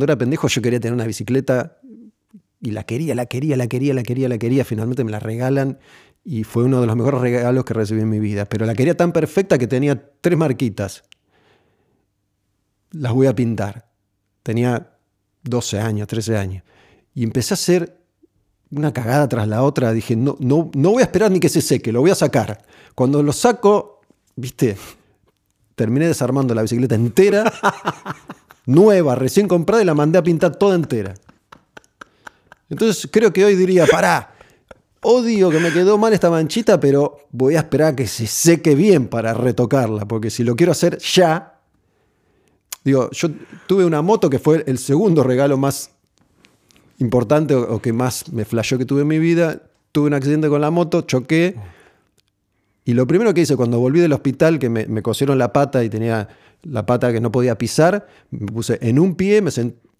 cuando 0.00 0.14
era 0.14 0.18
pendejo 0.18 0.48
yo 0.48 0.62
quería 0.62 0.80
tener 0.80 0.94
una 0.94 1.04
bicicleta 1.04 1.76
y 2.58 2.70
la 2.70 2.84
quería, 2.84 3.14
la 3.14 3.26
quería, 3.26 3.54
la 3.54 3.66
quería, 3.66 3.92
la 3.92 4.02
quería, 4.02 4.30
la 4.30 4.38
quería. 4.38 4.64
Finalmente 4.64 5.04
me 5.04 5.10
la 5.10 5.20
regalan 5.20 5.78
y 6.24 6.44
fue 6.44 6.64
uno 6.64 6.80
de 6.80 6.86
los 6.86 6.96
mejores 6.96 7.20
regalos 7.20 7.66
que 7.66 7.74
recibí 7.74 8.00
en 8.00 8.08
mi 8.08 8.18
vida. 8.18 8.46
Pero 8.46 8.64
la 8.64 8.74
quería 8.74 8.96
tan 8.96 9.12
perfecta 9.12 9.58
que 9.58 9.66
tenía 9.66 10.02
tres 10.22 10.38
marquitas. 10.38 11.02
Las 12.92 13.12
voy 13.12 13.26
a 13.26 13.34
pintar. 13.34 13.90
Tenía 14.42 14.96
12 15.42 15.80
años, 15.80 16.08
13 16.08 16.38
años. 16.38 16.64
Y 17.14 17.22
empecé 17.22 17.52
a 17.52 17.56
hacer 17.56 18.00
una 18.70 18.94
cagada 18.94 19.28
tras 19.28 19.46
la 19.48 19.62
otra. 19.62 19.92
Dije, 19.92 20.16
no, 20.16 20.38
no, 20.40 20.70
no 20.72 20.92
voy 20.92 21.02
a 21.02 21.04
esperar 21.04 21.30
ni 21.30 21.40
que 21.40 21.50
se 21.50 21.60
seque, 21.60 21.92
lo 21.92 22.00
voy 22.00 22.10
a 22.10 22.14
sacar. 22.14 22.64
Cuando 22.94 23.22
lo 23.22 23.34
saco, 23.34 24.00
viste, 24.34 24.78
terminé 25.74 26.06
desarmando 26.06 26.54
la 26.54 26.62
bicicleta 26.62 26.94
entera, 26.94 27.52
nueva, 28.70 29.14
recién 29.14 29.48
comprada, 29.48 29.82
y 29.82 29.86
la 29.86 29.94
mandé 29.94 30.18
a 30.18 30.22
pintar 30.22 30.56
toda 30.56 30.74
entera. 30.74 31.14
Entonces 32.68 33.08
creo 33.10 33.32
que 33.32 33.44
hoy 33.44 33.56
diría, 33.56 33.86
pará, 33.86 34.34
odio 35.02 35.50
que 35.50 35.58
me 35.58 35.72
quedó 35.72 35.98
mal 35.98 36.12
esta 36.12 36.30
manchita, 36.30 36.78
pero 36.78 37.18
voy 37.30 37.56
a 37.56 37.60
esperar 37.60 37.92
a 37.92 37.96
que 37.96 38.06
se 38.06 38.26
seque 38.26 38.74
bien 38.74 39.08
para 39.08 39.34
retocarla, 39.34 40.06
porque 40.06 40.30
si 40.30 40.44
lo 40.44 40.56
quiero 40.56 40.72
hacer 40.72 40.98
ya, 40.98 41.60
digo, 42.84 43.10
yo 43.10 43.28
tuve 43.66 43.84
una 43.84 44.02
moto 44.02 44.30
que 44.30 44.38
fue 44.38 44.64
el 44.66 44.78
segundo 44.78 45.22
regalo 45.22 45.56
más 45.56 45.90
importante 47.00 47.54
o, 47.54 47.80
que 47.80 47.92
más 47.92 48.30
me 48.32 48.44
flashó 48.44 48.78
que 48.78 48.84
tuve 48.84 49.02
en 49.02 49.08
mi 49.08 49.18
vida. 49.18 49.62
Tuve 49.92 50.06
un 50.06 50.14
accidente 50.14 50.48
con 50.48 50.60
la 50.60 50.70
moto, 50.70 51.02
choqué. 51.02 51.56
Y 52.84 52.94
lo 52.94 53.06
primero 53.06 53.34
que 53.34 53.42
hice 53.42 53.56
cuando 53.56 53.78
volví 53.78 54.00
del 54.00 54.12
hospital, 54.12 54.58
que 54.58 54.68
me, 54.68 55.02
cosieron 55.02 55.38
la 55.38 55.52
pata 55.52 55.84
y 55.84 55.90
tenía 55.90 56.28
la 56.62 56.86
pata 56.86 57.12
que 57.12 57.20
no 57.20 57.30
podía 57.30 57.56
pisar, 57.56 58.06
me 58.30 58.46
puse 58.46 58.78
en 58.82 58.98
un 58.98 59.14
pie 59.14 59.42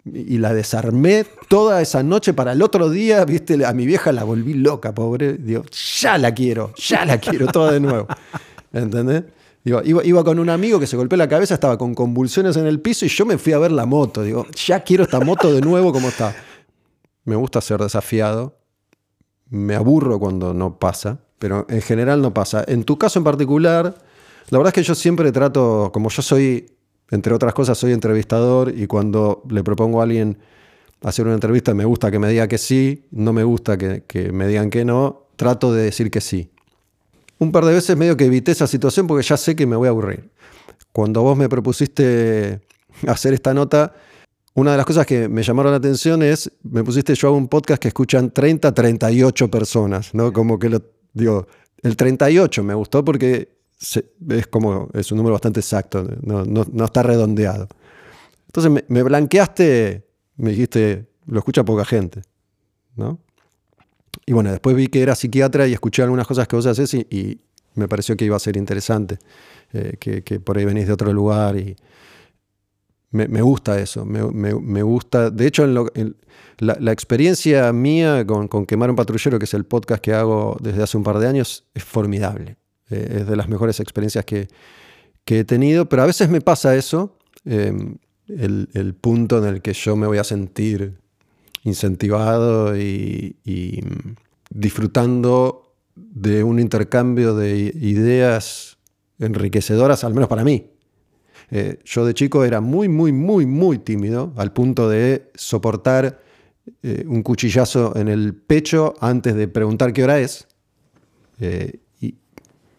y 0.05 0.37
la 0.39 0.53
desarmé 0.53 1.25
toda 1.47 1.81
esa 1.81 2.01
noche 2.03 2.33
para 2.33 2.53
el 2.53 2.61
otro 2.61 2.89
día, 2.89 3.23
viste, 3.25 3.63
a 3.65 3.73
mi 3.73 3.85
vieja 3.85 4.11
la 4.11 4.23
volví 4.23 4.55
loca, 4.55 4.93
pobre. 4.93 5.33
Digo, 5.33 5.63
ya 5.99 6.17
la 6.17 6.33
quiero, 6.33 6.73
ya 6.75 7.05
la 7.05 7.19
quiero 7.19 7.47
toda 7.47 7.71
de 7.71 7.79
nuevo. 7.79 8.07
¿Entendés? 8.73 9.23
Digo, 9.63 9.81
iba, 9.83 10.03
iba, 10.03 10.23
con 10.23 10.39
un 10.39 10.49
amigo 10.49 10.79
que 10.79 10.87
se 10.87 10.97
golpeó 10.97 11.17
la 11.17 11.29
cabeza, 11.29 11.53
estaba 11.53 11.77
con 11.77 11.93
convulsiones 11.93 12.57
en 12.57 12.65
el 12.65 12.79
piso 12.79 13.05
y 13.05 13.09
yo 13.09 13.27
me 13.27 13.37
fui 13.37 13.53
a 13.53 13.59
ver 13.59 13.71
la 13.71 13.85
moto. 13.85 14.23
Digo, 14.23 14.47
ya 14.55 14.79
quiero 14.79 15.03
esta 15.03 15.19
moto 15.19 15.53
de 15.53 15.61
nuevo 15.61 15.93
como 15.93 16.07
está. 16.07 16.35
Me 17.25 17.35
gusta 17.35 17.61
ser 17.61 17.79
desafiado. 17.79 18.57
Me 19.49 19.75
aburro 19.75 20.17
cuando 20.17 20.53
no 20.53 20.79
pasa, 20.79 21.19
pero 21.41 21.65
en 21.69 21.81
general 21.81 22.21
no 22.21 22.35
pasa. 22.35 22.63
En 22.67 22.83
tu 22.83 22.99
caso 22.99 23.17
en 23.17 23.25
particular, 23.25 23.95
la 24.51 24.57
verdad 24.59 24.69
es 24.69 24.75
que 24.75 24.83
yo 24.83 24.93
siempre 24.93 25.31
trato, 25.31 25.89
como 25.91 26.09
yo 26.09 26.21
soy, 26.21 26.67
entre 27.09 27.33
otras 27.33 27.55
cosas, 27.55 27.79
soy 27.79 27.93
entrevistador 27.93 28.71
y 28.77 28.85
cuando 28.85 29.41
le 29.49 29.63
propongo 29.63 30.01
a 30.01 30.03
alguien 30.03 30.37
hacer 31.01 31.25
una 31.25 31.33
entrevista, 31.33 31.73
me 31.73 31.83
gusta 31.83 32.11
que 32.11 32.19
me 32.19 32.29
diga 32.29 32.47
que 32.47 32.59
sí, 32.59 33.07
no 33.09 33.33
me 33.33 33.43
gusta 33.43 33.75
que, 33.75 34.29
me 34.31 34.47
digan 34.47 34.69
que 34.69 34.85
no, 34.85 35.29
trato 35.35 35.73
de 35.73 35.81
decir 35.81 36.11
que 36.11 36.21
sí. 36.21 36.51
Un 37.39 37.51
par 37.51 37.65
de 37.65 37.73
veces 37.73 37.97
medio 37.97 38.15
que 38.15 38.25
evité 38.25 38.51
esa 38.51 38.67
situación 38.67 39.07
porque 39.07 39.25
ya 39.27 39.35
sé 39.35 39.55
que 39.55 39.65
me 39.65 39.75
voy 39.75 39.87
a 39.87 39.89
aburrir. 39.89 40.29
Cuando 40.91 41.23
vos 41.23 41.35
me 41.35 41.49
propusiste 41.49 42.61
hacer 43.07 43.33
esta 43.33 43.51
nota, 43.55 43.95
una 44.53 44.71
de 44.71 44.77
las 44.77 44.85
cosas 44.85 45.07
que 45.07 45.27
me 45.27 45.41
llamaron 45.41 45.71
la 45.71 45.79
atención 45.79 46.21
es, 46.21 46.51
me 46.61 46.83
pusiste 46.83 47.15
yo 47.15 47.29
a 47.29 47.31
un 47.31 47.47
podcast 47.47 47.81
que 47.81 47.87
escuchan 47.87 48.29
30, 48.29 48.71
38 48.75 49.49
personas, 49.49 50.13
¿no? 50.13 50.31
Como 50.31 50.59
que 50.59 50.69
lo, 50.69 50.81
digo, 51.13 51.47
el 51.81 51.95
38 51.95 52.63
me 52.63 52.73
gustó 52.73 53.03
porque 53.03 53.57
es 54.29 54.47
como, 54.47 54.89
es 54.93 55.11
un 55.11 55.17
número 55.17 55.33
bastante 55.33 55.59
exacto, 55.59 56.07
no, 56.21 56.85
está 56.85 57.03
redondeado. 57.03 57.67
Entonces 58.47 58.83
me, 58.87 59.03
blanqueaste, 59.03 60.05
me 60.37 60.51
dijiste, 60.51 61.07
lo 61.25 61.39
escucha 61.39 61.63
poca 61.63 61.85
gente, 61.85 62.21
¿no? 62.95 63.19
Y 64.25 64.33
bueno, 64.33 64.51
después 64.51 64.75
vi 64.75 64.87
que 64.87 65.01
era 65.01 65.15
psiquiatra 65.15 65.67
y 65.67 65.73
escuché 65.73 66.03
algunas 66.03 66.27
cosas 66.27 66.47
que 66.47 66.55
vos 66.55 66.65
haces 66.65 66.93
y, 66.93 67.41
me 67.73 67.87
pareció 67.87 68.17
que 68.17 68.25
iba 68.25 68.35
a 68.35 68.39
ser 68.39 68.57
interesante, 68.57 69.17
eh, 69.71 69.95
que, 69.97 70.23
que 70.23 70.41
por 70.41 70.57
ahí 70.57 70.65
venís 70.65 70.87
de 70.87 70.93
otro 70.93 71.13
lugar 71.13 71.55
y, 71.55 71.77
me, 73.11 73.41
gusta 73.41 73.79
eso, 73.79 74.05
me, 74.05 74.83
gusta. 74.83 75.29
De 75.29 75.45
hecho, 75.45 75.65
en 75.65 76.15
la, 76.59 76.91
experiencia 76.91 77.71
mía 77.73 78.25
con, 78.25 78.65
Quemar 78.65 78.89
un 78.89 78.95
Patrullero, 78.95 79.37
que 79.37 79.45
es 79.45 79.53
el 79.53 79.65
podcast 79.65 80.01
que 80.01 80.13
hago 80.13 80.57
desde 80.61 80.81
hace 80.81 80.97
un 80.97 81.03
par 81.03 81.19
de 81.19 81.27
años, 81.27 81.65
es 81.73 81.83
formidable. 81.83 82.55
Eh, 82.89 83.17
es 83.19 83.27
de 83.27 83.35
las 83.35 83.49
mejores 83.49 83.79
experiencias 83.81 84.23
que, 84.25 84.47
he 85.25 85.43
tenido, 85.43 85.87
pero 85.87 86.03
a 86.03 86.05
veces 86.05 86.29
me 86.29 86.41
pasa 86.41 86.75
eso, 86.75 87.17
em, 87.45 87.97
el, 88.27 88.95
punto 88.99 89.37
en 89.37 89.45
el 89.45 89.61
que 89.61 89.73
yo 89.73 89.95
me 89.95 90.07
voy 90.07 90.17
a 90.17 90.23
sentir 90.23 90.97
incentivado 91.63 92.77
y, 92.77 93.37
y 93.45 93.79
disfrutando 94.49 95.73
de 95.95 96.43
un 96.43 96.59
intercambio 96.59 97.35
de 97.35 97.71
ideas 97.75 98.77
enriquecedoras, 99.19 100.03
al 100.03 100.13
menos 100.13 100.29
para 100.29 100.43
mí. 100.43 100.71
Eh, 101.51 101.79
yo 101.83 102.05
de 102.05 102.13
chico 102.13 102.45
era 102.45 102.61
muy, 102.61 102.87
muy, 102.87 103.11
muy, 103.11 103.45
muy 103.45 103.77
tímido, 103.77 104.33
al 104.37 104.53
punto 104.53 104.89
de 104.89 105.29
soportar 105.35 106.21
eh, 106.81 107.03
un 107.05 107.23
cuchillazo 107.23 107.93
en 107.97 108.07
el 108.07 108.33
pecho 108.33 108.93
antes 109.01 109.35
de 109.35 109.49
preguntar 109.49 109.91
qué 109.91 110.05
hora 110.05 110.19
es. 110.19 110.47
Eh, 111.41 111.81
y 111.99 112.15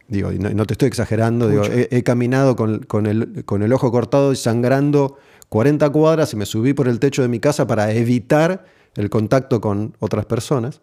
digo, 0.09 0.33
no, 0.33 0.67
te 0.67 0.73
estoy 0.73 0.89
exagerando, 0.89 1.51
he, 1.71 2.03
caminado 2.03 2.57
con, 2.57 3.07
el, 3.07 3.73
ojo 3.75 3.93
cortado 3.93 4.33
y 4.33 4.37
sangrando 4.37 5.19
40 5.51 5.91
cuadras 5.91 6.33
y 6.33 6.37
me 6.37 6.47
subí 6.47 6.73
por 6.73 6.89
el 6.89 6.99
techo 6.99 7.21
de 7.21 7.29
mi 7.29 7.41
casa 7.41 7.67
para 7.67 7.93
evitar 7.93 8.65
el 8.95 9.11
contacto 9.11 9.61
con 9.61 9.95
otras 9.99 10.25
personas. 10.25 10.81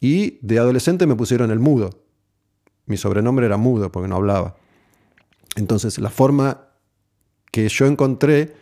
y 0.00 0.38
de 0.42 0.58
adolescente 0.58 1.06
me 1.06 1.16
pusieron 1.16 1.50
el 1.50 1.60
mudo. 1.60 1.90
Mi 2.84 2.98
sobrenombre 2.98 3.46
era 3.46 3.56
mudo 3.56 3.90
porque 3.90 4.08
no 4.08 4.16
hablaba. 4.16 4.56
Entonces, 5.56 5.98
la 5.98 6.10
forma 6.10 6.68
que 7.50 7.68
yo 7.68 7.86
encontré 7.86 8.54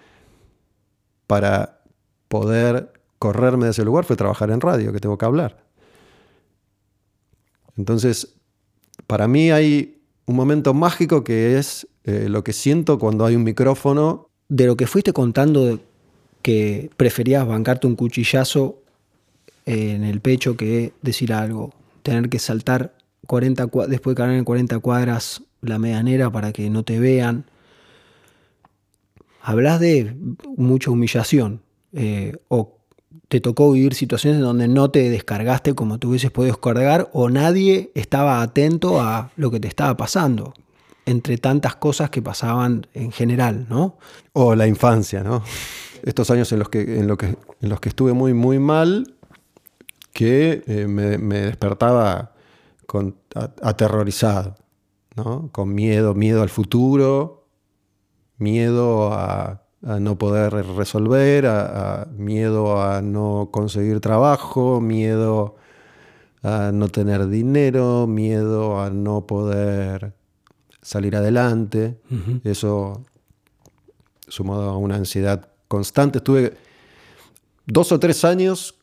para 1.27 1.83
poder 2.28 2.93
correrme 3.19 3.67
de 3.67 3.71
ese 3.73 3.84
lugar 3.84 4.05
fue 4.05 4.17
trabajar 4.17 4.51
en 4.51 4.61
radio, 4.61 4.93
que 4.93 5.00
tengo 5.00 5.17
que 5.17 5.27
hablar. 5.27 5.65
Entonces, 7.77 8.34
para 9.06 9.29
mí 9.29 9.50
hay 9.50 10.03
un 10.27 10.37
momento 10.37 10.75
mágico 10.75 11.23
que 11.23 11.59
es 11.59 11.87
eh, 12.05 12.29
lo 12.29 12.43
que 12.43 12.53
siento 12.53 12.99
cuando 12.99 13.25
hay 13.25 13.37
un 13.37 13.45
micrófono. 13.45 14.29
De 14.49 14.67
lo 14.67 14.77
que 14.77 14.87
fuiste 14.87 15.12
contando 15.12 15.79
que 16.43 16.91
preferías 16.97 17.47
bancarte 17.47 17.87
un 17.87 17.97
cuchillazo 17.97 18.83
en 19.67 20.05
el 20.05 20.21
pecho 20.21 20.56
que 20.56 20.93
decir 21.03 21.33
algo, 21.33 21.73
tener 22.03 22.29
que 22.29 22.39
saltar 22.39 22.95
40 23.27 23.67
después 23.89 24.17
de 24.17 24.23
caer 24.23 24.31
en 24.33 24.45
40 24.45 24.79
cuadras 24.81 25.43
la 25.62 25.78
medianera 25.78 26.31
para 26.31 26.53
que 26.53 26.71
no 26.71 26.82
te 26.82 26.98
vean. 26.98 27.44
Hablas 29.43 29.81
de 29.81 30.15
mucha 30.56 30.91
humillación 30.91 31.62
eh, 31.93 32.37
o 32.48 32.78
te 33.28 33.41
tocó 33.41 33.72
vivir 33.72 33.94
situaciones 33.94 34.38
en 34.38 34.44
donde 34.44 34.69
no 34.69 34.91
te 34.91 35.09
descargaste 35.09 35.75
como 35.75 35.99
tú 35.99 36.10
hubieses 36.10 36.31
podido 36.31 36.54
descargar 36.54 37.09
o 37.12 37.31
nadie 37.31 37.91
estaba 37.94 38.43
atento 38.43 39.00
a 39.00 39.31
lo 39.37 39.50
que 39.50 39.60
te 39.60 39.69
estaba 39.69 39.97
pasando 39.97 40.54
entre 41.06 41.38
tantas 41.38 41.76
cosas 41.76 42.10
que 42.10 42.22
pasaban 42.22 42.87
en 42.94 43.10
general, 43.10 43.66
¿no? 43.69 43.99
O 44.32 44.54
la 44.54 44.66
infancia, 44.66 45.22
¿no? 45.22 45.43
Estos 46.02 46.31
años 46.31 46.50
en 46.52 46.61
los 46.61 46.69
que, 46.69 46.99
en 46.99 47.06
lo 47.06 47.17
que, 47.17 47.37
en 47.61 47.69
los 47.69 47.81
que 47.81 47.88
estuve 47.88 48.12
muy, 48.12 48.32
muy 48.32 48.58
mal, 48.58 49.14
que 50.12 50.62
eh, 50.67 50.87
me, 50.87 51.19
despertaba 51.40 52.32
aterrorizado. 53.62 54.56
Con 55.52 55.75
miedo, 55.75 56.14
miedo 56.14 56.43
al 56.43 56.49
futuro, 56.49 57.46
miedo 58.38 59.12
a, 59.12 59.62
no 59.82 60.19
poder 60.19 60.52
resolver, 60.52 61.46
a, 61.46 62.08
miedo 62.12 62.82
a 62.82 63.02
no 63.02 63.49
conseguir 63.50 64.00
trabajo, 64.00 64.81
miedo 64.81 65.56
a 66.43 66.70
no 66.72 66.88
tener 66.88 67.28
dinero, 67.28 68.06
miedo 68.06 68.81
a 68.81 68.90
no 68.90 69.26
poder 69.26 70.14
salir 70.82 71.17
adelante. 71.17 72.00
Eso 72.44 73.05
sumado 74.28 74.70
a 74.70 74.76
una 74.76 74.96
ansiedad 74.96 75.49
constante. 75.69 76.19
Estuve 76.19 76.56
dos 77.66 77.93
o 77.93 78.00
tres 78.00 78.25
años 78.25 78.80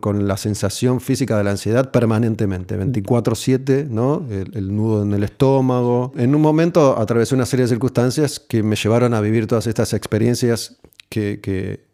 con, 0.00 0.26
la 0.26 0.36
sensación 0.36 1.00
física 1.00 1.36
de 1.38 1.44
la 1.44 1.50
ansiedad 1.52 1.90
permanentemente, 1.90 2.76
24/7, 2.76 3.86
¿no? 3.88 4.26
El, 4.30 4.74
nudo 4.74 5.02
en 5.02 5.12
el 5.12 5.22
estómago. 5.22 6.12
En 6.16 6.34
un 6.34 6.42
momento 6.42 6.98
atravesé 6.98 7.34
una 7.34 7.46
serie 7.46 7.64
de 7.64 7.68
circunstancias 7.68 8.40
que 8.40 8.62
me 8.62 8.76
llevaron 8.76 9.14
a 9.14 9.20
vivir 9.20 9.46
todas 9.46 9.66
estas 9.66 9.92
experiencias 9.92 10.78
que, 11.08 11.86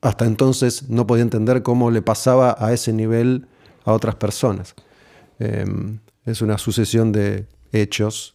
hasta 0.00 0.24
entonces 0.24 0.88
no 0.88 1.06
podía 1.06 1.22
entender 1.22 1.62
cómo 1.62 1.90
le 1.90 2.00
pasaba 2.00 2.56
a 2.58 2.72
ese 2.72 2.92
nivel 2.92 3.46
a 3.84 3.92
otras 3.92 4.14
personas. 4.14 4.74
Em, 5.38 5.98
es 6.24 6.40
una 6.42 6.58
sucesión 6.58 7.12
de 7.12 7.46
hechos 7.72 8.34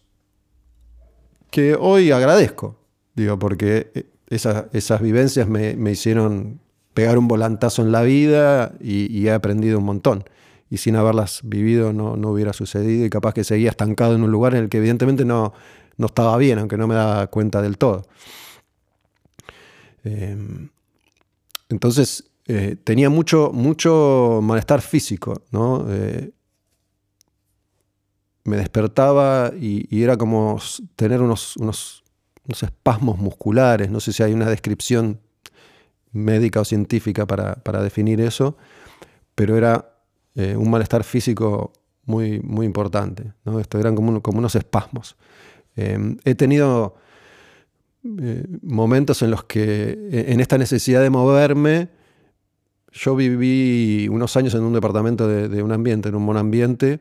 que 1.50 1.76
hoy 1.78 2.10
agradezco, 2.10 2.76
digo, 3.14 3.38
porque 3.38 4.06
esas 4.28 5.00
vivencias 5.00 5.48
me, 5.48 5.90
hicieron 5.90 6.60
pegar 6.94 7.18
un 7.18 7.28
volantazo 7.28 7.82
en 7.82 7.92
la 7.92 8.02
vida 8.02 8.72
y, 8.80 9.26
he 9.26 9.32
aprendido 9.32 9.78
un 9.78 9.84
montón. 9.84 10.24
Y 10.70 10.78
sin 10.78 10.96
haberlas 10.96 11.40
vivido 11.44 11.92
no, 11.92 12.14
hubiera 12.30 12.52
sucedido 12.52 13.04
y 13.04 13.10
capaz 13.10 13.34
que 13.34 13.44
seguía 13.44 13.70
estancado 13.70 14.14
en 14.14 14.22
un 14.22 14.30
lugar 14.30 14.54
en 14.54 14.64
el 14.64 14.68
que 14.68 14.78
evidentemente 14.78 15.24
no, 15.24 15.52
no 15.96 16.06
estaba 16.06 16.36
bien, 16.38 16.58
aunque 16.58 16.76
no 16.78 16.86
me 16.86 16.94
daba 16.94 17.26
cuenta 17.26 17.60
del 17.60 17.76
todo. 17.76 18.06
Em, 20.04 20.70
entonces, 21.68 22.24
eh, 22.46 22.76
tenía 22.82 23.08
mucho, 23.08 23.50
mucho 23.52 24.40
malestar 24.42 24.80
físico, 24.80 25.42
¿no? 25.52 25.86
Eh, 25.88 26.32
me 28.44 28.56
despertaba 28.56 29.52
y, 29.58 30.02
era 30.02 30.16
como 30.16 30.58
tener 30.96 31.20
unos, 31.22 31.56
unos, 31.56 32.02
espasmos 32.60 33.18
musculares, 33.18 33.90
no 33.90 34.00
sé 34.00 34.12
si 34.12 34.22
hay 34.22 34.32
una 34.32 34.50
descripción 34.50 35.20
médica 36.12 36.60
o 36.60 36.64
científica 36.64 37.26
para, 37.26 37.82
definir 37.82 38.20
eso, 38.20 38.56
pero 39.34 39.56
era 39.56 39.96
eh, 40.34 40.56
un 40.56 40.70
malestar 40.70 41.04
físico 41.04 41.72
muy, 42.04 42.40
muy 42.40 42.66
importante. 42.66 43.32
¿no? 43.44 43.60
Esto 43.60 43.78
eran 43.78 43.94
como, 43.94 44.20
unos 44.24 44.54
espasmos. 44.54 45.16
Em, 45.76 46.18
he 46.24 46.34
tenido 46.34 46.96
eh, 48.04 48.44
momentos 48.62 49.22
en 49.22 49.30
los 49.30 49.44
que, 49.44 49.98
e, 50.10 50.32
en 50.32 50.40
esta 50.40 50.58
necesidad 50.58 51.02
de 51.02 51.10
moverme, 51.10 51.88
yo 52.92 53.16
viví 53.16 54.08
unos 54.10 54.36
años 54.36 54.54
en 54.54 54.62
un 54.62 54.72
departamento 54.74 55.26
de, 55.26 55.62
un 55.62 55.72
ambiente, 55.72 56.10
en 56.10 56.14
un 56.14 56.24
monambiente, 56.24 57.00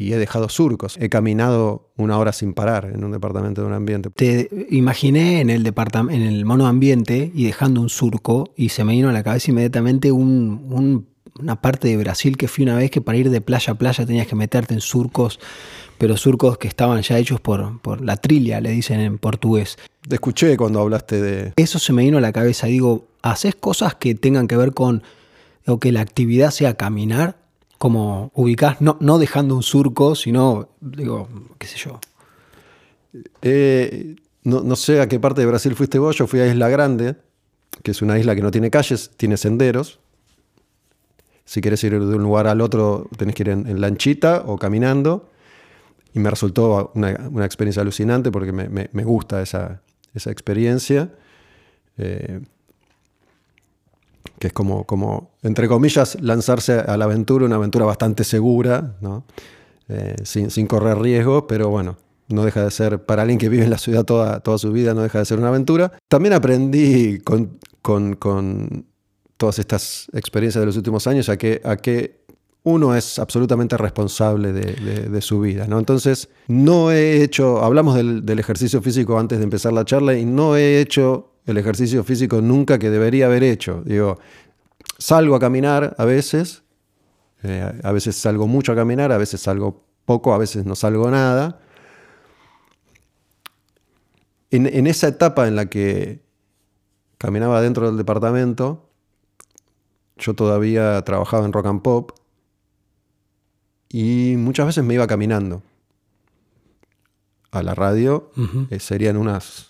y 0.00 0.14
he 0.14 0.18
dejado 0.18 0.48
surcos. 0.48 0.96
He 0.98 1.10
caminado 1.10 1.90
una 1.98 2.16
hora 2.16 2.32
sin 2.32 2.54
parar 2.54 2.90
en 2.94 3.04
un 3.04 3.12
departamento 3.12 3.60
de 3.60 3.66
un 3.66 3.74
ambiente. 3.74 4.08
Te 4.08 4.48
imaginé 4.70 5.42
en 5.42 5.50
el, 5.50 5.66
en 5.66 6.22
el 6.22 6.44
monoambiente 6.46 7.30
y 7.34 7.44
dejando 7.44 7.82
un 7.82 7.90
surco 7.90 8.50
y 8.56 8.70
se 8.70 8.82
me 8.82 8.94
vino 8.94 9.10
a 9.10 9.12
la 9.12 9.22
cabeza 9.22 9.50
inmediatamente 9.50 10.10
una 10.10 11.60
parte 11.60 11.88
de 11.88 11.98
Brasil 11.98 12.38
que 12.38 12.48
fui 12.48 12.64
una 12.64 12.76
vez 12.76 12.90
que 12.90 13.02
para 13.02 13.18
ir 13.18 13.28
de 13.28 13.42
playa 13.42 13.74
a 13.74 13.76
playa 13.76 14.06
tenías 14.06 14.26
que 14.26 14.34
meterte 14.34 14.72
en 14.72 14.80
surcos, 14.80 15.38
pero 15.98 16.16
surcos 16.16 16.56
que 16.56 16.66
estaban 16.66 17.02
ya 17.02 17.18
hechos 17.18 17.42
por, 17.42 17.82
por 17.82 18.00
la 18.00 18.16
trilla, 18.16 18.58
le 18.62 18.70
dicen 18.70 19.00
en 19.00 19.18
portugués. 19.18 19.76
Te 20.08 20.14
escuché 20.14 20.56
cuando 20.56 20.80
hablaste 20.80 21.20
de... 21.20 21.52
Eso 21.56 21.78
se 21.78 21.92
me 21.92 22.04
vino 22.04 22.16
a 22.16 22.22
la 22.22 22.32
cabeza. 22.32 22.68
Digo, 22.68 23.06
¿haces 23.20 23.54
cosas 23.54 23.96
que 23.96 24.14
tengan 24.14 24.48
que 24.48 24.56
ver 24.56 24.72
con 24.72 25.02
o 25.66 25.78
que 25.78 25.92
la 25.92 26.00
actividad 26.00 26.52
sea 26.52 26.74
caminar? 26.78 27.39
Como 27.80 28.30
ubicás, 28.34 28.82
no, 28.82 29.18
dejando 29.18 29.56
un 29.56 29.62
surco, 29.62 30.14
sino, 30.14 30.68
digo, 30.82 31.30
qué 31.56 31.66
sé 31.66 31.78
yo. 31.78 31.98
Eh, 33.40 34.16
no, 34.44 34.76
sé 34.76 35.00
a 35.00 35.08
qué 35.08 35.18
parte 35.18 35.40
de 35.40 35.46
Brasil 35.46 35.74
fuiste 35.74 35.98
vos, 35.98 36.14
yo 36.14 36.26
fui 36.26 36.40
a 36.40 36.46
Isla 36.46 36.68
Grande, 36.68 37.16
que 37.82 37.92
es 37.92 38.02
una 38.02 38.18
isla 38.18 38.34
que 38.36 38.42
no 38.42 38.50
tiene 38.50 38.70
calles, 38.70 39.12
tiene 39.16 39.38
senderos. 39.38 39.98
Si 41.46 41.62
quieres 41.62 41.82
ir 41.82 41.92
de 41.92 42.16
un 42.16 42.22
lugar 42.22 42.48
al 42.48 42.60
otro, 42.60 43.08
tenés 43.16 43.34
que 43.34 43.44
ir 43.44 43.48
en, 43.48 43.80
lanchita 43.80 44.42
o 44.44 44.58
caminando. 44.58 45.30
Y 46.12 46.18
me 46.18 46.28
resultó 46.28 46.92
una, 46.94 47.46
experiencia 47.46 47.80
alucinante 47.80 48.30
porque 48.30 48.52
me, 48.52 49.04
gusta 49.04 49.40
esa, 49.40 49.80
experiencia. 50.14 51.14
Eh, 51.96 52.42
que 54.40 54.46
es 54.46 54.52
como, 54.54 54.84
como, 54.84 55.32
entre 55.42 55.68
comillas, 55.68 56.16
lanzarse 56.22 56.72
a 56.80 56.96
la 56.96 57.04
aventura, 57.04 57.44
una 57.44 57.56
aventura 57.56 57.84
bastante 57.84 58.24
segura, 58.24 58.96
eh, 59.86 60.16
sin, 60.24 60.66
correr 60.66 60.98
riesgos, 60.98 61.44
pero 61.46 61.68
bueno, 61.68 61.98
no 62.28 62.46
deja 62.46 62.64
de 62.64 62.70
ser, 62.70 63.04
para 63.04 63.20
alguien 63.20 63.38
que 63.38 63.50
vive 63.50 63.64
en 63.64 63.70
la 63.70 63.76
ciudad 63.76 64.02
toda, 64.04 64.40
toda 64.40 64.56
su 64.56 64.72
vida, 64.72 64.94
no 64.94 65.02
deja 65.02 65.18
de 65.18 65.26
ser 65.26 65.38
una 65.38 65.48
aventura. 65.48 65.92
También 66.08 66.32
aprendí 66.32 67.18
con, 67.18 67.58
todas 69.36 69.58
estas 69.58 70.06
experiencias 70.14 70.62
de 70.62 70.66
los 70.66 70.76
últimos 70.78 71.06
años 71.06 71.28
a 71.28 71.36
que, 71.36 71.60
a 71.62 71.76
que 71.76 72.24
uno 72.62 72.96
es 72.96 73.18
absolutamente 73.18 73.76
responsable 73.76 74.54
de, 74.54 75.20
su 75.20 75.40
vida. 75.40 75.66
¿no? 75.66 75.78
Entonces, 75.78 76.30
no 76.48 76.90
he 76.90 77.22
hecho, 77.22 77.62
hablamos 77.62 77.94
del, 77.94 78.24
del, 78.24 78.38
ejercicio 78.38 78.80
físico 78.80 79.18
antes 79.18 79.36
de 79.36 79.44
empezar 79.44 79.74
la 79.74 79.84
charla, 79.84 80.14
y 80.14 80.24
no 80.24 80.56
he 80.56 80.80
hecho 80.80 81.29
el 81.46 81.56
ejercicio 81.56 82.04
físico 82.04 82.40
nunca 82.40 82.78
que 82.78 82.90
debería 82.90 83.26
haber 83.26 83.42
hecho. 83.42 83.82
Digo, 83.84 84.18
salgo 84.98 85.34
a 85.34 85.40
caminar 85.40 85.94
a 85.98 86.04
veces, 86.04 86.62
eh, 87.42 87.80
a 87.82 87.92
veces 87.92 88.16
salgo 88.16 88.46
mucho 88.46 88.72
a 88.72 88.76
caminar, 88.76 89.12
a 89.12 89.18
veces 89.18 89.40
salgo 89.40 89.84
poco, 90.04 90.34
a 90.34 90.38
veces 90.38 90.64
no 90.64 90.74
salgo 90.74 91.10
nada. 91.10 91.60
En, 94.52 94.86
esa 94.88 95.06
etapa 95.06 95.46
en 95.46 95.54
la 95.54 95.66
que 95.66 96.24
caminaba 97.18 97.60
dentro 97.62 97.86
del 97.86 97.96
departamento, 97.96 98.90
yo 100.16 100.34
todavía 100.34 101.02
trabajaba 101.02 101.46
en 101.46 101.52
rock 101.52 101.66
and 101.66 101.82
pop 101.82 102.10
y 103.88 104.34
muchas 104.36 104.66
veces 104.66 104.84
me 104.84 104.94
iba 104.94 105.06
caminando 105.06 105.62
a 107.52 107.62
la 107.62 107.76
radio. 107.76 108.32
Eh, 108.70 108.80
serían 108.80 109.16
unas 109.16 109.69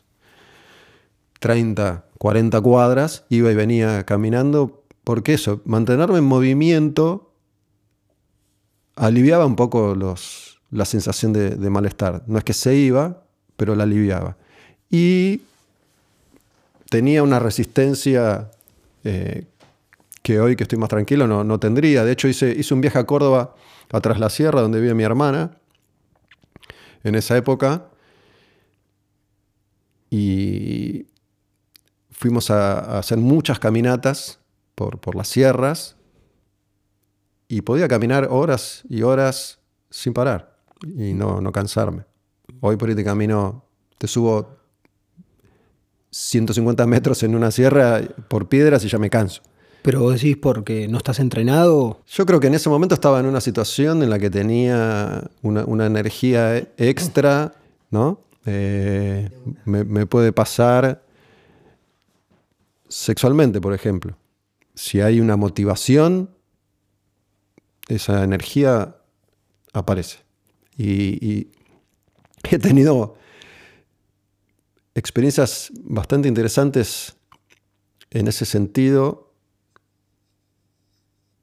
30, 1.40 2.04
40 2.18 2.60
cuadras, 2.60 3.24
iba 3.28 3.50
y 3.50 3.54
venía 3.54 4.04
caminando, 4.04 4.84
porque 5.04 5.34
eso, 5.34 5.60
mantenerme 5.64 6.18
en 6.18 6.24
movimiento 6.24 7.30
aliviaba 8.96 9.46
un 9.46 9.56
poco 9.56 9.94
los, 9.94 10.60
la 10.70 10.84
sensación 10.84 11.32
de, 11.32 11.70
malestar. 11.70 12.22
No 12.26 12.38
es 12.38 12.44
que 12.44 12.52
se 12.52 12.74
iba, 12.74 13.24
pero 13.56 13.74
la 13.74 13.84
aliviaba. 13.84 14.36
Y 14.90 15.42
tenía 16.90 17.22
una 17.22 17.38
resistencia 17.38 18.50
eh, 19.04 19.46
que 20.22 20.40
hoy 20.40 20.56
que 20.56 20.64
estoy 20.64 20.78
más 20.78 20.90
tranquilo 20.90 21.26
no, 21.26 21.44
no 21.44 21.58
tendría. 21.58 22.04
De 22.04 22.12
hecho, 22.12 22.28
hice, 22.28 22.50
hice, 22.50 22.74
un 22.74 22.82
viaje 22.82 22.98
a 22.98 23.06
Córdoba, 23.06 23.54
atrás 23.90 24.20
la 24.20 24.28
sierra, 24.28 24.60
donde 24.60 24.80
vive 24.80 24.94
mi 24.94 25.04
hermana, 25.04 25.56
en 27.02 27.14
esa 27.14 27.36
época. 27.36 27.86
Y 30.10 31.06
fuimos 32.20 32.50
a, 32.50 32.98
hacer 32.98 33.16
muchas 33.16 33.58
caminatas 33.58 34.40
por, 34.74 35.00
por, 35.00 35.16
las 35.16 35.26
sierras 35.26 35.96
y 37.48 37.62
podía 37.62 37.88
caminar 37.88 38.28
horas 38.30 38.82
y 38.90 39.00
horas 39.00 39.58
sin 39.88 40.12
parar 40.12 40.58
y 40.82 41.14
no, 41.14 41.40
no 41.40 41.50
cansarme. 41.50 42.04
Hoy 42.60 42.76
por 42.76 42.90
ahí 42.90 42.94
te 42.94 43.04
camino, 43.04 43.64
te 43.96 44.06
subo 44.06 44.50
150 46.10 46.86
metros 46.86 47.22
en 47.22 47.34
una 47.34 47.50
sierra 47.50 48.02
por 48.28 48.50
piedras 48.50 48.84
y 48.84 48.88
ya 48.88 48.98
me 48.98 49.08
canso. 49.08 49.40
Pero 49.80 50.00
vos 50.00 50.12
decís 50.12 50.36
porque 50.36 50.88
no 50.88 50.98
estás 50.98 51.20
entrenado. 51.20 52.02
Yo 52.06 52.26
creo 52.26 52.38
que 52.38 52.48
en 52.48 52.54
ese 52.54 52.68
momento 52.68 52.94
estaba 52.94 53.18
en 53.18 53.24
una 53.24 53.40
situación 53.40 54.02
en 54.02 54.10
la 54.10 54.18
que 54.18 54.28
tenía 54.28 55.24
una, 55.40 55.86
energía 55.86 56.58
extra, 56.76 57.54
¿no? 57.90 58.20
Eh, 58.44 59.30
me, 59.64 59.84
me, 59.84 60.04
puede 60.04 60.32
pasar 60.32 61.02
sexualmente, 62.90 63.60
por 63.60 63.72
ejemplo. 63.72 64.18
Si 64.74 65.00
hay 65.00 65.20
una 65.20 65.36
motivación, 65.36 66.30
esa 67.88 68.22
energía 68.22 68.96
aparece. 69.72 70.18
Y, 70.76 71.48
he 72.50 72.58
tenido 72.58 73.16
experiencias 74.94 75.70
bastante 75.84 76.26
interesantes 76.26 77.16
en 78.10 78.28
ese 78.28 78.44
sentido 78.44 79.32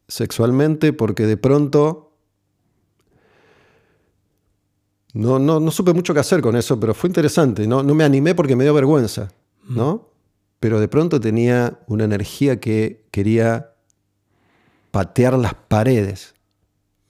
sexualmente 0.08 0.92
porque 0.92 1.28
de 1.28 1.38
pronto 1.38 2.12
no, 5.14 5.38
no, 5.40 5.72
supe 5.72 5.94
mucho 5.94 6.14
qué 6.14 6.20
hacer 6.20 6.42
con 6.42 6.56
eso, 6.56 6.80
pero 6.80 6.94
fue 6.94 7.10
interesante. 7.10 7.68
No, 7.68 7.84
no 7.84 7.94
me 7.94 8.04
animé 8.04 8.36
porque 8.36 8.56
me 8.56 8.64
dio 8.64 8.74
vergüenza, 8.74 9.32
¿no? 9.70 10.17
Pero 10.60 10.80
de 10.80 10.88
pronto 10.88 11.20
tenía 11.20 11.80
una 11.88 12.06
energía 12.06 12.60
que 12.60 13.06
quería 13.12 13.74
patear 14.92 15.34
las 15.38 15.54
paredes. 15.54 16.34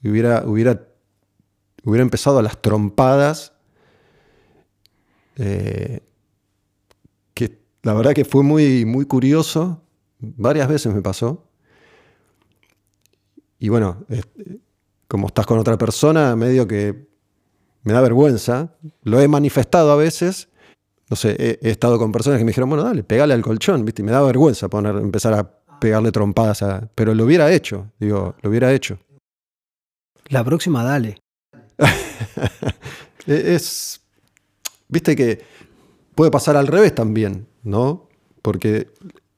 Hubiera, 0.04 0.44
hubiera, 0.46 0.86
hubiera 1.84 2.02
empezado 2.02 2.38
a 2.38 2.42
las 2.42 2.60
trompadas, 2.60 3.52
eh, 5.36 6.00
que 7.34 7.58
la 7.82 7.94
verdad 7.94 8.12
que 8.12 8.24
fue 8.24 8.42
muy, 8.42 8.84
muy 8.84 9.06
curioso, 9.06 9.82
varias 10.18 10.68
veces 10.68 10.92
me 10.92 11.02
pasó. 11.02 11.44
Y 13.58 13.70
bueno, 13.70 14.04
como 15.08 15.28
estás 15.28 15.46
con 15.46 15.58
otra 15.58 15.78
persona, 15.78 16.36
medio 16.36 16.68
que 16.68 17.08
me 17.82 17.92
da 17.92 18.00
vergüenza, 18.00 18.74
lo 19.02 19.20
he 19.20 19.26
manifestado 19.26 19.90
a 19.90 19.96
veces 19.96 20.48
no 21.10 21.16
sé, 21.16 21.58
he, 21.62 21.70
estado 21.70 21.98
con 21.98 22.12
personas 22.12 22.38
que 22.38 22.44
me 22.44 22.50
dijeron, 22.50 22.68
bueno, 22.68 22.84
dale, 22.84 23.02
pegale 23.02 23.34
al 23.34 23.42
colchón, 23.42 23.84
¿viste? 23.84 24.02
Y 24.02 24.04
me 24.04 24.12
da 24.12 24.22
vergüenza 24.22 24.68
poner, 24.68 24.96
empezar 24.96 25.34
a 25.34 25.50
pegarle 25.80 26.12
trompadas 26.12 26.62
a... 26.62 26.88
Pero 26.94 27.14
lo 27.14 27.24
hubiera 27.24 27.52
hecho, 27.52 27.92
digo, 27.98 28.34
lo 28.40 28.50
hubiera 28.50 28.72
hecho. 28.72 28.98
La 30.28 30.44
próxima, 30.44 30.84
dale. 30.84 31.18
E, 33.26 33.54
es, 33.54 34.00
viste 34.88 35.14
que 35.14 35.44
puede 36.14 36.30
pasar 36.30 36.56
al 36.56 36.66
revés 36.66 36.94
también, 36.94 37.46
¿no? 37.62 38.08
Porque 38.40 38.90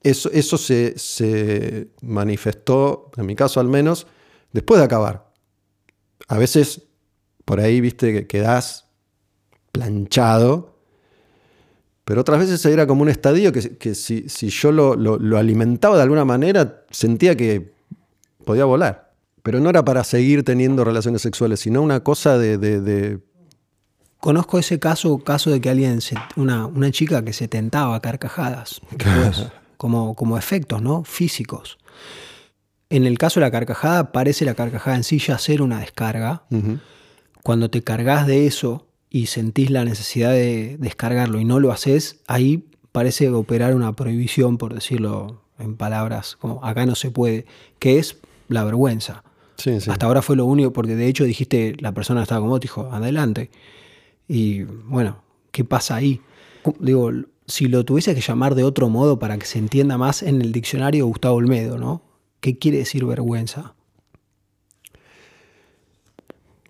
eso, 0.04 0.30
eso 0.32 0.56
se, 0.56 0.96
se 0.96 1.88
manifestó, 2.00 3.10
en 3.16 3.26
mi 3.26 3.34
caso 3.34 3.58
al 3.58 3.66
menos, 3.66 4.06
después 4.52 4.78
de 4.78 4.84
acabar. 4.84 5.32
A 6.28 6.38
veces 6.38 6.90
por 7.50 7.58
ahí, 7.58 7.80
viste, 7.80 8.12
que 8.12 8.28
quedás 8.28 8.86
planchado, 9.72 10.79
pero 12.04 12.22
otras 12.22 12.40
veces 12.40 12.64
era 12.66 12.86
como 12.86 13.02
un 13.02 13.08
estadio 13.08 13.52
que, 13.52 13.94
si, 13.94 14.48
yo 14.48 14.72
lo, 14.72 15.36
alimentaba 15.36 15.96
de 15.96 16.02
alguna 16.02 16.24
manera, 16.24 16.84
sentía 16.90 17.36
que 17.36 17.72
podía 18.44 18.64
volar. 18.64 19.12
Pero 19.42 19.60
no 19.60 19.70
era 19.70 19.84
para 19.84 20.04
seguir 20.04 20.44
teniendo 20.44 20.84
relaciones 20.84 21.22
sexuales, 21.22 21.60
sino 21.60 21.82
una 21.82 22.00
cosa 22.00 22.38
de... 22.38 23.20
Conozco 24.18 24.58
ese 24.58 24.78
caso, 24.78 25.18
caso 25.18 25.50
de 25.50 25.62
que 25.62 25.70
alguien, 25.70 25.98
una, 26.36 26.66
una 26.66 26.90
chica 26.90 27.24
que 27.24 27.32
se 27.32 27.48
tentaba 27.48 27.96
a 27.96 28.00
carcajadas, 28.00 28.82
como, 29.78 30.14
como 30.14 30.36
efectos 30.36 30.82
¿no? 30.82 31.04
físicos. 31.04 31.78
En 32.90 33.06
el 33.06 33.16
caso 33.16 33.40
de 33.40 33.46
la 33.46 33.50
carcajada, 33.50 34.12
parece 34.12 34.44
la 34.44 34.54
carcajada 34.54 34.96
en 34.96 35.04
sí 35.04 35.18
ya 35.18 35.38
ser 35.38 35.62
una 35.62 35.78
descarga. 35.78 36.42
Cuando 37.42 37.70
te 37.70 37.82
cargas 37.82 38.26
de 38.26 38.46
eso 38.46 38.89
y 39.10 39.26
sentís 39.26 39.70
la 39.70 39.84
necesidad 39.84 40.30
de 40.30 40.76
descargarlo 40.78 41.40
y 41.40 41.44
no 41.44 41.58
lo 41.58 41.72
haces, 41.72 42.20
ahí 42.28 42.64
parece 42.92 43.28
operar 43.28 43.74
una 43.74 43.94
prohibición, 43.94 44.56
por 44.56 44.72
decirlo 44.72 45.42
en 45.58 45.76
palabras, 45.76 46.36
como 46.36 46.64
acá 46.64 46.86
no 46.86 46.94
se 46.94 47.10
puede, 47.10 47.44
que 47.78 47.98
es 47.98 48.16
la 48.48 48.64
vergüenza. 48.64 49.24
Hasta 49.88 50.06
ahora 50.06 50.22
fue 50.22 50.36
lo 50.36 50.46
único, 50.46 50.72
porque 50.72 50.96
de 50.96 51.06
hecho 51.06 51.24
dijiste, 51.24 51.76
la 51.80 51.92
persona 51.92 52.22
estaba 52.22 52.40
como, 52.40 52.58
dijo, 52.58 52.88
adelante. 52.92 53.50
Y 54.26 54.62
bueno, 54.62 55.22
¿qué 55.52 55.64
pasa 55.64 55.96
ahí? 55.96 56.22
Digo, 56.78 57.10
si 57.46 57.66
lo 57.66 57.84
tuviese 57.84 58.14
que 58.14 58.22
llamar 58.22 58.54
de 58.54 58.64
otro 58.64 58.88
modo 58.88 59.18
para 59.18 59.36
que 59.36 59.44
se 59.44 59.58
entienda 59.58 59.98
más 59.98 60.22
en 60.22 60.40
el 60.40 60.52
diccionario 60.52 61.06
Gustavo 61.06 61.36
Olmedo, 61.36 61.76
¿no? 61.76 62.02
¿Qué 62.40 62.58
quiere 62.58 62.78
decir 62.78 63.04
vergüenza? 63.04 63.74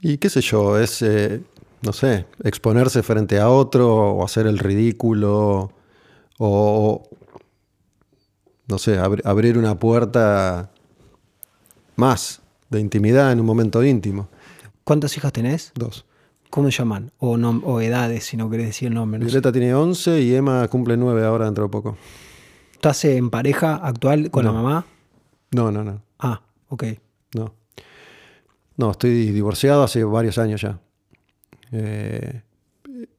Y 0.00 0.18
qué 0.18 0.30
sé 0.30 0.40
yo, 0.40 0.78
es, 0.78 1.02
eh, 1.02 1.42
no 1.82 1.92
sé, 1.92 2.26
exponerse 2.44 3.02
frente 3.02 3.38
a 3.38 3.48
otro 3.48 3.94
o 3.94 4.24
hacer 4.24 4.46
el 4.46 4.58
ridículo 4.58 5.72
o, 6.38 7.02
no 8.66 8.78
sé, 8.78 8.98
abrir 8.98 9.58
una 9.58 9.78
puerta 9.78 10.70
más 11.96 12.42
de 12.68 12.80
intimidad 12.80 13.32
en 13.32 13.40
un 13.40 13.46
momento 13.46 13.82
íntimo. 13.82 14.28
¿Cuántas 14.84 15.16
hijas 15.16 15.32
tenés? 15.32 15.72
Dos. 15.74 16.06
¿Cómo 16.50 16.70
se 16.70 16.78
llaman? 16.78 17.12
O, 17.18 17.36
o 17.36 17.80
edades, 17.80 18.24
si 18.24 18.36
no 18.36 18.50
querés 18.50 18.66
decir 18.66 18.88
el 18.88 18.94
nombre. 18.94 19.20
Violeta 19.20 19.52
tiene 19.52 19.74
11 19.74 20.20
y 20.20 20.34
Emma 20.34 20.66
cumple 20.68 20.96
9 20.96 21.24
ahora 21.24 21.44
dentro 21.44 21.64
de 21.64 21.70
poco. 21.70 21.96
¿Estás 22.72 23.04
en 23.04 23.30
pareja 23.30 23.76
actual 23.76 24.30
con 24.30 24.44
la 24.44 24.52
mamá? 24.52 24.86
No, 25.52 25.70
no, 25.70 25.84
no. 25.84 26.02
Ah, 26.18 26.40
ok. 26.68 26.84
No. 27.34 27.54
No, 28.76 28.90
estoy 28.90 29.30
divorciado 29.30 29.82
hace 29.82 30.02
varios 30.02 30.38
años 30.38 30.62
ya. 30.62 30.80
Eh, 31.72 32.42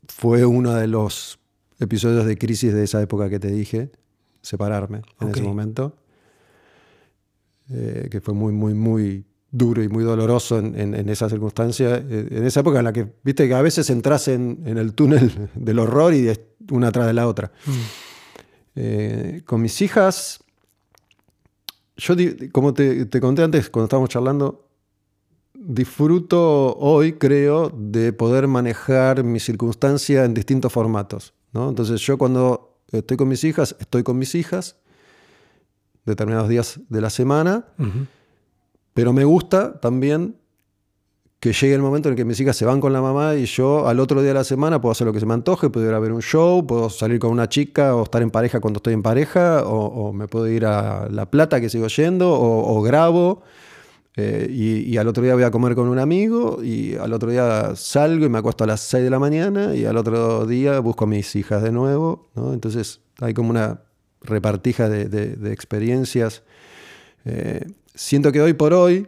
fue 0.08 0.46
uno 0.46 0.74
de 0.74 0.88
los 0.88 1.40
episodios 1.80 2.26
de 2.26 2.38
crisis 2.38 2.74
de 2.74 2.84
esa 2.84 3.02
época 3.02 3.30
que 3.30 3.40
te 3.40 3.50
dije, 3.50 3.92
separarme 4.42 5.02
en 5.20 5.30
ese 5.30 5.42
momento. 5.42 5.96
Eh, 7.70 8.10
que 8.12 8.20
fue 8.20 8.34
muy, 8.34 8.52
muy, 8.52 8.74
muy 8.74 9.26
duro 9.50 9.82
y 9.82 9.88
muy 9.88 10.04
doloroso 10.04 10.60
en, 10.60 11.10
esa 11.10 11.30
circunstancia. 11.30 11.96
Eh, 11.98 12.28
en 12.32 12.46
esa 12.46 12.60
época 12.60 12.80
en 12.80 12.86
la 12.86 12.94
que, 12.94 13.14
viste, 13.24 13.48
que 13.48 13.54
a 13.54 13.62
veces 13.62 13.90
entras 13.90 14.28
en, 14.28 14.62
el 14.66 14.94
túnel 14.94 15.50
del 15.56 15.80
horror 15.80 16.14
y 16.14 16.30
una 16.70 16.90
atrás 16.90 17.08
de 17.08 17.14
la 17.14 17.28
otra. 17.28 17.52
Mm. 18.76 19.40
con 19.46 19.62
mis 19.62 19.82
hijas, 19.82 20.44
yo, 21.98 22.16
como 22.52 22.74
te, 22.74 23.08
conté 23.20 23.44
antes, 23.44 23.70
cuando 23.70 23.86
estábamos 23.86 24.10
charlando, 24.10 24.71
disfruto 25.64 26.76
hoy, 26.78 27.14
creo, 27.14 27.72
de 27.76 28.14
poder 28.14 28.48
manejar 28.48 29.24
mi 29.24 29.40
circunstancia 29.40 30.26
en 30.26 30.34
distintos 30.34 30.74
formatos. 30.74 31.34
¿no? 31.54 31.70
Entonces 31.70 32.02
yo 32.02 32.18
cuando 32.18 32.80
estoy 32.92 33.18
con 33.18 33.28
mis 33.28 33.44
hijas, 33.44 33.76
estoy 33.80 34.04
con 34.04 34.18
mis 34.18 34.36
hijas 34.36 34.78
determinados 36.06 36.50
días 36.50 36.80
de 36.90 37.02
la 37.02 37.10
semana, 37.10 37.66
pero 38.94 39.14
me 39.14 39.24
gusta 39.24 39.80
también 39.80 40.36
que 41.42 41.54
llegue 41.54 41.74
el 41.74 41.82
momento 41.82 42.08
en 42.08 42.14
el 42.14 42.18
que 42.18 42.24
mis 42.24 42.40
hijas 42.40 42.56
se 42.56 42.66
van 42.66 42.80
con 42.80 42.94
la 42.94 43.02
mamá 43.02 43.36
y 43.36 43.46
yo 43.46 43.88
al 43.88 44.00
otro 44.00 44.22
día 44.22 44.30
de 44.30 44.36
la 44.36 44.44
semana 44.44 44.80
puedo 44.80 44.92
hacer 44.92 45.08
lo 45.08 45.14
que 45.14 45.20
se 45.20 45.26
me 45.26 45.34
antoje, 45.34 45.72
puedo 45.72 45.88
ir 45.88 45.94
a 45.94 46.00
ver 46.00 46.12
un 46.12 46.22
show, 46.22 46.66
puedo 46.68 46.90
salir 46.92 47.18
con 47.20 47.32
una 47.32 47.50
chica 47.50 47.96
o 47.96 48.04
estar 48.04 48.22
en 48.22 48.30
pareja 48.30 48.60
cuando 48.60 48.78
estoy 48.78 48.94
en 48.94 49.02
pareja, 49.02 49.64
o, 49.66 50.14
me 50.14 50.28
puedo 50.28 50.48
ir 50.48 50.66
a 50.66 51.08
La 51.10 51.32
Plata 51.32 51.60
que 51.60 51.70
sigo 51.70 51.88
yendo, 51.88 52.32
o, 52.32 52.82
grabo. 52.84 53.42
Eh, 54.18 54.48
y, 54.50 54.98
al 54.98 55.08
otro 55.08 55.24
día 55.24 55.34
voy 55.34 55.44
a 55.44 55.52
comer 55.52 55.74
con 55.74 55.88
un 55.88 55.98
amigo 55.98 56.62
y 56.62 56.96
al 56.96 57.14
otro 57.14 57.32
día 57.32 57.76
salgo 57.76 58.26
y 58.26 58.30
me 58.30 58.40
acuesto 58.40 58.66
a 58.66 58.68
las 58.68 58.82
6 58.82 59.06
de 59.06 59.10
la 59.10 59.20
mañana 59.20 59.74
y 59.74 59.86
al 59.86 59.96
otro 59.96 60.46
día 60.46 60.80
busco 60.80 61.06
a 61.06 61.08
mis 61.08 61.36
hijas 61.36 61.64
de 61.64 61.72
nuevo. 61.72 62.30
Entonces 62.36 63.00
hay 63.20 63.34
como 63.34 63.50
una 63.52 63.82
repartija 64.22 64.90
de, 64.90 65.52
experiencias. 65.52 66.44
Eh, 67.24 67.66
siento 67.96 68.32
que 68.32 68.42
hoy 68.42 68.54
por 68.54 68.74
hoy 68.74 69.08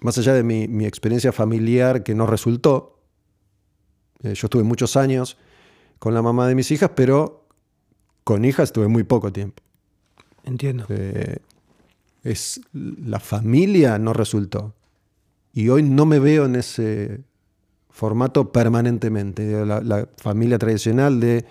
más 0.00 0.18
allá 0.18 0.34
de 0.34 0.42
mi, 0.42 0.86
experiencia 0.86 1.32
familiar 1.32 2.02
que 2.02 2.14
no 2.14 2.26
resultó, 2.26 3.00
eh, 4.22 4.34
yo 4.34 4.46
estuve 4.46 4.62
muchos 4.62 4.96
años 4.96 5.36
con 5.98 6.14
la 6.14 6.22
mamá 6.22 6.46
de 6.46 6.54
mis 6.54 6.70
hijas, 6.70 6.90
pero 6.94 7.46
con 8.24 8.44
hijas 8.44 8.68
estuve 8.68 8.88
muy 8.88 9.04
poco 9.04 9.32
tiempo. 9.32 9.62
Entiendo. 10.44 10.86
Eh, 10.88 11.38
es, 12.30 12.60
la 12.72 13.20
familia 13.20 13.98
no 13.98 14.12
resultó. 14.12 14.74
Y 15.52 15.68
hoy 15.68 15.82
no 15.82 16.06
me 16.06 16.18
veo 16.18 16.44
en 16.44 16.56
ese 16.56 17.24
formato 17.90 18.52
permanentemente. 18.52 19.64
la 19.64 20.08
familia 20.16 20.58
tradicional 20.58 21.20
de 21.20 21.44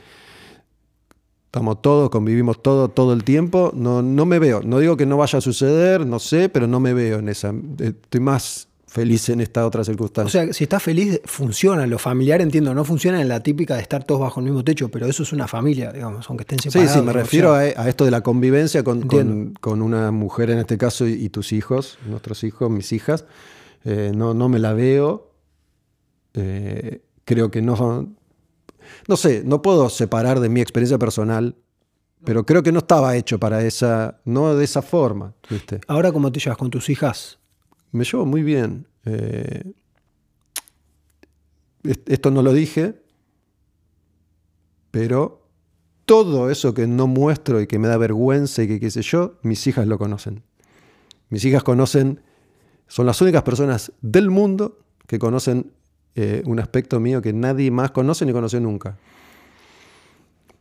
Estamos 1.48 1.82
todos, 1.82 2.10
convivimos 2.10 2.62
todo, 2.62 2.90
todo 2.90 3.14
el 3.14 3.24
tiempo. 3.24 3.72
No, 3.74 4.02
no 4.02 4.26
me 4.26 4.38
veo. 4.38 4.62
No 4.64 4.80
digo 4.80 4.98
que 4.98 5.06
no 5.06 5.16
vaya 5.18 5.40
a 5.40 5.42
suceder, 5.42 6.06
no 6.06 6.20
sé, 6.20 6.50
pero 6.50 6.68
no 6.68 6.82
me 6.82 6.94
veo 6.94 7.20
en 7.20 7.30
esa. 7.30 7.54
Estoy 7.80 8.20
más 8.20 8.67
feliz 8.98 9.30
en 9.30 9.42
esta 9.42 9.64
otra 9.64 9.84
circunstancia. 9.84 10.42
O 10.42 10.46
sea, 10.46 10.54
si 10.54 10.64
estás 10.64 10.82
feliz, 10.82 11.22
funciona. 11.24 11.86
Lo 11.86 12.00
familiar, 12.00 12.42
entiendo, 12.42 12.74
no 12.74 12.84
funciona 12.84 13.22
en 13.22 13.28
la 13.28 13.44
típica 13.44 13.76
de 13.76 13.84
estar 13.84 14.04
todos 14.04 14.22
bajo 14.22 14.40
el 14.40 14.46
mismo 14.48 14.64
techo, 14.64 14.90
pero 14.90 15.06
eso 15.06 15.22
es 15.22 15.32
una 15.34 15.48
familia, 15.48 15.92
digamos, 15.92 16.28
aunque 16.28 16.42
estén 16.42 16.58
separados. 16.58 16.94
Sí, 16.94 17.00
sí, 17.00 17.06
me 17.06 17.14
refiero 17.14 17.54
a, 17.54 17.68
esto 17.68 18.06
de 18.06 18.12
la 18.12 18.22
convivencia 18.22 18.84
con, 18.84 19.04
con, 19.04 19.82
una 19.84 20.10
mujer 20.10 20.50
en 20.50 20.58
este 20.58 20.80
caso 20.80 21.06
y, 21.06 21.30
tus 21.30 21.54
hijos, 21.54 22.00
nuestros 22.08 22.44
hijos, 22.44 22.72
mis 22.72 22.92
hijas. 22.92 23.26
Eh, 23.86 24.12
no, 24.16 24.34
no 24.34 24.50
me 24.50 24.58
la 24.58 24.74
veo. 24.74 25.32
Eh, 26.34 27.04
creo 27.24 27.52
que 27.52 27.62
no, 27.62 28.16
no 29.08 29.16
sé, 29.16 29.44
no 29.46 29.62
puedo 29.62 29.90
separar 29.90 30.40
de 30.40 30.50
mi 30.50 30.60
experiencia 30.60 30.98
personal, 30.98 31.56
pero 32.24 32.48
creo 32.48 32.64
que 32.64 32.72
no 32.72 32.80
estaba 32.80 33.16
hecho 33.16 33.38
para 33.38 33.62
esa, 33.62 34.22
no 34.26 34.56
de 34.56 34.66
esa 34.66 34.82
forma. 34.82 35.36
Ahora, 35.88 36.12
¿cómo 36.12 36.32
te 36.32 36.40
llevas 36.40 36.58
con 36.58 36.72
tus 36.72 36.90
hijas? 36.90 37.38
Me 37.98 38.04
llevo 38.04 38.28
muy 38.28 38.44
bien. 38.44 38.86
Eh, 39.06 39.74
esto 42.06 42.30
no 42.30 42.44
lo 42.44 42.54
dije, 42.54 43.02
pero 44.92 45.48
todo 46.06 46.52
eso 46.52 46.76
que 46.76 46.86
no 46.86 47.08
muestro 47.08 47.60
y 47.60 47.66
que 47.66 47.80
me 47.80 47.88
da 47.88 47.98
vergüenza 47.98 48.62
y 48.62 48.68
que 48.68 48.80
qué 48.80 48.92
sé 48.92 49.02
yo, 49.02 49.40
mis 49.42 49.66
hijas 49.66 49.88
lo 49.88 49.98
conocen. 49.98 50.44
Mis 51.30 51.44
hijas 51.46 51.64
conocen, 51.64 52.22
son 52.88 53.08
las 53.08 53.20
únicas 53.20 53.42
personas 53.42 53.92
del 54.02 54.30
mundo 54.30 54.78
que 55.08 55.18
conocen 55.18 55.72
eh, 56.14 56.44
un 56.46 56.60
aspecto 56.60 57.00
mío 57.00 57.24
que 57.24 57.34
nadie 57.34 57.72
más 57.72 57.90
conoce 57.90 58.28
ni 58.28 58.32
conoció 58.32 58.60
nunca. 58.60 58.96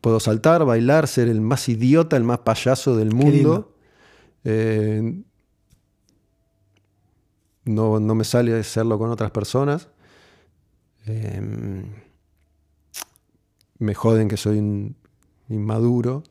Puedo 0.00 0.20
saltar, 0.20 0.64
bailar, 0.64 1.06
ser 1.06 1.28
el 1.28 1.42
más 1.42 1.68
idiota, 1.68 2.16
el 2.16 2.24
más 2.24 2.38
payaso 2.38 2.96
del 2.96 3.12
mundo. 3.12 3.74
Eh, 4.44 5.22
no, 7.66 8.00
me 8.00 8.24
sale 8.24 8.58
hacerlo 8.58 8.98
con 8.98 9.10
otras 9.10 9.30
personas. 9.30 9.88
Em, 11.06 11.84
me 13.78 13.94
joden 13.94 14.28
que 14.28 14.36
soy 14.36 14.58
un 14.58 14.96
inmaduro, 15.48 16.22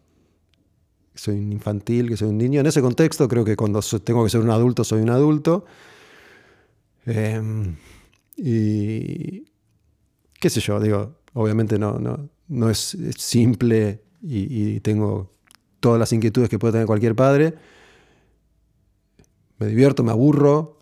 que 1.13 1.19
soy 1.19 1.37
un 1.37 1.51
infantil, 1.53 2.09
que 2.09 2.17
soy 2.17 2.29
un 2.29 2.37
niño. 2.37 2.59
En 2.61 2.65
ese 2.65 2.81
contexto 2.81 3.27
creo 3.27 3.45
que 3.45 3.55
cuando 3.55 3.81
tengo 4.03 4.23
que 4.23 4.29
ser 4.29 4.41
un 4.41 4.49
adulto 4.49 4.83
soy 4.83 5.01
un 5.01 5.09
adulto. 5.09 5.65
Em, 7.05 7.75
y 8.37 9.45
qué 10.39 10.49
sé 10.49 10.59
yo, 10.59 10.79
digo, 10.79 11.15
obviamente 11.33 11.77
no, 11.77 11.99
no, 11.99 12.29
no 12.47 12.69
es, 12.69 12.97
simple 13.17 14.01
y, 14.21 14.79
tengo 14.79 15.31
todas 15.79 15.99
las 15.99 16.11
inquietudes 16.13 16.49
que 16.49 16.57
puede 16.57 16.73
tener 16.73 16.87
cualquier 16.87 17.15
padre. 17.15 17.55
Me 19.59 19.67
divierto, 19.67 20.03
me 20.03 20.11
aburro. 20.11 20.79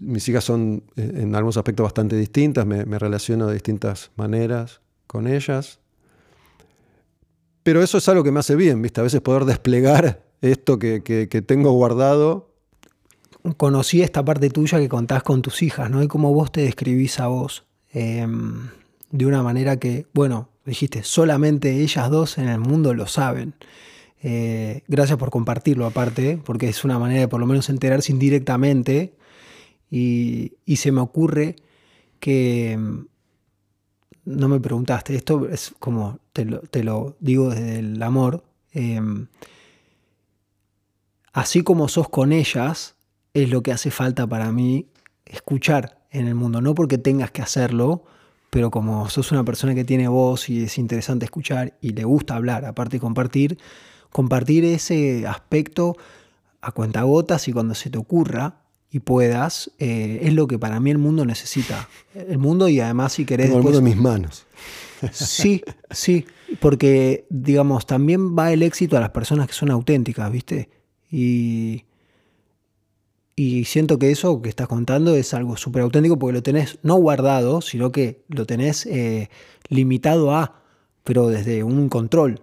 Mis 0.00 0.28
hijas 0.28 0.44
son 0.44 0.84
eh, 0.96 1.10
en 1.16 1.34
algunos 1.34 1.56
aspectos 1.56 1.84
bastante 1.84 2.16
distintas, 2.16 2.66
me, 2.66 2.84
relaciono 2.98 3.46
de 3.46 3.54
distintas 3.54 4.10
maneras 4.16 4.80
con 5.06 5.26
ellas. 5.26 5.80
pero 7.62 7.82
eso 7.82 7.98
es 7.98 8.08
algo 8.08 8.22
que 8.22 8.30
me 8.30 8.40
hace 8.40 8.54
bien, 8.54 8.80
¿viste? 8.82 9.00
A 9.00 9.04
veces 9.04 9.20
poder 9.20 9.44
desplegar 9.44 10.22
esto 10.40 10.78
que, 10.78 11.02
que, 11.02 11.42
tengo 11.42 11.72
guardado. 11.72 12.52
Conocí 13.56 14.02
esta 14.02 14.24
parte 14.24 14.50
tuya 14.50 14.78
que 14.78 14.88
contás 14.88 15.22
con 15.22 15.42
tus 15.42 15.62
hijas, 15.62 15.90
¿no? 15.90 16.02
Y 16.02 16.08
cómo 16.08 16.32
vos 16.32 16.52
te 16.52 16.60
describís 16.62 17.18
a 17.18 17.26
vos. 17.28 17.64
Eh, 17.92 18.26
de 19.10 19.26
una 19.26 19.42
manera 19.42 19.78
que, 19.78 20.06
bueno, 20.12 20.50
dijiste, 20.64 21.02
solamente 21.02 21.80
ellas 21.80 22.10
dos 22.10 22.38
en 22.38 22.48
el 22.48 22.58
mundo 22.58 22.94
lo 22.94 23.06
saben. 23.06 23.54
Eh, 24.22 24.82
gracias 24.88 25.18
por 25.18 25.30
compartirlo 25.30 25.86
aparte, 25.86 26.38
porque 26.44 26.68
es 26.68 26.84
una 26.84 26.98
manera 26.98 27.20
de 27.20 27.28
por 27.28 27.40
lo 27.40 27.46
menos 27.46 27.68
enterarse 27.68 28.12
indirectamente. 28.12 29.14
Y, 29.90 30.52
se 30.76 30.92
me 30.92 31.00
ocurre 31.00 31.56
que, 32.20 32.78
no 34.24 34.48
me 34.48 34.60
preguntaste, 34.60 35.14
esto 35.14 35.48
es 35.48 35.74
como 35.78 36.18
te 36.32 36.44
lo, 36.44 36.60
te 36.60 36.82
lo 36.82 37.16
digo 37.20 37.50
desde 37.50 37.78
el 37.78 38.02
amor, 38.02 38.44
eh, 38.72 39.00
así 41.32 41.62
como 41.62 41.88
sos 41.88 42.08
con 42.08 42.32
ellas, 42.32 42.96
es 43.34 43.50
lo 43.50 43.62
que 43.62 43.72
hace 43.72 43.90
falta 43.90 44.26
para 44.26 44.50
mí 44.50 44.88
escuchar 45.24 46.06
en 46.10 46.26
el 46.26 46.34
mundo, 46.34 46.60
no 46.60 46.74
porque 46.74 46.98
tengas 46.98 47.30
que 47.30 47.42
hacerlo, 47.42 48.04
pero 48.50 48.70
como 48.70 49.08
sos 49.10 49.32
una 49.32 49.44
persona 49.44 49.74
que 49.74 49.84
tiene 49.84 50.08
voz 50.08 50.48
y 50.48 50.64
es 50.64 50.78
interesante 50.78 51.26
escuchar 51.26 51.76
y 51.80 51.90
le 51.90 52.04
gusta 52.04 52.36
hablar, 52.36 52.64
aparte 52.64 52.96
de 52.96 53.00
compartir, 53.00 53.58
compartir 54.10 54.64
ese 54.64 55.26
aspecto 55.26 55.96
a 56.62 56.72
cuentagotas 56.72 57.48
y 57.48 57.52
cuando 57.52 57.74
se 57.74 57.90
te 57.90 57.98
ocurra 57.98 58.65
y 58.90 59.00
puedas, 59.00 59.70
eh, 59.78 60.20
es 60.22 60.32
lo 60.32 60.46
que 60.46 60.58
para 60.58 60.80
mí 60.80 60.90
el 60.90 60.98
mundo 60.98 61.24
necesita. 61.24 61.88
El 62.14 62.38
mundo 62.38 62.68
y 62.68 62.80
además 62.80 63.14
si 63.14 63.24
querés... 63.24 63.46
Tengo 63.46 63.58
el 63.58 63.64
mundo 63.64 63.78
en 63.78 63.84
mis 63.84 63.96
manos. 63.96 64.46
Sí, 65.12 65.62
sí, 65.90 66.24
porque 66.60 67.26
digamos, 67.28 67.86
también 67.86 68.36
va 68.36 68.52
el 68.52 68.62
éxito 68.62 68.96
a 68.96 69.00
las 69.00 69.10
personas 69.10 69.46
que 69.46 69.52
son 69.52 69.70
auténticas, 69.70 70.30
¿viste? 70.32 70.70
Y, 71.10 71.84
y 73.34 73.64
siento 73.66 73.98
que 73.98 74.10
eso 74.10 74.40
que 74.40 74.48
estás 74.48 74.68
contando 74.68 75.14
es 75.14 75.34
algo 75.34 75.56
súper 75.56 75.82
auténtico 75.82 76.18
porque 76.18 76.32
lo 76.32 76.42
tenés 76.42 76.78
no 76.82 76.94
guardado, 76.96 77.60
sino 77.60 77.92
que 77.92 78.24
lo 78.28 78.46
tenés 78.46 78.86
eh, 78.86 79.28
limitado 79.68 80.34
a, 80.34 80.62
pero 81.04 81.28
desde 81.28 81.62
un 81.62 81.88
control, 81.88 82.40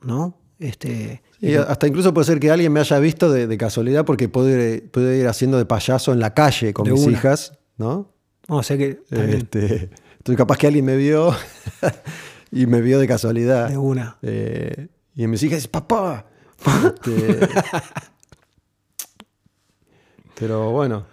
¿no? 0.00 0.38
Este, 0.60 1.22
Y 1.42 1.54
hasta 1.54 1.86
incluso 1.86 2.12
puede 2.12 2.26
ser 2.26 2.38
que 2.40 2.50
alguien 2.50 2.70
me 2.72 2.80
haya 2.80 2.98
visto 2.98 3.30
de, 3.32 3.46
de 3.46 3.56
casualidad 3.58 4.04
porque 4.04 4.28
puede, 4.28 4.82
puede 4.82 5.18
ir 5.18 5.26
haciendo 5.26 5.56
de 5.56 5.64
payaso 5.64 6.12
en 6.12 6.20
la 6.20 6.34
calle 6.34 6.74
con 6.74 6.84
De 6.84 6.92
mis 6.92 7.02
una. 7.06 7.12
hijas, 7.16 7.58
¿no? 7.78 8.12
o 8.48 8.62
sea 8.62 8.76
que 8.76 9.00
Este, 9.10 9.90
entonces 10.18 10.36
capaz 10.36 10.58
que 10.58 10.66
alguien 10.66 10.84
me 10.84 10.96
vio 10.96 11.34
y 12.50 12.66
me 12.66 12.80
vio 12.82 12.98
de 12.98 13.06
casualidad. 13.08 13.68
de 13.70 13.78
una. 13.78 14.18
Eh, 14.22 14.88
y 15.14 15.26
mis 15.28 15.42
hijas 15.42 15.58
dicen, 15.58 15.70
papá. 15.70 16.26
Este, 16.84 17.38
pero 20.38 20.70
bueno. 20.72 21.06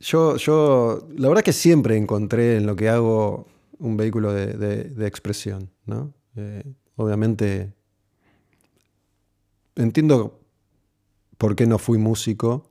Yo, 0.00 0.36
yo, 0.36 1.08
la 1.16 1.28
verdad 1.28 1.42
que 1.44 1.52
siempre 1.52 1.96
encontré 1.96 2.56
en 2.56 2.66
lo 2.66 2.74
que 2.74 2.88
hago 2.88 3.46
un 3.78 3.96
vehículo 3.96 4.32
de, 4.32 4.46
de- 4.54 4.84
de 4.84 5.06
expresión, 5.06 5.70
¿no? 5.86 6.12
Eh, 6.36 6.64
obviamente 6.96 7.72
entiendo 9.76 10.40
por 11.38 11.56
qué 11.56 11.66
no 11.66 11.78
fui 11.78 11.98
músico 11.98 12.68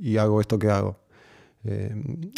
y 0.00 0.16
hago 0.16 0.40
esto 0.40 0.58
que 0.58 0.68
hago. 0.68 0.98
Eh, 1.64 1.94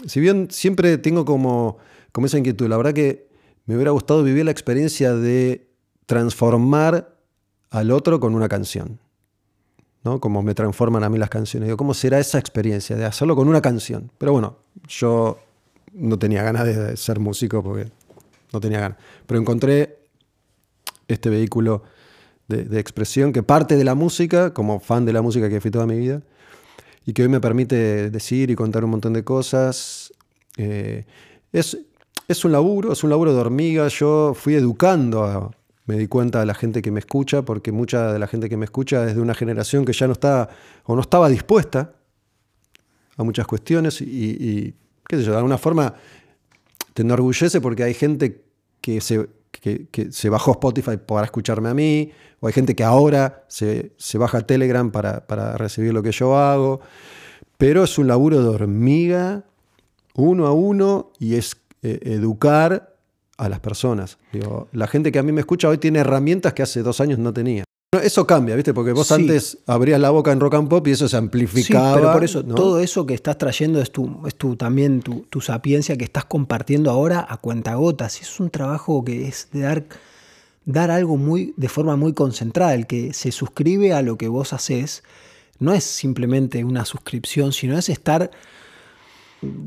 si 0.06 0.20
bien 0.20 0.48
siempre 0.50 0.98
tengo 0.98 1.24
como, 1.24 1.78
como 2.12 2.26
esa 2.26 2.38
inquietud, 2.38 2.68
la 2.68 2.76
verdad 2.76 2.94
que 2.94 3.28
me 3.66 3.74
hubiera 3.74 3.90
gustado 3.90 4.22
vivir 4.22 4.44
la 4.44 4.50
experiencia 4.50 5.14
de 5.14 5.68
transformar 6.06 7.16
al 7.70 7.90
otro 7.90 8.18
con 8.18 8.34
una 8.34 8.48
canción. 8.48 8.98
¿no? 10.02 10.18
Como 10.18 10.42
me 10.42 10.54
transforman 10.54 11.04
a 11.04 11.08
mí 11.08 11.18
las 11.18 11.30
canciones. 11.30 11.68
Digo, 11.68 11.76
¿cómo 11.76 11.94
será 11.94 12.18
esa 12.18 12.38
experiencia 12.38 12.96
de 12.96 13.04
hacerlo 13.04 13.36
con 13.36 13.48
una 13.48 13.60
canción? 13.60 14.10
Pero 14.18 14.32
bueno, 14.32 14.56
yo 14.88 15.38
no 15.92 16.18
tenía 16.18 16.42
ganas 16.42 16.64
de 16.64 16.96
ser 16.96 17.20
músico 17.20 17.62
porque 17.62 17.90
no 18.52 18.60
tenía 18.60 18.80
ganas. 18.80 18.98
Pero 19.26 19.40
encontré 19.40 19.99
este 21.12 21.30
vehículo 21.30 21.82
de, 22.48 22.80
expresión 22.80 23.32
que 23.32 23.42
parte 23.42 23.76
de 23.76 23.84
la 23.84 23.94
música, 23.94 24.52
como 24.52 24.80
fan 24.80 25.04
de 25.04 25.12
la 25.12 25.22
música 25.22 25.48
que 25.48 25.60
fui 25.60 25.70
toda 25.70 25.86
mi 25.86 25.98
vida, 25.98 26.22
y 27.06 27.12
que 27.12 27.22
hoy 27.22 27.28
me 27.28 27.40
permite 27.40 28.10
decir 28.10 28.50
y 28.50 28.54
contar 28.56 28.84
un 28.84 28.90
montón 28.90 29.12
de 29.12 29.24
cosas. 29.24 30.12
Eh, 30.56 31.04
es, 31.52 31.78
es 32.28 32.44
un 32.44 32.52
laburo, 32.52 32.92
es 32.92 33.02
un 33.04 33.10
laburo 33.10 33.32
de 33.32 33.40
hormiga. 33.40 33.88
Yo 33.88 34.34
fui 34.34 34.54
educando, 34.54 35.24
a- 35.24 35.50
me 35.86 35.96
di 35.96 36.06
cuenta 36.06 36.40
de 36.40 36.46
la 36.46 36.54
gente 36.54 36.82
que 36.82 36.90
me 36.90 37.00
escucha, 37.00 37.42
porque 37.42 37.72
mucha 37.72 38.12
de 38.12 38.18
la 38.18 38.26
gente 38.26 38.48
que 38.48 38.56
me 38.56 38.64
escucha 38.64 39.08
es 39.08 39.14
de 39.16 39.20
una 39.20 39.34
generación 39.34 39.84
que 39.84 39.92
ya 39.92 40.06
no 40.06 40.12
está 40.12 40.48
o 40.84 40.94
no 40.94 41.00
estaba 41.00 41.28
dispuesta 41.28 41.94
a 43.16 43.24
muchas 43.24 43.46
cuestiones 43.46 44.00
y, 44.00 44.04
y, 44.04 44.74
qué 45.08 45.16
sé 45.16 45.24
yo, 45.24 45.32
de 45.32 45.38
alguna 45.38 45.58
forma 45.58 45.94
te 46.94 47.02
enorgullece 47.02 47.60
porque 47.60 47.82
hay 47.82 47.94
gente 47.94 48.44
que 48.80 49.00
se, 49.00 49.28
que, 49.60 50.08
se 50.10 50.28
bajó 50.28 50.52
Spotify 50.52 50.96
para 50.96 51.24
escucharme 51.24 51.68
a 51.68 51.74
mí, 51.74 52.10
o 52.40 52.46
hay 52.46 52.52
gente 52.52 52.74
que 52.74 52.84
ahora 52.84 53.44
se, 53.48 53.92
se 53.96 54.18
baja 54.18 54.40
Telegram 54.40 54.90
para, 54.90 55.26
para 55.26 55.56
recibir 55.56 55.92
lo 55.92 56.02
que 56.02 56.12
yo 56.12 56.36
hago, 56.36 56.80
pero 57.58 57.84
es 57.84 57.98
un 57.98 58.08
laburo 58.08 58.42
de 58.42 58.48
hormiga, 58.48 59.44
uno 60.14 60.46
a 60.46 60.52
uno, 60.52 61.12
y 61.18 61.34
es 61.34 61.56
eh, 61.82 61.98
educar 62.02 62.96
a 63.36 63.48
las 63.48 63.60
personas. 63.60 64.18
Digo, 64.32 64.68
la 64.72 64.86
gente 64.86 65.12
que 65.12 65.18
a 65.18 65.22
mí 65.22 65.32
me 65.32 65.40
escucha 65.40 65.68
hoy 65.68 65.78
tiene 65.78 66.00
herramientas 66.00 66.52
que 66.52 66.62
hace 66.62 66.82
dos 66.82 67.00
años 67.00 67.18
no 67.18 67.32
tenía. 67.32 67.64
Bueno, 67.92 68.06
Eso 68.06 68.24
cambia, 68.24 68.54
¿viste? 68.54 68.72
Porque 68.72 68.92
vos 68.92 69.08
Sí. 69.08 69.14
antes 69.14 69.58
abrías 69.66 69.98
la 70.00 70.10
boca 70.10 70.30
en 70.30 70.38
rock 70.38 70.54
and 70.54 70.68
pop 70.68 70.86
y 70.86 70.92
eso 70.92 71.08
se 71.08 71.10
Sí, 71.10 71.16
amplificaba. 71.16 71.94
pero 71.96 72.12
por 72.12 72.22
eso, 72.22 72.44
¿no? 72.44 72.54
todo 72.54 72.78
eso 72.78 73.04
que 73.04 73.14
estás 73.14 73.36
trayendo 73.36 73.82
es 73.82 73.90
tu, 73.90 74.24
es 74.28 74.36
tu 74.36 74.54
también 74.54 75.00
tu, 75.02 75.22
tu 75.28 75.40
sapiencia 75.40 75.96
que 75.96 76.04
estás 76.04 76.24
compartiendo 76.24 76.92
ahora 76.92 77.26
a 77.28 77.36
cuentagotas. 77.38 78.20
Es 78.22 78.38
un 78.38 78.48
trabajo 78.48 79.04
que 79.04 79.26
es 79.26 79.48
de 79.52 79.62
dar, 79.62 79.84
dar 80.66 80.92
algo 80.92 81.16
muy, 81.16 81.52
de 81.56 81.68
forma 81.68 81.96
muy 81.96 82.12
concentrada. 82.12 82.74
El 82.74 82.86
que 82.86 83.12
se 83.12 83.32
suscribe 83.32 83.92
a 83.92 84.02
lo 84.02 84.16
que 84.16 84.28
vos 84.28 84.52
haces 84.52 85.02
no 85.58 85.72
es 85.74 85.82
simplemente 85.82 86.62
una 86.62 86.84
suscripción, 86.84 87.52
sino 87.52 87.76
es 87.76 87.88
estar 87.88 88.30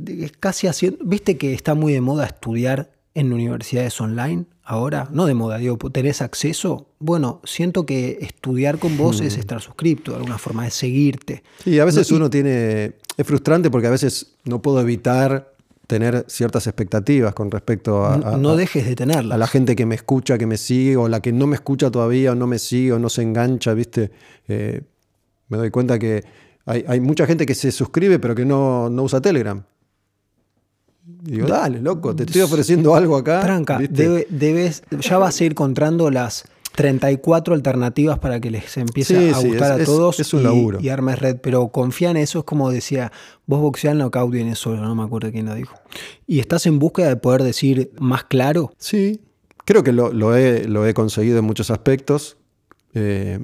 es 0.07 0.31
casi 0.39 0.67
haciendo. 0.67 0.99
¿Viste 1.03 1.37
que 1.37 1.53
está 1.53 1.73
muy 1.75 1.91
de 1.91 1.99
moda 1.99 2.25
estudiar 2.27 2.89
en 3.15 3.31
universidades 3.33 3.99
online 4.01 4.45
ahora? 4.63 5.07
No 5.11 5.25
de 5.25 5.33
moda, 5.33 5.57
digo, 5.57 5.77
¿tenés 5.91 6.21
acceso? 6.21 6.87
Bueno, 6.99 7.41
siento 7.43 7.85
que 7.85 8.17
estudiar 8.21 8.79
con 8.79 8.97
vos 8.97 9.21
es 9.21 9.37
estar 9.37 9.61
suscripto, 9.61 10.11
de 10.11 10.17
alguna 10.17 10.37
forma, 10.37 10.65
es 10.67 10.73
seguirte. 10.73 11.43
Sí, 11.63 11.79
a 11.79 11.85
veces 11.85 12.09
No, 12.09 12.15
y- 12.15 12.17
uno 12.17 12.29
tiene. 12.29 12.93
Es 13.17 13.27
frustrante 13.27 13.69
porque 13.69 13.87
a 13.87 13.91
veces 13.91 14.35
no 14.45 14.61
puedo 14.61 14.79
evitar 14.81 15.53
tener 15.85 16.25
ciertas 16.29 16.65
expectativas 16.65 17.33
con 17.35 17.51
respecto 17.51 18.05
a, 18.05 18.13
a- 18.15 18.37
no 18.37 18.55
dejes 18.55 18.85
de 18.85 18.95
tenerla. 18.95 19.35
a 19.35 19.37
la 19.37 19.47
gente 19.47 19.75
que 19.75 19.85
me 19.85 19.95
escucha, 19.95 20.37
que 20.37 20.47
me 20.47 20.57
sigue, 20.57 20.95
o 20.97 21.07
la 21.07 21.19
que 21.21 21.31
no 21.33 21.45
me 21.45 21.55
escucha 21.55 21.91
todavía, 21.91 22.31
o 22.31 22.35
no 22.35 22.47
me 22.47 22.57
sigue, 22.57 22.93
o 22.93 22.99
no 22.99 23.09
se 23.09 23.21
engancha, 23.21 23.73
¿viste? 23.73 24.11
Eh, 24.47 24.81
me 25.49 25.57
doy 25.57 25.69
cuenta 25.69 25.99
que 25.99 26.23
hay, 26.65 26.85
hay 26.87 26.99
mucha 27.01 27.27
gente 27.27 27.45
que 27.45 27.53
se 27.53 27.71
suscribe, 27.71 28.17
pero 28.17 28.33
que 28.33 28.45
no, 28.45 28.89
no 28.89 29.03
usa 29.03 29.21
Telegram. 29.21 29.61
Y 31.25 31.31
digo, 31.31 31.47
dale, 31.47 31.81
loco, 31.81 32.15
te 32.15 32.23
estoy 32.23 32.41
ofreciendo 32.43 32.95
algo 32.95 33.15
acá. 33.17 33.41
Tranca, 33.41 33.79
debes, 33.89 34.83
ya 35.01 35.17
vas 35.17 35.39
a 35.39 35.43
ir 35.43 35.51
encontrando 35.51 36.09
las 36.09 36.45
34 36.75 37.53
alternativas 37.53 38.17
para 38.19 38.39
que 38.39 38.49
les 38.49 38.77
empiece 38.77 39.19
Sí, 39.19 39.29
a 39.29 39.35
sí, 39.35 39.47
gustar 39.49 39.71
es- 39.73 39.77
a 39.77 39.81
es- 39.81 39.85
todos 39.85 40.19
es 40.19 40.33
un 40.33 40.39
y, 40.41 40.43
laburo. 40.43 40.79
y 40.81 40.89
armes 40.89 41.19
red. 41.19 41.37
Pero 41.41 41.67
confía 41.69 42.09
en 42.11 42.17
eso, 42.17 42.39
es 42.39 42.45
como 42.45 42.71
decía, 42.71 43.11
vos 43.45 43.61
boxeás 43.61 43.95
knockout 43.95 44.31
viene 44.31 44.55
solo, 44.55 44.81
no 44.81 44.95
me 44.95 45.03
acuerdo 45.03 45.31
quién 45.31 45.45
lo 45.45 45.55
dijo. 45.55 45.75
Y 46.25 46.39
estás 46.39 46.65
en 46.65 46.79
búsqueda 46.79 47.09
de 47.09 47.17
poder 47.17 47.43
decir 47.43 47.91
más 47.99 48.23
claro. 48.23 48.71
Sí, 48.77 49.21
creo 49.65 49.83
que 49.83 49.91
lo, 49.91 50.11
lo 50.13 50.35
he, 50.35 50.67
lo 50.67 50.87
he 50.87 50.93
conseguido 50.93 51.37
en 51.39 51.45
muchos 51.45 51.69
aspectos. 51.69 52.37
Eh, 52.95 53.39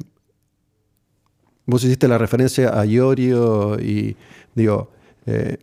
vos 1.66 1.84
hiciste 1.84 2.08
la 2.08 2.18
referencia 2.18 2.80
a 2.80 2.86
Iorio 2.86 3.80
y 3.80 4.16
digo, 4.56 4.92
eh, 5.26 5.58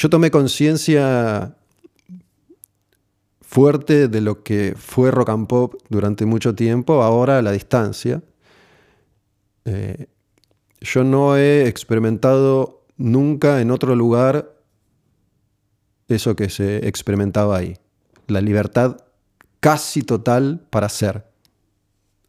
yo 0.00 0.08
tomé 0.08 0.30
conciencia 0.30 1.58
fuerte 3.42 4.08
de 4.08 4.22
lo 4.22 4.42
que 4.42 4.74
fue 4.74 5.10
rock 5.10 5.28
and 5.28 5.46
pop 5.46 5.74
durante 5.90 6.24
mucho 6.24 6.54
tiempo, 6.54 7.02
ahora 7.02 7.36
a 7.36 7.42
la 7.42 7.52
distancia. 7.52 8.22
Eh, 9.66 10.06
yo 10.80 11.04
no 11.04 11.36
he 11.36 11.68
experimentado 11.68 12.86
nunca 12.96 13.60
en 13.60 13.70
otro 13.70 13.94
lugar 13.94 14.56
eso 16.08 16.34
que 16.34 16.48
se 16.48 16.88
experimentaba 16.88 17.58
ahí. 17.58 17.76
La 18.26 18.40
libertad 18.40 19.04
casi 19.60 20.00
total 20.00 20.66
para 20.70 20.88
ser. 20.88 21.26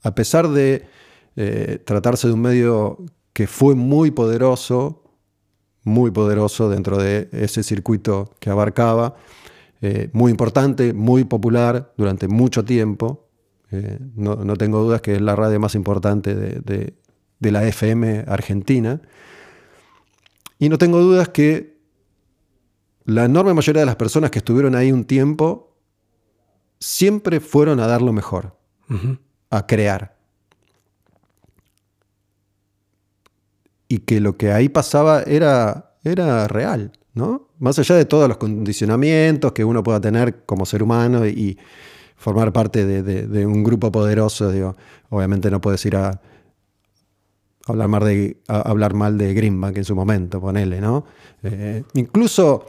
A 0.04 0.14
pesar 0.14 0.50
de 0.50 0.86
eh, 1.38 1.82
tratarse 1.86 2.28
de 2.28 2.34
un 2.34 2.42
medio 2.42 2.98
que 3.32 3.48
fue 3.48 3.76
muy 3.76 4.12
poderoso, 4.12 5.01
muy 5.84 6.12
poderoso 6.12 6.70
dentro 6.70 6.98
de 6.98 7.30
ese 7.32 7.64
circuito 7.64 8.32
que 8.40 8.50
abarcaba, 8.50 9.16
eh, 9.82 10.10
muy 10.14 10.32
importante, 10.32 10.94
muy 10.94 11.24
popular 11.24 11.94
durante 11.98 12.28
mucho 12.28 12.64
tiempo. 12.64 13.28
Eh, 13.72 13.98
no, 14.16 14.36
no, 14.36 14.56
tengo 14.56 14.84
dudas 14.84 15.02
que 15.02 15.16
es 15.16 15.22
la 15.22 15.36
radio 15.36 15.60
más 15.60 15.76
importante 15.76 16.36
de, 16.36 16.60
de, 16.60 16.94
de 17.40 17.52
la 17.52 17.68
FM 17.68 18.26
argentina. 18.28 19.02
Y 20.60 20.70
no 20.70 20.78
tengo 20.78 21.00
dudas 21.00 21.30
que 21.30 21.80
la 23.06 23.26
enorme 23.26 23.54
mayoría 23.54 23.82
de 23.82 23.88
las 23.88 23.96
personas 23.96 24.30
que 24.30 24.40
estuvieron 24.40 24.76
ahí 24.76 24.92
un 24.92 25.06
tiempo 25.06 25.76
siempre 26.80 27.40
fueron 27.40 27.80
a 27.80 27.88
dar 27.88 28.02
lo 28.02 28.14
mejor, 28.14 28.58
uh 28.90 28.94
-huh. 28.94 29.20
a 29.50 29.66
crear. 29.66 30.21
Y 33.92 34.00
que 34.00 34.22
lo 34.22 34.38
que 34.38 34.52
ahí 34.52 34.70
pasaba 34.70 35.24
era, 35.24 35.96
era 36.04 36.48
real, 36.48 36.92
¿no? 37.14 37.50
Más 37.60 37.78
allá 37.80 37.96
de 37.96 38.06
todos 38.06 38.28
los 38.28 38.38
condicionamientos 38.38 39.52
que 39.52 39.66
uno 39.66 39.84
pueda 39.84 40.00
tener 40.00 40.46
como 40.46 40.66
ser 40.66 40.82
humano 40.82 41.28
y, 41.28 41.58
formar 42.22 42.54
parte 42.54 42.86
de, 42.86 43.46
un 43.48 43.64
grupo 43.64 43.92
poderoso, 43.92 44.52
digo, 44.52 44.76
obviamente 45.10 45.50
no 45.50 45.60
puedes 45.60 45.84
ir 45.88 45.96
a, 45.96 46.22
hablar 47.66 47.88
mal 47.88 48.04
de, 48.04 48.38
hablar 48.48 48.94
mal 48.94 49.18
de 49.18 49.34
Greenbank 49.34 49.78
en 49.78 49.84
su 49.84 49.96
momento, 49.96 50.40
ponele, 50.40 50.80
¿no? 50.80 51.04
Eh, 51.42 51.84
incluso, 51.96 52.68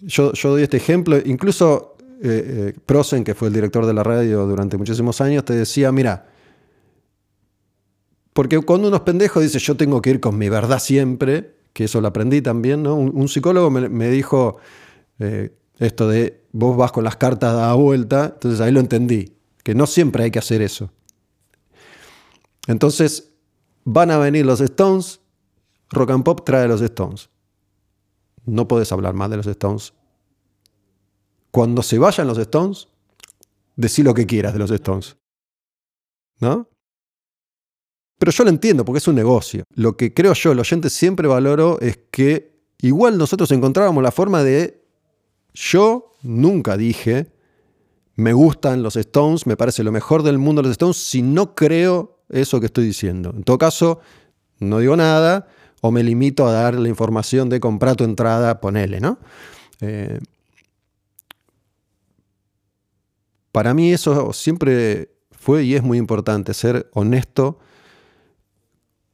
yo, 0.00 0.32
yo, 0.32 0.50
doy 0.50 0.64
este 0.64 0.78
ejemplo, 0.78 1.16
incluso 1.24 1.94
eh, 2.20 2.72
eh, 2.74 2.80
Prosen, 2.84 3.22
que 3.22 3.36
fue 3.36 3.48
el 3.48 3.54
director 3.54 3.86
de 3.86 3.94
la 3.94 4.02
radio 4.02 4.46
durante 4.46 4.76
muchísimos 4.76 5.20
años, 5.20 5.44
te 5.44 5.54
decía, 5.54 5.92
mira, 5.92 6.31
porque 8.32 8.60
cuando 8.60 8.88
uno 8.88 8.96
es 8.96 9.02
pendejo 9.02 9.40
dice, 9.40 9.58
yo 9.58 9.76
tengo 9.76 10.00
que 10.00 10.10
ir 10.10 10.20
con 10.20 10.38
mi 10.38 10.48
verdad 10.48 10.78
siempre, 10.78 11.56
que 11.72 11.84
eso 11.84 12.00
lo 12.00 12.08
aprendí 12.08 12.42
también, 12.42 12.82
¿no? 12.82 12.94
Un, 12.94 13.28
psicólogo 13.28 13.70
me, 13.70 14.08
dijo 14.10 14.58
esto 15.78 16.08
de, 16.08 16.44
vos 16.52 16.76
vas 16.76 16.92
con 16.92 17.04
las 17.04 17.16
cartas 17.16 17.54
a 17.54 17.72
vuelta, 17.74 18.32
entonces 18.34 18.60
ahí 18.60 18.72
lo 18.72 18.80
entendí, 18.80 19.34
que 19.62 19.74
no 19.74 19.86
siempre 19.86 20.24
hay 20.24 20.30
que 20.30 20.38
hacer 20.38 20.62
eso. 20.62 20.90
Entonces, 22.66 23.32
Van 23.84 24.10
a 24.10 24.18
venir 24.18 24.46
los 24.46 24.60
Stones, 24.60 25.20
Rock 25.90 26.10
and 26.10 26.24
Pop 26.24 26.44
trae 26.44 26.68
los 26.68 26.80
Stones. 26.80 27.30
No 28.44 28.68
puedes 28.68 28.92
hablar 28.92 29.14
mal 29.14 29.30
de 29.30 29.36
los 29.38 29.46
Stones. 29.46 29.92
Cuando 31.50 31.82
se 31.82 31.98
vayan 31.98 32.26
los 32.26 32.38
Stones, 32.38 32.88
decí 33.76 34.02
lo 34.02 34.14
que 34.14 34.26
quieras 34.26 34.52
de 34.52 34.58
los 34.60 34.70
Stones. 34.70 35.16
¿No? 36.40 36.68
Pero 38.18 38.32
yo 38.32 38.44
lo 38.44 38.50
entiendo 38.50 38.84
porque 38.84 38.98
es 38.98 39.08
un 39.08 39.14
negocio. 39.14 39.64
Lo 39.74 39.96
que 39.96 40.14
creo 40.14 40.32
yo, 40.32 40.52
el 40.52 40.60
oyente 40.60 40.90
siempre 40.90 41.26
valoro 41.26 41.80
es 41.80 41.98
que 42.10 42.52
igual 42.80 43.18
nosotros 43.18 43.50
encontrábamos 43.50 44.02
la 44.02 44.12
forma 44.12 44.42
de... 44.42 44.80
Yo 45.54 46.14
nunca 46.22 46.76
dije, 46.76 47.32
me 48.14 48.32
gustan 48.32 48.82
los 48.82 48.96
Stones, 48.96 49.46
me 49.46 49.56
parece 49.56 49.82
lo 49.82 49.92
mejor 49.92 50.22
del 50.22 50.38
mundo 50.38 50.62
los 50.62 50.70
Stones, 50.72 50.96
si 50.96 51.22
no 51.22 51.54
creo 51.54 52.20
eso 52.28 52.60
que 52.60 52.66
estoy 52.66 52.84
diciendo. 52.84 53.32
En 53.36 53.44
todo 53.44 53.58
caso, 53.58 54.00
no 54.60 54.78
digo 54.78 54.96
nada 54.96 55.48
o 55.80 55.90
me 55.90 56.02
limito 56.02 56.46
a 56.46 56.52
dar 56.52 56.74
la 56.74 56.88
información 56.88 57.48
de 57.48 57.60
comprar 57.60 57.96
tu 57.96 58.04
entrada, 58.04 58.60
ponele, 58.60 59.00
¿no? 59.00 59.18
Eh, 59.80 60.20
para 63.50 63.74
mí 63.74 63.92
eso 63.92 64.32
siempre 64.32 65.10
fue 65.32 65.64
y 65.64 65.74
es 65.74 65.82
muy 65.82 65.98
importante, 65.98 66.54
ser 66.54 66.88
honesto 66.94 67.58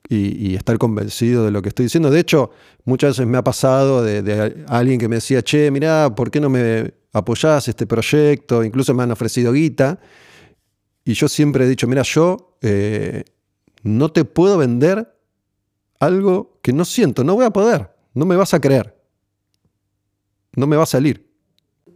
y, 0.09 0.51
y, 0.51 0.55
estar 0.55 0.79
convencido 0.79 1.45
de 1.45 1.51
lo 1.51 1.61
que 1.61 1.69
estoy 1.69 1.85
diciendo. 1.85 2.11
De 2.11 2.21
hecho, 2.21 2.51
muchas 2.85 3.11
veces 3.11 3.27
me 3.27 3.37
ha 3.37 3.45
pasado 3.45 4.03
de, 4.03 4.23
de 4.23 4.65
alguien 4.67 4.99
que 4.99 5.09
me 5.09 5.17
decía, 5.17 5.43
che, 5.43 5.71
mirá, 5.71 6.15
¿por 6.15 6.31
qué 6.31 6.41
no 6.41 6.49
me 6.49 6.95
apoyás 7.13 7.69
este 7.69 7.87
proyecto? 7.87 8.65
Incluso 8.65 8.95
me 8.95 9.03
han 9.03 9.11
ofrecido 9.11 9.53
guita. 9.53 10.01
Y 11.05 11.15
yo 11.15 11.29
siempre 11.29 11.65
he 11.65 11.69
dicho, 11.69 11.87
mira, 11.87 12.03
yo 12.03 12.59
eh, 12.61 13.25
no 13.83 14.11
te 14.11 14.25
puedo 14.25 14.59
vender 14.59 15.15
algo 16.01 16.59
que 16.63 16.73
no 16.73 16.85
siento, 16.85 17.25
no 17.25 17.35
voy 17.35 17.45
a 17.47 17.51
poder, 17.51 17.91
no 18.15 18.25
me 18.27 18.37
vas 18.37 18.55
a 18.55 18.61
creer, 18.61 18.97
no 20.55 20.67
me 20.67 20.77
va 20.77 20.83
a 20.83 20.87
salir. 20.87 21.29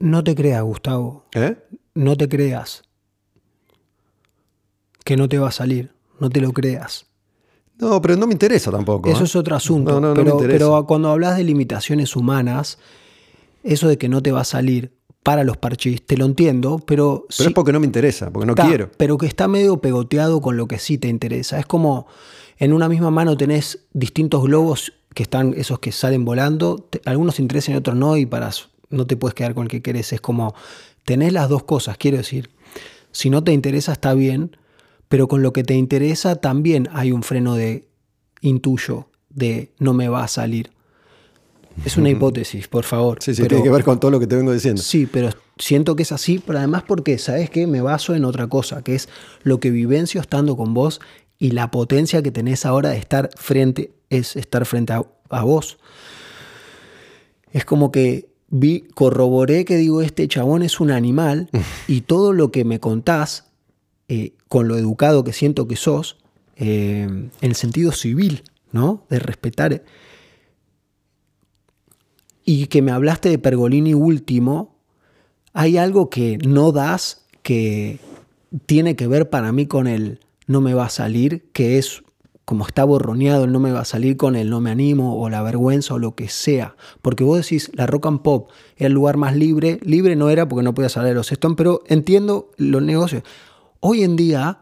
No 0.00 0.24
te 0.24 0.34
creas, 0.34 0.62
Gustavo. 0.62 1.26
¿Eh? 1.34 1.56
No 1.94 2.16
te 2.16 2.28
creas. 2.28 2.82
Que 5.04 5.16
no 5.16 5.28
te 5.28 5.38
va 5.38 5.48
a 5.48 5.52
salir, 5.52 5.92
no 6.18 6.30
te 6.30 6.40
lo 6.40 6.52
creas. 6.52 7.06
No, 7.82 8.00
pero 8.00 8.16
no 8.16 8.28
me 8.28 8.32
interesa 8.32 8.70
tampoco. 8.70 9.10
Eso 9.10 9.22
¿eh? 9.22 9.24
es 9.24 9.34
otro 9.34 9.56
asunto. 9.56 9.90
No, 9.90 10.00
no, 10.00 10.08
no 10.08 10.14
pero, 10.14 10.38
me 10.38 10.46
pero 10.46 10.86
cuando 10.86 11.10
hablas 11.10 11.36
de 11.36 11.42
limitaciones 11.42 12.14
humanas, 12.14 12.78
eso 13.64 13.88
de 13.88 13.98
que 13.98 14.08
no 14.08 14.22
te 14.22 14.30
va 14.30 14.42
a 14.42 14.44
salir 14.44 14.92
para 15.24 15.42
los 15.42 15.56
parchís, 15.56 16.06
te 16.06 16.16
lo 16.16 16.24
entiendo, 16.24 16.78
pero... 16.86 17.24
Pero 17.26 17.26
sí, 17.28 17.44
es 17.44 17.52
porque 17.52 17.72
no 17.72 17.80
me 17.80 17.86
interesa, 17.86 18.30
porque 18.30 18.46
no 18.46 18.52
está, 18.52 18.68
quiero. 18.68 18.90
Pero 18.96 19.18
que 19.18 19.26
está 19.26 19.48
medio 19.48 19.78
pegoteado 19.78 20.40
con 20.40 20.56
lo 20.56 20.68
que 20.68 20.78
sí 20.78 20.96
te 20.96 21.08
interesa. 21.08 21.58
Es 21.58 21.66
como 21.66 22.06
en 22.58 22.72
una 22.72 22.88
misma 22.88 23.10
mano 23.10 23.36
tenés 23.36 23.80
distintos 23.92 24.44
globos 24.44 24.92
que 25.12 25.24
están, 25.24 25.52
esos 25.56 25.80
que 25.80 25.90
salen 25.90 26.24
volando, 26.24 26.76
te, 26.88 27.00
algunos 27.04 27.36
te 27.36 27.42
interesan 27.42 27.74
y 27.74 27.78
otros 27.78 27.96
no, 27.96 28.16
y 28.16 28.26
para 28.26 28.50
no 28.90 29.06
te 29.08 29.16
puedes 29.16 29.34
quedar 29.34 29.54
con 29.54 29.64
el 29.64 29.68
que 29.68 29.82
querés. 29.82 30.12
Es 30.12 30.20
como, 30.20 30.54
tenés 31.04 31.32
las 31.32 31.48
dos 31.48 31.64
cosas, 31.64 31.96
quiero 31.96 32.18
decir. 32.18 32.50
Si 33.10 33.28
no 33.28 33.42
te 33.42 33.52
interesa, 33.52 33.92
está 33.92 34.14
bien, 34.14 34.56
pero 35.12 35.28
con 35.28 35.42
lo 35.42 35.52
que 35.52 35.62
te 35.62 35.74
interesa 35.74 36.36
también 36.36 36.88
hay 36.90 37.12
un 37.12 37.22
freno 37.22 37.54
de 37.54 37.86
intuyo, 38.40 39.10
de 39.28 39.70
no 39.78 39.92
me 39.92 40.08
va 40.08 40.24
a 40.24 40.26
salir. 40.26 40.70
Es 41.84 41.98
una 41.98 42.08
hipótesis, 42.08 42.66
por 42.66 42.84
favor. 42.84 43.18
Sí, 43.20 43.34
sí, 43.34 43.42
pero, 43.42 43.56
tiene 43.56 43.62
que 43.62 43.70
ver 43.70 43.84
con 43.84 44.00
todo 44.00 44.10
lo 44.10 44.18
que 44.18 44.26
te 44.26 44.36
vengo 44.36 44.54
diciendo. 44.54 44.80
Sí, 44.80 45.04
pero 45.04 45.28
siento 45.58 45.96
que 45.96 46.04
es 46.04 46.12
así, 46.12 46.38
pero 46.38 46.56
además 46.56 46.84
porque, 46.88 47.18
¿sabes 47.18 47.50
qué? 47.50 47.66
Me 47.66 47.82
baso 47.82 48.14
en 48.14 48.24
otra 48.24 48.46
cosa, 48.46 48.80
que 48.80 48.94
es 48.94 49.10
lo 49.42 49.60
que 49.60 49.70
vivencio 49.70 50.18
estando 50.18 50.56
con 50.56 50.72
vos 50.72 50.98
y 51.38 51.50
la 51.50 51.70
potencia 51.70 52.22
que 52.22 52.30
tenés 52.30 52.64
ahora 52.64 52.88
de 52.88 52.96
estar 52.96 53.28
frente, 53.36 53.92
es 54.08 54.34
estar 54.34 54.64
frente 54.64 54.94
a, 54.94 55.04
a 55.28 55.44
vos. 55.44 55.76
Es 57.50 57.66
como 57.66 57.92
que 57.92 58.30
vi, 58.48 58.86
corroboré 58.94 59.66
que 59.66 59.76
digo, 59.76 60.00
este 60.00 60.26
chabón 60.26 60.62
es 60.62 60.80
un 60.80 60.90
animal 60.90 61.50
y 61.86 62.00
todo 62.00 62.32
lo 62.32 62.50
que 62.50 62.64
me 62.64 62.80
contás, 62.80 63.51
eh, 64.08 64.34
con 64.48 64.68
lo 64.68 64.76
educado 64.76 65.24
que 65.24 65.32
siento 65.32 65.66
que 65.68 65.76
sos, 65.76 66.18
eh, 66.56 67.02
en 67.02 67.30
el 67.40 67.54
sentido 67.54 67.92
civil, 67.92 68.42
¿no? 68.72 69.06
De 69.08 69.18
respetar 69.18 69.82
y 72.44 72.66
que 72.66 72.82
me 72.82 72.92
hablaste 72.92 73.28
de 73.28 73.38
Pergolini 73.38 73.94
último, 73.94 74.76
hay 75.52 75.76
algo 75.76 76.10
que 76.10 76.38
no 76.38 76.72
das 76.72 77.26
que 77.42 77.98
tiene 78.66 78.96
que 78.96 79.06
ver 79.06 79.30
para 79.30 79.52
mí 79.52 79.66
con 79.66 79.86
el 79.86 80.20
no 80.46 80.60
me 80.60 80.74
va 80.74 80.86
a 80.86 80.90
salir, 80.90 81.50
que 81.52 81.78
es 81.78 82.02
como 82.44 82.66
está 82.66 82.84
borroneado 82.84 83.44
el 83.44 83.52
no 83.52 83.60
me 83.60 83.70
va 83.70 83.80
a 83.80 83.84
salir 83.84 84.16
con 84.16 84.34
el 84.34 84.50
no 84.50 84.60
me 84.60 84.70
animo 84.70 85.20
o 85.20 85.30
la 85.30 85.42
vergüenza 85.42 85.94
o 85.94 85.98
lo 85.98 86.14
que 86.16 86.28
sea. 86.28 86.74
Porque 87.00 87.22
vos 87.22 87.38
decís, 87.38 87.70
la 87.74 87.86
rock 87.86 88.06
and 88.06 88.22
pop 88.22 88.50
era 88.76 88.88
el 88.88 88.92
lugar 88.92 89.16
más 89.16 89.36
libre. 89.36 89.78
Libre 89.82 90.16
no 90.16 90.28
era 90.28 90.48
porque 90.48 90.64
no 90.64 90.74
podía 90.74 90.88
salir 90.88 91.10
de 91.10 91.14
los 91.14 91.30
Stones, 91.30 91.56
pero 91.56 91.82
entiendo 91.86 92.50
los 92.56 92.82
negocios. 92.82 93.22
Hoy 93.84 94.04
en 94.04 94.14
día 94.14 94.60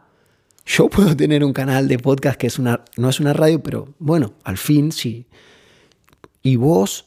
yo 0.64 0.88
puedo 0.90 1.14
tener 1.14 1.44
un 1.44 1.52
canal 1.52 1.88
de 1.88 1.98
podcast 1.98 2.38
que 2.38 2.46
es 2.46 2.59
una, 2.59 2.85
no 2.96 3.11
es 3.11 3.20
una 3.20 3.35
radio, 3.35 3.62
pero 3.62 3.88
bueno, 3.98 4.33
al 4.44 4.56
fin 4.56 4.92
sí. 4.92 5.26
Y 6.42 6.56
vos 6.56 7.04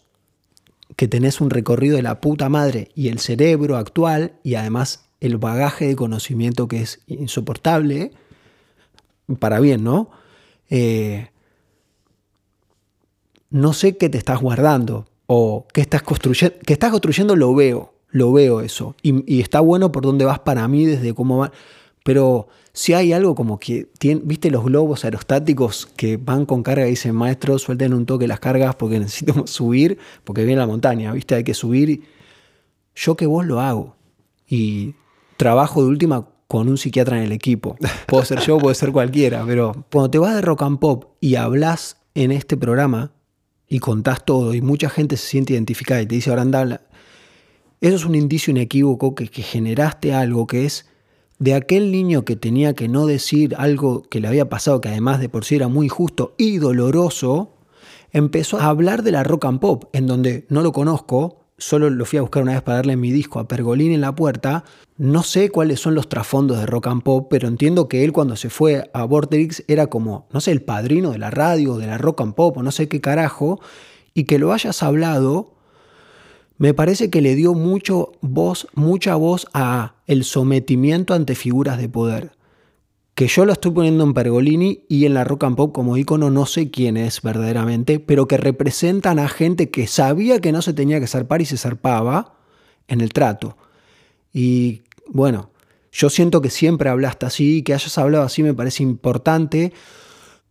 que 0.95 1.07
tenés 1.07 1.41
un 1.41 1.49
recorrido 1.49 1.95
de 1.95 2.03
la 2.03 2.21
puta 2.21 2.49
madre 2.49 2.91
y 2.93 3.07
el 3.07 3.17
cerebro 3.17 3.77
actual 3.77 4.33
y 4.43 4.53
además 4.53 5.05
el 5.21 5.37
bagaje 5.37 5.87
de 5.87 5.95
conocimiento 5.95 6.67
que 6.67 6.81
es 6.81 7.01
insoportable, 7.07 8.11
para 9.39 9.59
bien, 9.59 9.83
¿no? 9.83 10.11
Eh, 10.69 11.29
no 13.49 13.73
sé 13.73 13.97
qué 13.97 14.09
te 14.09 14.19
estás 14.19 14.39
guardando 14.39 15.07
o 15.25 15.65
qué 15.73 15.81
estás 15.81 16.03
construyendo. 16.03 16.57
Que 16.63 16.73
estás 16.73 16.91
construyendo 16.91 17.35
lo 17.35 17.55
veo, 17.55 17.95
lo 18.09 18.31
veo 18.33 18.61
eso. 18.61 18.95
Y, 19.01 19.33
y, 19.33 19.41
está 19.41 19.61
bueno 19.61 19.91
por 19.91 20.03
dónde 20.03 20.25
vas 20.25 20.39
para 20.39 20.67
mí, 20.67 20.85
desde 20.85 21.15
cómo 21.15 21.39
va. 21.39 21.51
Pero 22.03 22.47
si 22.73 22.93
hay 22.93 23.13
algo 23.13 23.33
como 23.33 23.59
que, 23.59 23.87
tiene, 23.97 24.21
viste 24.23 24.51
los 24.51 24.65
globos 24.65 25.05
aerostáticos 25.05 25.87
que 25.95 26.17
van 26.17 26.45
con 26.45 26.63
carga 26.63 26.85
y 26.85 26.91
dicen, 26.91 27.15
maestro, 27.15 27.57
suelten 27.57 27.93
un 27.93 28.05
toque 28.05 28.27
las 28.27 28.39
cargas 28.39 28.75
porque 28.75 28.99
necesitamos 28.99 29.49
subir, 29.49 29.97
porque 30.23 30.43
viene 30.43 30.59
la 30.59 30.67
montaña, 30.67 31.13
viste, 31.13 31.35
hay 31.35 31.43
que 31.43 31.53
subir. 31.53 32.03
Yo 32.95 33.15
que 33.15 33.25
vos 33.25 33.45
lo 33.45 33.61
hago. 33.61 33.95
Y 34.47 34.95
trabajo 35.37 35.81
de 35.81 35.89
última 35.89 36.27
con 36.47 36.67
un 36.67 36.77
psiquiatra 36.77 37.17
en 37.17 37.23
el 37.23 37.31
equipo. 37.31 37.77
Puedo 38.05 38.25
ser 38.25 38.39
yo, 38.41 38.59
puede 38.59 38.75
ser 38.75 38.91
cualquiera, 38.91 39.43
pero 39.47 39.85
cuando 39.91 40.11
te 40.11 40.19
vas 40.19 40.35
de 40.35 40.41
rock 40.41 40.61
and 40.63 40.79
pop 40.79 41.15
y 41.19 41.35
hablas 41.35 41.97
en 42.13 42.31
este 42.31 42.57
programa 42.57 43.11
y 43.67 43.79
contás 43.79 44.23
todo 44.23 44.53
y 44.53 44.61
mucha 44.61 44.89
gente 44.89 45.17
se 45.17 45.27
siente 45.27 45.53
identificada 45.53 46.01
y 46.01 46.05
te 46.05 46.15
dice, 46.15 46.29
ahora 46.29 46.43
anda, 46.43 46.81
eso 47.81 47.95
es 47.95 48.05
un 48.05 48.13
indicio 48.13 48.51
inequívoco 48.51 49.15
que 49.15 49.41
generaste 49.41 50.13
algo 50.13 50.45
que 50.45 50.65
es 50.65 50.85
de 51.43 51.55
aquel 51.55 51.91
niño 51.91 52.23
que 52.23 52.37
tenía 52.37 52.73
que 52.73 52.87
no 52.87 53.05
decir 53.05 53.53
algo 53.57 54.03
que 54.03 54.21
le 54.21 54.29
había 54.29 54.47
pasado, 54.47 54.79
que 54.79 54.87
además 54.87 55.19
de 55.19 55.27
por 55.27 55.43
sí 55.43 55.55
era 55.55 55.67
muy 55.67 55.89
justo 55.89 56.35
y 56.37 56.57
doloroso, 56.57 57.51
empezó 58.13 58.59
a 58.59 58.67
hablar 58.67 59.03
de 59.03 59.11
la 59.11 59.25
rock 59.25 59.43
and 59.43 59.59
pop, 59.59 59.83
en 59.91 60.07
donde 60.07 60.45
no 60.47 60.61
lo 60.61 60.71
conozco, 60.71 61.43
solo 61.57 61.89
lo 61.89 62.05
fui 62.05 62.17
a 62.17 62.21
buscar 62.21 62.43
una 62.43 62.53
vez 62.53 62.61
para 62.61 62.77
darle 62.77 62.95
mi 62.95 63.11
disco 63.11 63.39
a 63.39 63.47
Pergolini 63.49 63.95
en 63.95 63.99
la 63.99 64.15
puerta. 64.15 64.63
No 64.95 65.21
sé 65.21 65.49
cuáles 65.49 65.81
son 65.81 65.95
los 65.95 66.07
trasfondos 66.07 66.59
de 66.59 66.65
rock 66.65 66.87
and 66.87 67.03
pop, 67.03 67.27
pero 67.29 67.49
entiendo 67.49 67.89
que 67.89 68.05
él 68.05 68.13
cuando 68.13 68.37
se 68.37 68.49
fue 68.49 68.89
a 68.93 69.03
Vorterix 69.03 69.65
era 69.67 69.87
como, 69.87 70.29
no 70.31 70.39
sé, 70.39 70.53
el 70.53 70.61
padrino 70.61 71.11
de 71.11 71.17
la 71.17 71.29
radio, 71.29 71.75
de 71.75 71.87
la 71.87 71.97
rock 71.97 72.21
and 72.21 72.35
pop, 72.35 72.55
o 72.55 72.63
no 72.63 72.71
sé 72.71 72.87
qué 72.87 73.01
carajo, 73.01 73.59
y 74.13 74.23
que 74.23 74.39
lo 74.39 74.53
hayas 74.53 74.81
hablado, 74.81 75.55
me 76.57 76.73
parece 76.73 77.09
que 77.09 77.21
le 77.21 77.35
dio 77.35 77.53
mucho 77.53 78.13
voz, 78.21 78.67
mucha 78.73 79.15
voz 79.15 79.47
a 79.53 79.95
el 80.07 80.23
sometimiento 80.23 81.13
ante 81.13 81.35
figuras 81.35 81.77
de 81.77 81.89
poder 81.89 82.31
que 83.15 83.27
yo 83.27 83.45
lo 83.45 83.53
estoy 83.53 83.71
poniendo 83.71 84.03
en 84.03 84.13
Pergolini 84.13 84.85
y 84.89 85.05
en 85.05 85.13
la 85.13 85.23
rock 85.23 85.43
and 85.43 85.55
pop 85.55 85.73
como 85.73 85.97
icono 85.97 86.29
no 86.31 86.45
sé 86.45 86.71
quién 86.71 86.97
es 86.97 87.21
verdaderamente, 87.21 87.99
pero 87.99 88.27
que 88.27 88.37
representan 88.37 89.19
a 89.19 89.27
gente 89.27 89.69
que 89.69 89.87
sabía 89.87 90.39
que 90.39 90.51
no 90.51 90.61
se 90.61 90.73
tenía 90.73 90.99
que 90.99 91.07
zarpar 91.07 91.41
y 91.41 91.45
se 91.45 91.57
zarpaba 91.57 92.37
en 92.87 93.01
el 93.01 93.13
trato. 93.13 93.55
Y 94.33 94.81
bueno, 95.07 95.51
yo 95.91 96.09
siento 96.09 96.41
que 96.41 96.49
siempre 96.49 96.89
hablaste 96.89 97.27
así, 97.27 97.61
que 97.61 97.75
hayas 97.75 97.97
hablado 97.99 98.23
así 98.23 98.41
me 98.41 98.55
parece 98.55 98.81
importante 98.81 99.73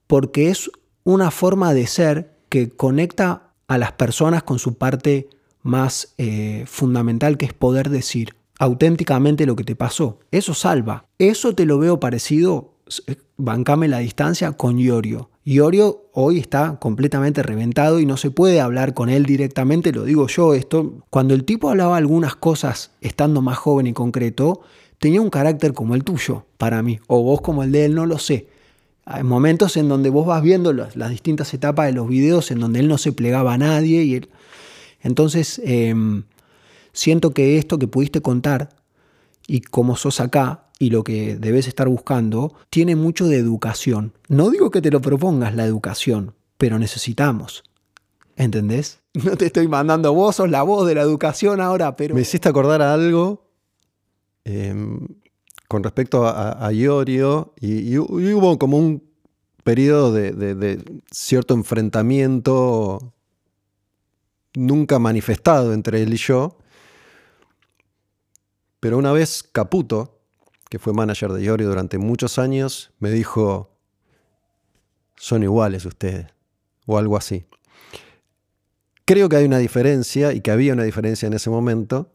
porque 0.06 0.50
es 0.50 0.70
una 1.02 1.32
forma 1.32 1.74
de 1.74 1.88
ser 1.88 2.36
que 2.48 2.70
conecta 2.70 3.50
a 3.66 3.76
las 3.76 3.92
personas 3.92 4.44
con 4.44 4.60
su 4.60 4.74
parte 4.74 5.28
más 5.62 6.14
eh, 6.18 6.64
fundamental, 6.66 7.38
que 7.38 7.46
es 7.46 7.52
poder 7.52 7.90
decir, 7.90 8.34
auténticamente 8.58 9.46
lo 9.46 9.56
que 9.56 9.64
te 9.64 9.76
pasó. 9.76 10.20
Eso 10.30 10.54
salva. 10.54 11.06
Eso 11.18 11.54
te 11.54 11.66
lo 11.66 11.78
veo 11.78 12.00
parecido, 12.00 12.74
eh, 13.06 13.16
bancame 13.36 13.88
la 13.88 13.98
distancia, 13.98 14.52
con 14.52 14.78
Iorio. 14.78 15.30
Iorio 15.44 16.04
hoy 16.12 16.38
está 16.38 16.78
completamente 16.78 17.42
reventado 17.42 17.98
y 17.98 18.06
no 18.06 18.16
se 18.16 18.30
puede 18.30 18.60
hablar 18.60 18.94
con 18.94 19.08
él 19.08 19.26
directamente, 19.26 19.90
lo 19.90 20.04
digo 20.04 20.28
yo 20.28 20.54
esto. 20.54 21.04
Cuando 21.10 21.34
el 21.34 21.44
tipo 21.44 21.70
hablaba 21.70 21.96
algunas 21.96 22.36
cosas 22.36 22.92
estando 23.00 23.42
más 23.42 23.58
joven 23.58 23.88
y 23.88 23.92
concreto, 23.92 24.60
tenía 24.98 25.20
un 25.20 25.30
carácter 25.30 25.72
como 25.72 25.96
el 25.96 26.04
tuyo, 26.04 26.46
para 26.58 26.80
mí, 26.82 27.00
o 27.08 27.22
vos 27.24 27.40
como 27.40 27.64
el 27.64 27.72
de 27.72 27.86
él, 27.86 27.94
no 27.96 28.06
lo 28.06 28.18
sé. 28.18 28.46
Hay 29.04 29.24
momentos 29.24 29.76
en 29.76 29.88
donde 29.88 30.10
vos 30.10 30.24
vas 30.24 30.42
viendo 30.42 30.72
las, 30.72 31.10
distintas 31.10 31.52
etapas 31.54 31.86
de 31.86 31.92
los 31.92 32.06
videos 32.06 32.52
en 32.52 32.60
donde 32.60 32.78
él 32.78 32.86
no 32.86 32.98
se 32.98 33.12
plegaba 33.12 33.54
a 33.54 33.58
nadie 33.58 34.04
y 34.04 34.14
él... 34.14 34.28
Entonces, 35.02 35.60
em, 35.64 36.24
siento 36.92 37.32
que 37.32 37.58
esto 37.58 37.78
que 37.78 37.88
pudiste 37.88 38.22
contar 38.22 38.70
y 39.46 39.60
cómo 39.60 39.96
sos 39.96 40.20
acá 40.20 40.68
y 40.78 40.90
lo 40.90 41.04
que 41.04 41.36
debes 41.36 41.68
estar 41.68 41.88
buscando, 41.88 42.54
tiene 42.70 42.96
mucho 42.96 43.26
de 43.26 43.36
educación. 43.36 44.14
No 44.28 44.50
digo 44.50 44.70
que 44.70 44.82
te 44.82 44.90
lo 44.90 45.00
propongas 45.00 45.54
la 45.54 45.64
educación, 45.64 46.34
pero 46.58 46.78
necesitamos. 46.78 47.64
¿Entendés? 48.36 49.00
No 49.24 49.36
te 49.36 49.44
estoy 49.44 49.68
mandando 49.68 50.14
vos, 50.14 50.36
sos 50.36 50.48
la 50.48 50.62
voz 50.62 50.88
de 50.88 50.94
la 50.94 51.02
educación 51.02 51.60
ahora, 51.60 51.96
pero... 51.96 52.14
Me 52.14 52.22
hiciste 52.22 52.48
acordar 52.48 52.80
a 52.80 52.94
algo 52.94 53.46
em, 54.44 55.06
con 55.68 55.82
respecto 55.82 56.26
a, 56.26 56.72
Iorio 56.72 57.52
y, 57.60 57.98
hubo 57.98 58.58
como 58.58 58.78
un 58.78 59.02
periodo 59.64 60.14
de 60.14 60.82
cierto 61.10 61.52
enfrentamiento 61.52 63.12
nunca 64.54 64.98
manifestado 64.98 65.72
entre 65.72 66.02
él 66.02 66.14
y 66.14 66.16
yo, 66.16 66.58
pero 68.80 68.98
una 68.98 69.12
vez 69.12 69.42
Caputo, 69.42 70.20
que 70.68 70.78
fue 70.78 70.92
manager 70.92 71.32
de 71.32 71.42
Iorio 71.42 71.68
durante 71.68 71.98
muchos 71.98 72.38
años, 72.38 72.92
me 72.98 73.10
dijo, 73.10 73.76
son 75.16 75.42
iguales 75.42 75.84
ustedes, 75.84 76.26
o 76.86 76.98
algo 76.98 77.16
así. 77.16 77.46
Creo 79.04 79.28
que 79.28 79.36
hay 79.36 79.44
una 79.44 79.58
diferencia 79.58 80.32
y 80.32 80.40
que 80.40 80.50
había 80.50 80.72
una 80.72 80.84
diferencia 80.84 81.26
en 81.26 81.34
ese 81.34 81.50
momento, 81.50 82.12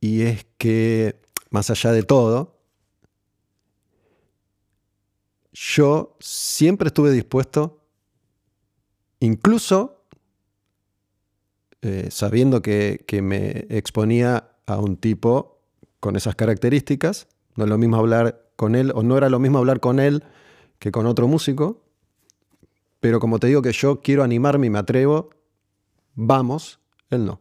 y 0.00 0.22
es 0.22 0.46
que, 0.58 1.20
más 1.50 1.70
allá 1.70 1.90
de 1.90 2.04
todo, 2.04 2.60
yo 5.52 6.16
siempre 6.20 6.86
estuve 6.86 7.10
dispuesto, 7.10 7.84
incluso 9.18 9.97
eh, 11.82 12.08
sabiendo 12.10 12.62
que, 12.62 13.04
que, 13.06 13.22
me 13.22 13.66
exponía 13.68 14.50
a 14.66 14.78
un 14.78 14.96
tipo 14.96 15.60
con 16.00 16.16
esas 16.16 16.34
características. 16.34 17.28
No 17.56 17.64
es 17.64 17.70
lo 17.70 17.78
mismo 17.78 17.96
hablar 17.96 18.48
con 18.56 18.74
él, 18.74 18.92
o 18.94 19.02
no 19.02 19.16
era 19.16 19.28
lo 19.28 19.38
mismo 19.38 19.58
hablar 19.58 19.80
con 19.80 20.00
él 20.00 20.24
que 20.78 20.90
con 20.90 21.06
otro 21.06 21.28
músico. 21.28 21.82
Pero 23.00 23.20
como 23.20 23.38
te 23.38 23.46
digo 23.46 23.62
que 23.62 23.72
yo 23.72 24.00
quiero 24.00 24.24
animarme 24.24 24.66
y 24.66 24.70
me 24.70 24.78
atrevo, 24.78 25.30
vamos, 26.14 26.80
él 27.10 27.24
no. 27.24 27.40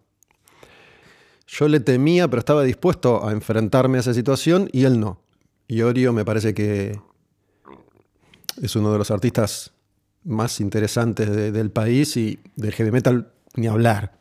Yo 1.48 1.68
le 1.68 1.80
temía, 1.80 2.28
pero 2.28 2.40
estaba 2.40 2.64
dispuesto 2.64 3.26
a 3.26 3.32
enfrentarme 3.32 3.98
a 3.98 4.02
esa 4.02 4.14
situación 4.14 4.70
y 4.72 4.84
él 4.84 5.00
no. 5.00 5.22
Y 5.68 5.82
Orio 5.82 6.14
me 6.14 6.26
parece 6.26 6.54
que 6.54 7.00
es 8.62 8.76
uno 8.76 8.92
de 8.92 8.98
los 8.98 9.12
artistas 9.12 9.74
más 10.24 10.60
interesantes 10.60 11.54
del 11.54 11.72
país 11.72 12.18
y 12.18 12.40
del 12.56 12.74
heavy 12.74 12.92
metal 12.92 13.32
ni 13.56 13.68
hablar. 13.68 14.17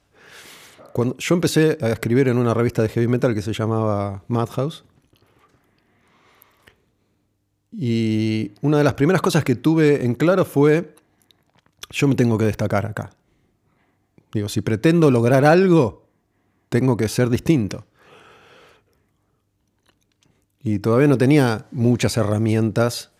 Cuando 0.96 1.14
yo 1.18 1.34
empecé 1.34 1.76
a 1.82 1.90
escribir 1.90 2.26
en 2.28 2.38
una 2.38 2.54
revista 2.54 2.80
de 2.80 2.88
heavy 2.88 3.06
metal 3.06 3.34
que 3.34 3.42
se 3.42 3.52
llamaba 3.52 4.24
Madhouse. 4.28 4.82
Y 7.70 8.52
una 8.62 8.78
de 8.78 8.84
las 8.84 8.94
primeras 8.94 9.20
cosas 9.20 9.44
que 9.44 9.56
tuve 9.56 10.06
en 10.06 10.14
claro 10.14 10.46
fue, 10.46 10.94
yo 11.90 12.08
me 12.08 12.14
tengo 12.14 12.38
que 12.38 12.46
destacar 12.46 12.86
acá. 12.86 13.10
Digo, 14.32 14.48
si 14.48 14.62
pretendo 14.62 15.10
lograr 15.10 15.44
algo, 15.44 16.06
tengo 16.70 16.96
que 16.96 17.08
ser 17.08 17.28
distinto. 17.28 17.84
Y 20.62 20.78
todavía 20.78 21.08
no 21.08 21.18
tenía 21.18 21.66
muchas 21.72 22.16
herramientas 22.16 23.10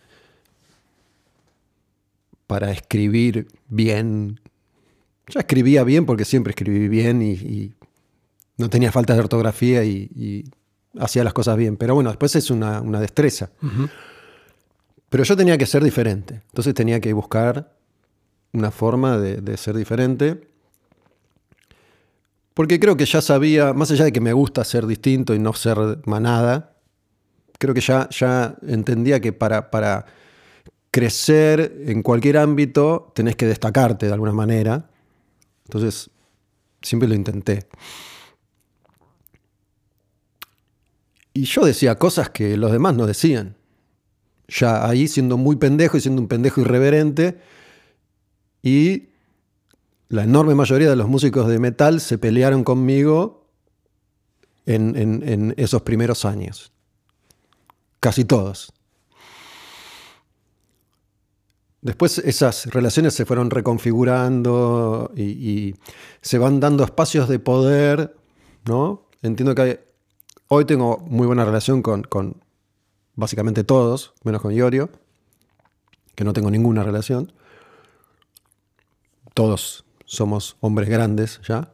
para 2.47 2.71
escribir 2.71 3.49
bien 3.67 4.39
ya 5.27 5.41
escribía 5.41 5.83
bien 5.83 6.05
porque 6.05 6.25
siempre 6.25 6.51
escribí 6.51 6.87
bien 6.87 7.21
y, 7.21 7.73
no 8.57 8.71
tenía 8.71 8.91
falta 8.91 9.13
de 9.13 9.19
ortografía 9.19 9.83
y, 9.83 10.45
hacía 10.99 11.23
las 11.23 11.33
cosas 11.33 11.57
bien. 11.57 11.77
Pero 11.77 11.93
bueno, 11.93 12.09
después 12.09 12.35
es 12.35 12.49
una, 12.49 12.81
destreza. 12.99 13.51
Pero 15.09 15.23
yo 15.23 15.37
tenía 15.37 15.57
que 15.57 15.67
ser 15.67 15.83
diferente. 15.83 16.41
Entonces 16.47 16.73
tenía 16.73 16.99
que 16.99 17.13
buscar 17.13 17.77
una 18.53 18.71
forma 18.71 19.17
de, 19.19 19.57
ser 19.57 19.75
diferente. 19.75 20.49
Porque 22.55 22.79
creo 22.79 22.97
que 22.97 23.05
ya 23.05 23.21
sabía, 23.21 23.73
más 23.73 23.91
allá 23.91 24.05
de 24.05 24.11
que 24.11 24.21
me 24.21 24.33
gusta 24.33 24.63
ser 24.63 24.87
distinto 24.87 25.35
y 25.35 25.39
no 25.39 25.53
ser 25.53 25.77
manada, 26.05 26.77
creo 27.59 27.75
que 27.75 27.81
ya, 27.81 28.09
ya 28.09 28.55
entendía 28.67 29.19
que 29.19 29.31
para, 29.33 29.69
para 29.69 30.07
crecer 30.89 31.83
en 31.85 32.01
cualquier 32.01 32.37
ámbito 32.37 33.11
tenés 33.13 33.35
que 33.35 33.45
destacarte 33.45 34.07
de 34.07 34.13
alguna 34.13 34.33
manera. 34.33 34.89
Entonces, 35.67 36.09
siempre 36.81 37.09
lo 37.09 37.15
intenté. 37.15 37.67
Y 41.33 41.43
yo 41.43 41.65
decía 41.65 41.95
cosas 41.95 42.29
que 42.29 42.57
los 42.57 42.71
demás 42.71 42.95
no 42.95 43.05
decían. 43.05 43.57
Ya 44.47 44.87
ahí 44.87 45.07
siendo 45.07 45.37
muy 45.37 45.57
pendejo 45.57 45.97
y 45.97 46.01
siendo 46.01 46.21
un 46.21 46.27
pendejo 46.27 46.61
irreverente. 46.61 47.39
Y 48.63 49.09
la 50.07 50.23
enorme 50.23 50.55
mayoría 50.55 50.89
de 50.89 50.95
los 50.95 51.09
músicos 51.09 51.47
de 51.47 51.59
metal 51.59 51.99
se 51.99 52.17
pelearon 52.17 52.63
conmigo 52.63 53.45
en, 54.65 54.95
en 54.95 55.53
esos 55.57 55.81
primeros 55.81 56.23
años. 56.23 56.71
Casi 57.99 58.23
todos. 58.23 58.73
Después 61.81 62.17
esas 62.17 62.65
relaciones 62.67 63.13
se 63.13 63.25
fueron 63.25 63.51
reconfigurando 63.51 65.11
y, 65.15 65.75
se 66.21 66.37
van 66.37 66.59
dando 66.59 66.83
espacios 66.83 67.29
de 67.29 67.39
poder, 67.39 68.15
¿no? 68.65 69.07
Entiendo 69.21 69.53
que 69.53 69.87
hoy 70.47 70.65
tengo 70.65 70.97
muy 71.07 71.27
buena 71.27 71.45
relación 71.45 71.81
con, 71.81 72.03
con, 72.03 72.41
básicamente 73.15 73.63
todos, 73.63 74.13
menos 74.23 74.41
con 74.41 74.53
Iorio, 74.53 74.89
que 76.15 76.23
no 76.23 76.33
tengo 76.33 76.49
ninguna 76.49 76.83
relación. 76.83 77.31
Todos 79.33 79.85
somos 80.05 80.57
hombres 80.61 80.89
grandes 80.89 81.39
ya. 81.47 81.71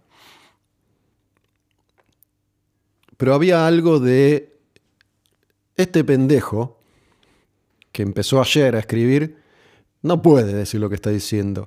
Pero 3.17 3.33
había 3.33 3.65
algo 3.65 3.99
de 3.99 4.57
este 5.77 6.03
pendejo 6.03 6.77
que 7.93 8.03
empezó 8.03 8.41
ayer 8.41 8.75
a 8.75 8.79
escribir 8.79 9.42
no 10.03 10.21
puede 10.21 10.53
decir 10.53 10.79
lo 10.79 10.89
que 10.89 10.95
está 10.95 11.09
diciendo. 11.09 11.65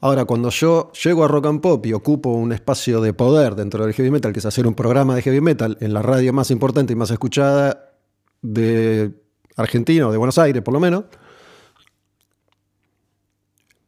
Ahora, 0.00 0.26
cuando 0.26 0.50
yo 0.50 0.92
llego 0.92 1.24
a 1.24 1.28
Rock 1.28 1.46
and 1.46 1.60
Pop 1.60 1.84
y 1.86 1.94
ocupo 1.94 2.30
un 2.30 2.52
espacio 2.52 3.00
de 3.00 3.14
poder 3.14 3.56
dentro 3.56 3.84
del 3.84 3.94
heavy 3.94 4.10
metal, 4.10 4.32
que 4.32 4.38
es 4.38 4.46
hacer 4.46 4.66
un 4.66 4.74
programa 4.74 5.14
de 5.14 5.22
heavy 5.22 5.40
metal 5.40 5.78
en 5.80 5.94
la 5.94 6.02
radio 6.02 6.32
más 6.32 6.50
importante 6.50 6.92
y 6.92 6.96
más 6.96 7.10
escuchada 7.10 7.94
de 8.42 9.12
Argentina 9.56 10.06
o 10.06 10.12
de 10.12 10.18
Buenos 10.18 10.38
Aires, 10.38 10.62
por 10.62 10.74
lo 10.74 10.80
menos, 10.80 11.04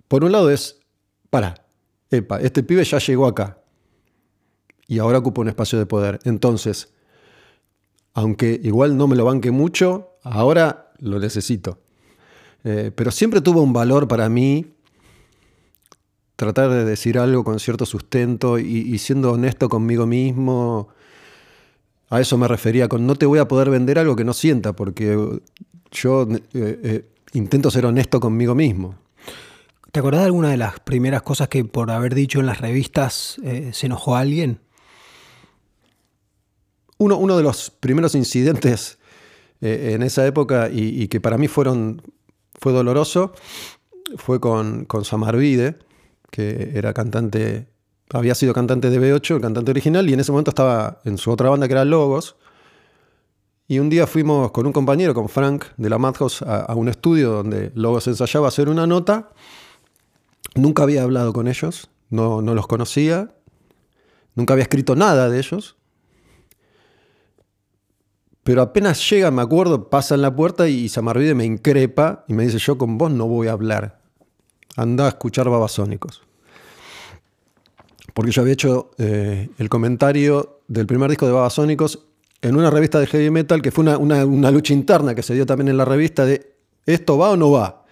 por 0.08 0.24
un 0.24 0.32
lado 0.32 0.50
es, 0.50 0.80
para, 1.28 1.66
epa, 2.10 2.40
este 2.40 2.62
pibe 2.62 2.82
ya 2.84 2.98
llegó 2.98 3.26
acá. 3.26 3.58
y 4.86 4.98
ahora 5.00 5.18
ocupo 5.18 5.42
un 5.42 5.48
espacio 5.48 5.78
de 5.78 5.84
poder. 5.84 6.18
Entonces, 6.24 6.94
aunque 8.14 8.58
igual 8.64 8.96
no 8.96 9.06
me 9.06 9.16
lo 9.16 9.26
banque 9.26 9.50
mucho, 9.50 10.16
ahora 10.22 10.92
lo 10.98 11.18
necesito. 11.18 11.78
Eh, 12.70 12.92
pero 12.94 13.10
siempre 13.10 13.40
tuvo 13.40 13.62
un 13.62 13.72
valor 13.72 14.08
para 14.08 14.28
mí 14.28 14.66
tratar 16.36 16.68
de 16.68 16.84
decir 16.84 17.18
algo 17.18 17.42
con 17.42 17.58
cierto 17.58 17.86
sustento 17.86 18.58
y, 18.58 18.98
siendo 18.98 19.32
honesto 19.32 19.70
conmigo 19.70 20.06
mismo. 20.06 20.88
A 22.10 22.20
eso 22.20 22.36
me 22.36 22.46
refería 22.46 22.86
con 22.86 23.06
no 23.06 23.16
te 23.16 23.24
voy 23.24 23.38
a 23.38 23.48
poder 23.48 23.70
vender 23.70 23.98
algo 23.98 24.16
que 24.16 24.24
no 24.24 24.34
sienta, 24.34 24.74
porque 24.74 25.40
yo 25.90 26.28
eh, 26.30 26.38
eh, 26.52 27.08
intento 27.32 27.70
ser 27.70 27.86
honesto 27.86 28.20
conmigo 28.20 28.54
mismo. 28.54 28.96
¿Te 29.90 30.00
acordás 30.00 30.20
de 30.20 30.26
alguna 30.26 30.50
de 30.50 30.58
las 30.58 30.78
primeras 30.78 31.22
cosas 31.22 31.48
que 31.48 31.64
por 31.64 31.90
haber 31.90 32.14
dicho 32.14 32.38
en 32.38 32.44
las 32.44 32.60
revistas 32.60 33.40
se 33.72 33.86
enojó 33.86 34.14
a 34.14 34.20
alguien? 34.20 34.60
Uno, 36.98 37.36
de 37.36 37.42
los 37.42 37.70
primeros 37.70 38.14
incidentes 38.14 38.98
en 39.62 40.02
esa 40.02 40.26
época 40.26 40.68
y, 40.70 41.08
que 41.08 41.20
para 41.20 41.38
mí 41.38 41.48
fueron, 41.48 42.02
fue 42.58 42.72
doloroso 42.72 43.32
fue 44.16 44.40
con, 44.40 44.84
con 44.84 45.04
que 46.30 46.72
era 46.74 46.92
cantante, 46.94 47.68
había 48.12 48.34
sido 48.34 48.54
cantante 48.54 48.90
de 48.90 49.00
B8, 49.00 49.36
el 49.36 49.40
cantante 49.40 49.70
original, 49.70 50.08
y 50.08 50.12
en 50.12 50.20
ese 50.20 50.32
momento 50.32 50.50
estaba 50.50 51.00
en 51.04 51.18
su 51.18 51.30
otra 51.30 51.50
banda 51.50 51.66
que 51.66 51.72
era 51.72 51.84
Logos. 51.84 52.36
Y 53.66 53.80
un 53.80 53.90
día 53.90 54.06
fuimos 54.06 54.50
con 54.50 54.66
un 54.66 54.72
compañero, 54.72 55.12
con 55.12 55.28
Frank 55.28 55.66
de 55.76 55.90
la 55.90 55.98
Madhouse, 55.98 56.42
a, 56.42 56.60
a 56.62 56.74
un 56.74 56.88
estudio 56.88 57.32
donde 57.32 57.70
Logos 57.74 58.06
ensayaba 58.06 58.48
hacer 58.48 58.68
una 58.68 58.86
nota. 58.86 59.30
Nunca 60.54 60.84
había 60.84 61.02
hablado 61.02 61.32
con 61.32 61.48
ellos, 61.48 61.90
no, 62.08 62.40
no 62.40 62.54
los 62.54 62.66
conocía, 62.66 63.34
nunca 64.34 64.54
había 64.54 64.62
escrito 64.62 64.96
nada 64.96 65.28
de 65.28 65.38
ellos. 65.38 65.76
Pero 68.48 68.62
apenas 68.62 69.10
llega, 69.10 69.30
me 69.30 69.42
acuerdo, 69.42 69.90
pasa 69.90 70.14
en 70.14 70.22
la 70.22 70.34
puerta 70.34 70.66
y 70.70 70.88
Samarvide 70.88 71.34
me 71.34 71.44
increpa 71.44 72.24
y 72.28 72.32
me 72.32 72.44
dice, 72.44 72.56
yo 72.56 72.78
con 72.78 72.96
vos 72.96 73.10
no 73.10 73.26
voy 73.26 73.46
a 73.46 73.52
hablar. 73.52 74.00
Anda 74.74 75.04
a 75.04 75.08
escuchar 75.08 75.50
babasónicos. 75.50 76.22
Porque 78.14 78.30
yo 78.30 78.40
había 78.40 78.54
hecho 78.54 78.92
eh, 78.96 79.50
el 79.58 79.68
comentario 79.68 80.60
del 80.66 80.86
primer 80.86 81.10
disco 81.10 81.26
de 81.26 81.32
Babasónicos 81.32 82.06
en 82.40 82.56
una 82.56 82.70
revista 82.70 82.98
de 82.98 83.06
heavy 83.06 83.30
metal, 83.30 83.60
que 83.60 83.70
fue 83.70 83.84
una, 83.84 84.50
lucha 84.50 84.72
interna 84.72 85.14
que 85.14 85.22
se 85.22 85.34
dio 85.34 85.44
también 85.44 85.68
en 85.68 85.76
la 85.76 85.84
revista 85.84 86.24
de, 86.24 86.54
¿esto 86.86 87.18
va 87.18 87.28
o 87.28 87.36
no 87.36 87.50
va? 87.50 87.84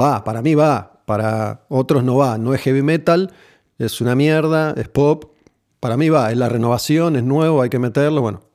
Va, 0.00 0.22
para 0.22 0.42
mí 0.42 0.54
va, 0.54 1.02
para 1.06 1.62
otros 1.68 2.04
no 2.04 2.14
va, 2.18 2.38
no 2.38 2.54
es 2.54 2.60
heavy 2.60 2.82
metal, 2.82 3.32
es 3.78 4.00
una 4.00 4.14
mierda, 4.14 4.74
es 4.76 4.88
pop, 4.88 5.32
para 5.80 5.96
mí 5.96 6.08
va, 6.08 6.30
es 6.30 6.36
la 6.36 6.48
renovación, 6.48 7.16
es 7.16 7.24
nuevo, 7.24 7.62
hay 7.62 7.68
que 7.68 7.80
meterlo, 7.80 8.22
bueno 8.22 8.47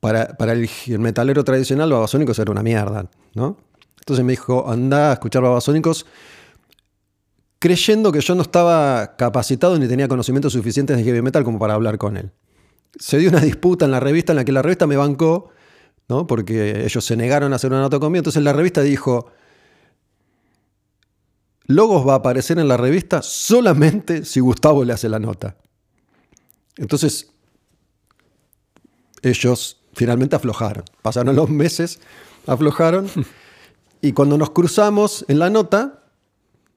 para, 0.00 0.52
el, 0.52 0.68
metalero 0.98 1.44
tradicional, 1.44 1.90
Babasónicos 1.90 2.38
era 2.38 2.50
una 2.50 2.62
mierda, 2.62 3.10
¿no? 3.34 3.56
Entonces 4.00 4.24
me 4.24 4.32
dijo, 4.32 4.70
anda 4.70 5.10
a 5.10 5.12
escuchar 5.14 5.42
Babasónicos, 5.42 6.06
creyendo 7.58 8.12
que 8.12 8.20
yo 8.20 8.34
no 8.34 8.42
estaba 8.42 9.16
capacitado 9.16 9.78
ni 9.78 9.88
tenía 9.88 10.08
conocimientos 10.08 10.52
suficientes 10.52 10.96
de 10.96 11.04
heavy 11.04 11.20
metal 11.20 11.44
como 11.44 11.58
para 11.58 11.74
hablar 11.74 11.98
con 11.98 12.16
él. 12.16 12.30
Se 12.98 13.18
dio 13.18 13.28
una 13.28 13.40
disputa 13.40 13.84
en 13.84 13.90
la 13.90 14.00
revista 14.00 14.32
en 14.32 14.36
la 14.36 14.44
que 14.44 14.52
la 14.52 14.62
revista 14.62 14.86
me 14.86 14.96
bancó, 14.96 15.50
¿no? 16.08 16.26
Porque 16.26 16.84
ellos 16.84 17.04
se 17.04 17.16
negaron 17.16 17.52
a 17.52 17.56
hacer 17.56 17.70
una 17.70 17.80
nota 17.80 17.98
conmigo. 17.98 18.20
Entonces 18.20 18.42
la 18.42 18.52
revista 18.52 18.80
dijo, 18.82 19.30
Logos 21.66 22.08
va 22.08 22.14
a 22.14 22.16
aparecer 22.16 22.58
en 22.58 22.66
la 22.66 22.78
revista 22.78 23.20
solamente 23.20 24.24
si 24.24 24.40
Gustavo 24.40 24.84
le 24.84 24.94
hace 24.94 25.08
la 25.08 25.18
nota. 25.18 25.56
Entonces, 26.78 27.30
ellos 29.20 29.77
finalmente 29.92 30.36
aflojaron. 30.36 30.84
Pasaron 31.02 31.34
los 31.36 31.50
meses, 31.50 32.00
aflojaron. 32.46 33.08
Y 34.00 34.12
cuando 34.12 34.38
nos 34.38 34.50
cruzamos 34.50 35.24
en 35.28 35.38
la 35.40 35.50
nota, 35.50 36.04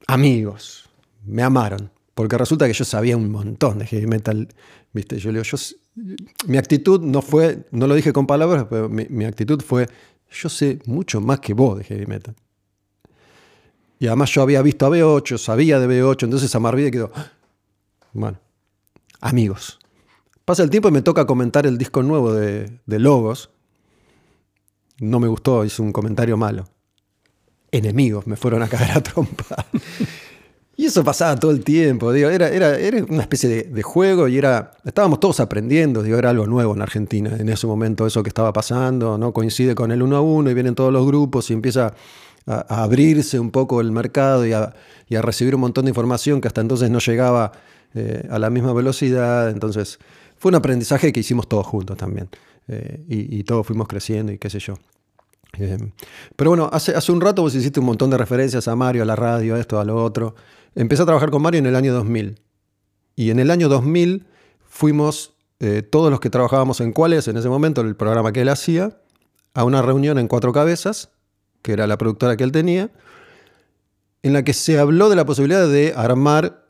amigos, 0.08 0.90
me 1.26 1.44
amaron. 1.44 1.92
Porque 2.16 2.38
resulta 2.38 2.68
que 2.68 2.74
yo 2.74 2.84
sabía 2.84 3.16
un 3.16 3.32
montón 3.32 3.80
de 3.80 3.86
heavy 3.86 4.08
metal. 4.08 4.48
¿viste? 4.94 5.20
Yo, 5.20 5.32
mi 6.46 6.58
actitud 6.58 7.02
no 7.02 7.22
fue, 7.22 7.66
no 7.72 7.88
lo 7.88 7.96
dije 7.96 8.14
con 8.14 8.28
palabras, 8.28 8.66
pero 8.70 8.90
mi, 8.90 9.26
actitud 9.26 9.62
fue, 9.62 9.88
yo 10.30 10.50
sé 10.50 10.80
mucho 10.86 11.22
más 11.22 11.40
que 11.40 11.54
vos 11.54 11.78
de 11.78 11.84
heavy 11.84 12.06
metal. 12.06 12.36
Y 14.00 14.08
además 14.08 14.32
yo 14.32 14.42
había 14.42 14.62
visto 14.62 14.86
a 14.86 14.90
B8, 14.90 15.38
sabía 15.38 15.80
de 15.80 15.88
B8, 15.88 16.24
entonces 16.24 16.54
Amarvide 16.56 16.92
quedó, 16.92 17.12
ah, 17.14 17.32
bueno, 18.14 18.40
amigos. 19.20 19.81
Pasa 20.46 20.64
el 20.64 20.70
tiempo 20.70 20.90
y 20.90 20.92
me 20.92 21.02
toca 21.02 21.26
comentar 21.26 21.68
el 21.68 21.78
disco 21.78 22.02
nuevo 22.02 22.34
de, 22.34 22.80
Logos. 22.88 23.52
No 25.00 25.20
me 25.20 25.28
gustó, 25.28 25.64
hice 25.66 25.82
un 25.82 25.92
comentario 25.92 26.38
malo. 26.38 26.66
Enemigos 27.72 28.28
me 28.28 28.36
fueron 28.36 28.64
a 28.64 28.68
caer 28.68 28.92
a 28.92 29.02
trompa. 29.02 29.66
y 30.78 30.86
eso 30.86 31.04
pasaba 31.04 31.36
todo 31.40 31.52
el 31.52 31.64
tiempo. 31.64 32.12
Digo, 32.12 32.30
era, 32.30 32.50
era, 32.50 32.78
era 32.78 33.04
una 33.06 33.22
especie 33.22 33.64
de, 33.64 33.84
juego 33.84 34.28
y 34.28 34.38
era. 34.38 34.72
Estábamos 34.84 35.20
todos 35.20 35.40
aprendiendo, 35.40 36.04
digo, 36.04 36.18
era 36.18 36.32
algo 36.32 36.48
nuevo 36.48 36.74
en 36.74 36.82
Argentina. 36.82 37.36
En 37.38 37.48
ese 37.50 37.68
momento, 37.68 38.06
eso 38.06 38.24
que 38.24 38.30
estaba 38.30 38.52
pasando, 38.52 39.18
¿no? 39.18 39.34
Coincide 39.34 39.76
con 39.76 39.92
el 39.92 40.02
uno 40.02 40.18
a 40.18 40.22
uno 40.22 40.50
y 40.50 40.54
vienen 40.54 40.76
todos 40.76 40.92
los 40.92 41.06
grupos 41.06 41.50
y 41.50 41.54
empieza 41.54 41.94
a, 42.46 42.84
abrirse 42.84 43.40
un 43.40 43.52
poco 43.52 43.80
el 43.80 43.92
mercado 43.92 44.46
y 44.46 44.54
a, 44.54 44.74
recibir 45.22 45.56
un 45.56 45.62
montón 45.62 45.86
de 45.86 45.90
información 45.92 46.42
que 46.42 46.48
hasta 46.48 46.62
entonces 46.62 46.90
no 46.90 47.00
llegaba 47.00 47.52
eh, 47.94 48.28
a 48.30 48.40
la 48.40 48.50
misma 48.50 48.74
velocidad. 48.74 49.50
Entonces 49.50 50.00
fue 50.42 50.50
un 50.50 50.56
aprendizaje 50.56 51.14
que 51.14 51.20
hicimos 51.20 51.48
todos 51.48 51.68
juntos 51.68 51.96
también. 51.98 52.28
Eh, 52.68 53.06
y, 53.08 53.44
todos 53.44 53.68
fuimos 53.68 53.88
creciendo 53.88 54.32
y 54.32 54.40
qué 54.40 54.50
sé 54.50 54.58
yo. 54.58 54.74
Eh, 55.60 55.78
pero 56.36 56.50
bueno, 56.50 56.68
hace, 56.74 57.12
un 57.12 57.22
rato 57.22 57.44
vos 57.44 57.54
hiciste 57.54 57.80
un 57.80 57.86
montón 57.86 58.10
de 58.10 58.18
referencias 58.18 58.68
a 58.68 58.76
Mario, 58.76 59.04
a 59.04 59.06
la 59.06 59.16
radio, 59.16 59.54
a 59.54 59.60
esto, 59.60 59.80
a 59.80 59.86
lo 59.86 60.04
otro. 60.04 60.34
Empecé 60.74 61.04
a 61.04 61.06
trabajar 61.06 61.30
con 61.30 61.44
Mario 61.44 61.60
en 61.60 61.68
el 61.68 61.76
año 61.76 61.94
2000. 61.94 62.40
Y 63.16 63.30
en 63.30 63.40
el 63.40 63.52
año 63.52 63.70
2000 63.70 64.26
fuimos 64.66 65.36
eh, 65.60 65.84
todos 65.84 66.10
los 66.10 66.20
que 66.20 66.32
trabajábamos 66.32 66.82
en 66.82 66.92
Cuáles, 66.92 67.28
en 67.28 67.38
ese 67.38 67.48
momento, 67.48 67.82
el 67.82 67.96
programa 67.96 68.32
que 68.32 68.42
él 68.42 68.50
hacía, 68.50 68.98
a 69.54 69.64
una 69.64 69.84
reunión 69.84 70.18
en 70.18 70.28
Cuatro 70.28 70.54
Cabezas, 70.54 71.12
que 71.62 71.74
era 71.74 71.86
la 71.86 72.00
productora 72.00 72.36
que 72.36 72.44
él 72.44 72.52
tenía, 72.52 72.90
en 74.24 74.34
la 74.34 74.44
que 74.44 74.54
se 74.54 74.80
habló 74.80 75.08
de 75.08 75.18
la 75.18 75.26
posibilidad 75.28 75.68
de 75.68 75.94
armar 75.96 76.66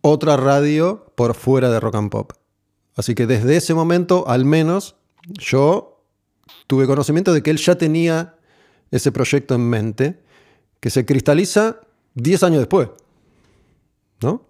otra 0.00 0.38
radio 0.38 1.12
por 1.14 1.34
fuera 1.34 1.68
de 1.68 1.78
rock 1.78 1.96
and 1.96 2.10
pop. 2.10 2.32
Así 2.96 3.14
que 3.14 3.26
desde 3.26 3.56
ese 3.56 3.74
momento, 3.74 4.26
al 4.26 4.44
menos, 4.44 4.96
yo 5.28 6.02
tuve 6.66 6.86
conocimiento 6.86 7.32
de 7.32 7.42
que 7.42 7.50
él 7.50 7.58
ya 7.58 7.76
tenía 7.76 8.36
ese 8.90 9.12
proyecto 9.12 9.54
en 9.54 9.68
mente, 9.68 10.22
que 10.80 10.90
se 10.90 11.04
cristaliza 11.04 11.80
10 12.14 12.42
años 12.42 12.58
después. 12.60 12.88
¿No? 14.22 14.48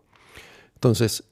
Entonces, 0.75 1.25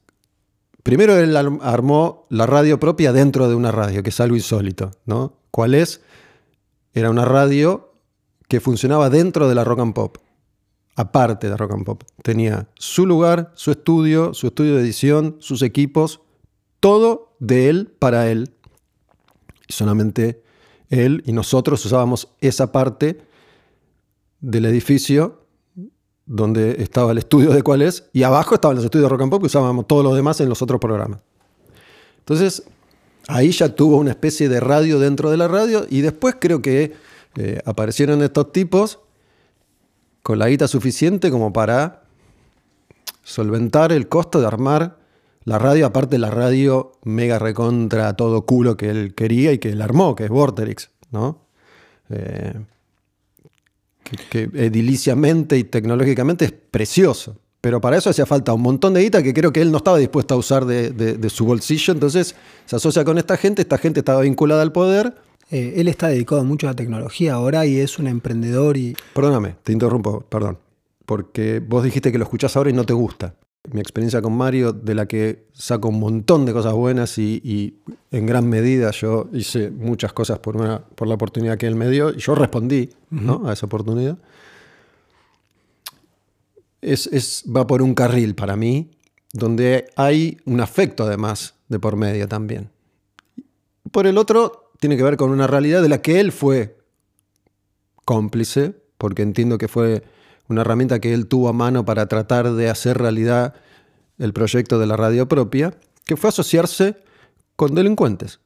primero 0.83 1.17
él 1.17 1.37
armó 1.37 2.27
la 2.31 2.47
radio 2.47 2.81
propia 2.81 3.13
dentro 3.13 3.49
de 3.49 3.55
una 3.55 3.71
radio, 3.71 4.03
que 4.03 4.11
es 4.11 4.21
algo 4.21 4.35
insólito. 4.35 4.91
¿no? 5.07 5.39
¿Cuál 5.53 5.75
es? 5.75 6.01
Era 6.93 7.11
una 7.11 7.25
radio 7.25 7.93
que 8.49 8.61
funcionaba 8.61 9.09
dentro 9.09 9.49
de 9.49 9.55
la 9.55 9.65
rock 9.65 9.81
and 9.81 9.95
pop, 9.95 10.19
aparte 10.97 11.49
de 11.49 11.57
rock 11.57 11.73
and 11.73 11.85
pop. 11.85 12.03
Tenía 12.23 12.69
su 12.75 13.07
lugar, 13.07 13.53
su 13.55 13.71
estudio, 13.71 14.35
su 14.35 14.49
estudio 14.49 14.75
de 14.75 14.83
edición, 14.83 15.37
sus 15.39 15.63
equipos, 15.63 16.21
todo 16.85 17.35
de 17.39 17.71
él 17.71 17.95
para 17.99 18.31
él. 18.31 18.51
Solamente 19.71 20.43
él 20.91 21.23
y 21.25 21.33
nosotros 21.33 21.83
usábamos 21.87 22.29
esa 22.43 22.73
parte 22.73 23.23
del 24.43 24.67
edificio 24.67 25.47
donde 26.27 26.83
estaba 26.83 27.13
el 27.13 27.17
estudio 27.17 27.53
de 27.53 27.63
cuál 27.63 27.81
es, 27.81 28.11
y 28.13 28.23
abajo 28.23 28.55
estaban 28.55 28.77
los 28.77 28.85
estudios 28.85 29.07
de 29.07 29.09
rock 29.09 29.23
and 29.23 29.31
pop 29.31 29.43
y 29.43 29.47
usábamos 29.47 29.87
todos 29.87 30.05
los 30.05 30.15
demás 30.15 30.43
en 30.43 30.51
los 30.51 30.61
otros 30.61 30.79
programas. 30.79 31.21
Entonces, 32.19 32.65
ahí 33.29 33.51
ya 33.51 33.75
tuvo 33.75 33.97
una 33.97 34.11
especie 34.11 34.51
de 34.51 34.61
radio 34.61 34.99
dentro 34.99 35.31
de 35.31 35.39
la 35.39 35.49
radio, 35.49 35.87
y 35.89 36.03
después 36.03 36.37
creo 36.39 36.61
que 36.61 36.93
eh, 37.37 37.63
aparecieron 37.65 38.23
estos 38.23 38.53
tipos 38.53 38.99
con 40.23 40.39
la 40.39 40.51
guita 40.51 40.69
suficiente 40.69 41.31
como 41.31 41.51
para 41.51 42.03
solventar 43.23 43.91
el 43.91 44.07
costo 44.07 44.39
de 44.39 44.47
armar 44.47 45.03
la 45.45 45.59
radio, 45.59 45.87
aparte 45.87 46.19
la 46.19 46.31
radio 46.31 46.93
mega 47.05 47.39
recontra 47.39 48.15
todo 48.15 48.47
culo 48.47 48.77
que 48.77 48.89
él 48.89 49.15
quería 49.15 49.53
y 49.53 49.59
que 49.59 49.71
él 49.71 49.83
armó, 49.83 50.15
que 50.15 50.25
es 50.25 50.31
Vorterix, 50.31 50.91
¿no? 51.11 51.47
Eh, 52.11 52.55
que, 54.31 54.51
ediliciamente 54.55 55.59
y 55.59 55.65
tecnológicamente 55.65 56.47
es 56.47 56.53
precioso. 56.53 57.37
Pero 57.61 57.81
para 57.81 57.97
eso 57.97 58.11
hacía 58.11 58.27
falta 58.27 58.53
un 58.53 58.61
montón 58.61 58.93
de 58.93 59.03
guita 59.03 59.23
que 59.23 59.33
creo 59.33 59.51
que 59.51 59.63
él 59.63 59.71
no 59.71 59.79
estaba 59.79 59.97
dispuesto 59.97 60.35
a 60.35 60.37
usar 60.37 60.67
de, 60.67 61.31
su 61.31 61.47
bolsillo. 61.47 61.95
Entonces 61.95 62.35
se 62.67 62.77
asocia 62.77 63.05
con 63.05 63.17
esta 63.17 63.39
gente, 63.39 63.63
esta 63.63 63.79
gente 63.79 64.01
estaba 64.01 64.21
vinculada 64.21 64.61
al 64.61 64.73
poder. 64.73 65.15
Eh, 65.51 65.75
él 65.77 65.89
está 65.89 66.09
dedicado 66.09 66.45
mucho 66.45 66.67
a 66.67 66.71
la 66.71 66.77
tecnología 66.77 67.35
ahora 67.35 67.65
y 67.65 67.79
es 67.79 67.99
un 67.99 68.07
emprendedor 68.07 68.77
y... 68.77 68.95
Perdóname, 69.15 69.57
te 69.63 69.73
interrumpo, 69.73 70.21
perdón. 70.29 70.59
Porque 71.07 71.61
vos 71.61 71.85
dijiste 71.85 72.13
que 72.13 72.19
lo 72.19 72.25
escuchás 72.25 72.55
ahora 72.57 72.69
y 72.69 72.75
no 72.75 72.85
te 72.85 72.93
gusta. 72.93 73.35
Mi 73.73 73.81
experiencia 73.81 74.21
con 74.21 74.37
Mario, 74.37 74.73
de 74.73 74.95
la 74.95 75.07
que 75.07 75.47
saco 75.53 75.89
un 75.89 75.99
montón 75.99 76.45
de 76.45 76.53
cosas 76.53 76.75
buenas 76.75 77.17
y, 77.19 77.41
y 77.43 77.79
en 78.11 78.27
gran 78.27 78.49
medida 78.49 78.91
yo 78.91 79.29
hice 79.33 79.71
muchas 79.71 80.13
cosas 80.13 80.39
por, 80.39 80.57
una, 80.57 80.81
por 80.81 81.09
la 81.09 81.15
oportunidad 81.15 81.57
que 81.57 81.67
él 81.67 81.75
me 81.75 81.89
dio 81.89 82.11
y 82.11 82.19
yo 82.19 82.35
respondí 82.35 82.91
¿no? 83.11 83.49
a 83.49 83.55
esa 83.55 83.67
oportunidad. 83.67 84.19
Es, 86.83 87.07
es, 87.07 87.45
va 87.45 87.67
por 87.67 87.81
un 87.81 87.95
carril 87.95 88.35
para 88.35 88.57
mí, 88.57 88.91
donde 89.33 89.87
hay 89.97 90.39
un 90.45 90.61
afecto 90.61 91.05
además 91.05 91.55
de 91.69 91.79
por 91.79 91.97
medio 91.97 92.29
también. 92.29 92.71
Por 93.91 94.07
el 94.07 94.19
otro, 94.19 94.71
tiene 94.79 94.99
que 94.99 95.03
ver 95.03 95.17
con 95.17 95.31
una 95.31 95.47
realidad 95.47 95.81
de 95.81 95.89
la 95.89 96.03
que 96.03 96.21
él 96.21 96.33
fue 96.33 96.77
cómplice, 98.05 98.75
porque 98.99 99.23
entiendo 99.23 99.57
que 99.57 99.69
fue 99.69 100.03
una 100.49 100.61
herramienta 100.61 101.01
que 101.01 101.15
él 101.15 101.27
tuvo 101.27 101.49
a 101.49 101.53
mano 101.53 101.85
para 101.85 102.07
tratar 102.07 102.53
de 102.53 102.69
hacer 102.69 102.99
realidad 102.99 103.55
el 104.19 104.33
proyecto 104.33 104.79
de 104.79 104.87
la 104.87 104.97
radio 104.97 105.29
propia, 105.29 105.75
que 106.05 106.17
fue 106.17 106.29
asociarse 106.29 106.97
con 107.57 107.75
delincuentes. 107.75 108.41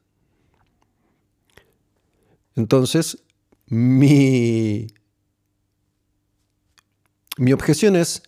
Entonces, 2.54 3.22
mi, 3.66 4.88
mi 7.36 7.52
objeción 7.52 7.96
es, 7.96 8.22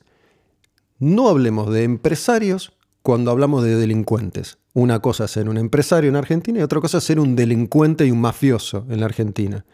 no 0.99 1.29
hablemos 1.29 1.73
de 1.73 1.85
empresarios 1.85 2.73
cuando 3.03 3.31
hablamos 3.31 3.65
de 3.65 3.77
delincuentes. 3.77 4.59
Una 4.73 5.01
cosa 5.01 5.25
es 5.25 5.33
ser 5.33 5.49
un 5.49 5.57
empresario 5.57 6.11
en 6.11 6.17
Argentina 6.17 6.61
y 6.61 6.63
otra 6.63 6.81
cosa 6.81 6.99
es 6.99 7.05
ser 7.05 7.19
un 7.19 7.35
delincuente 7.35 8.07
y 8.07 8.11
un 8.11 8.21
mafioso 8.21 8.87
en 8.89 9.01
la 9.01 9.07
Argentina. 9.07 9.65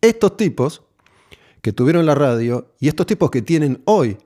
Estos 0.00 0.36
tipos 0.36 0.82
que 1.66 1.72
tuvieron 1.72 2.06
la 2.06 2.14
radio 2.14 2.76
y 2.78 2.86
estos 2.86 3.06
tipos 3.06 3.28
que 3.28 3.42
tienen 3.42 3.82
hoy 3.86 4.18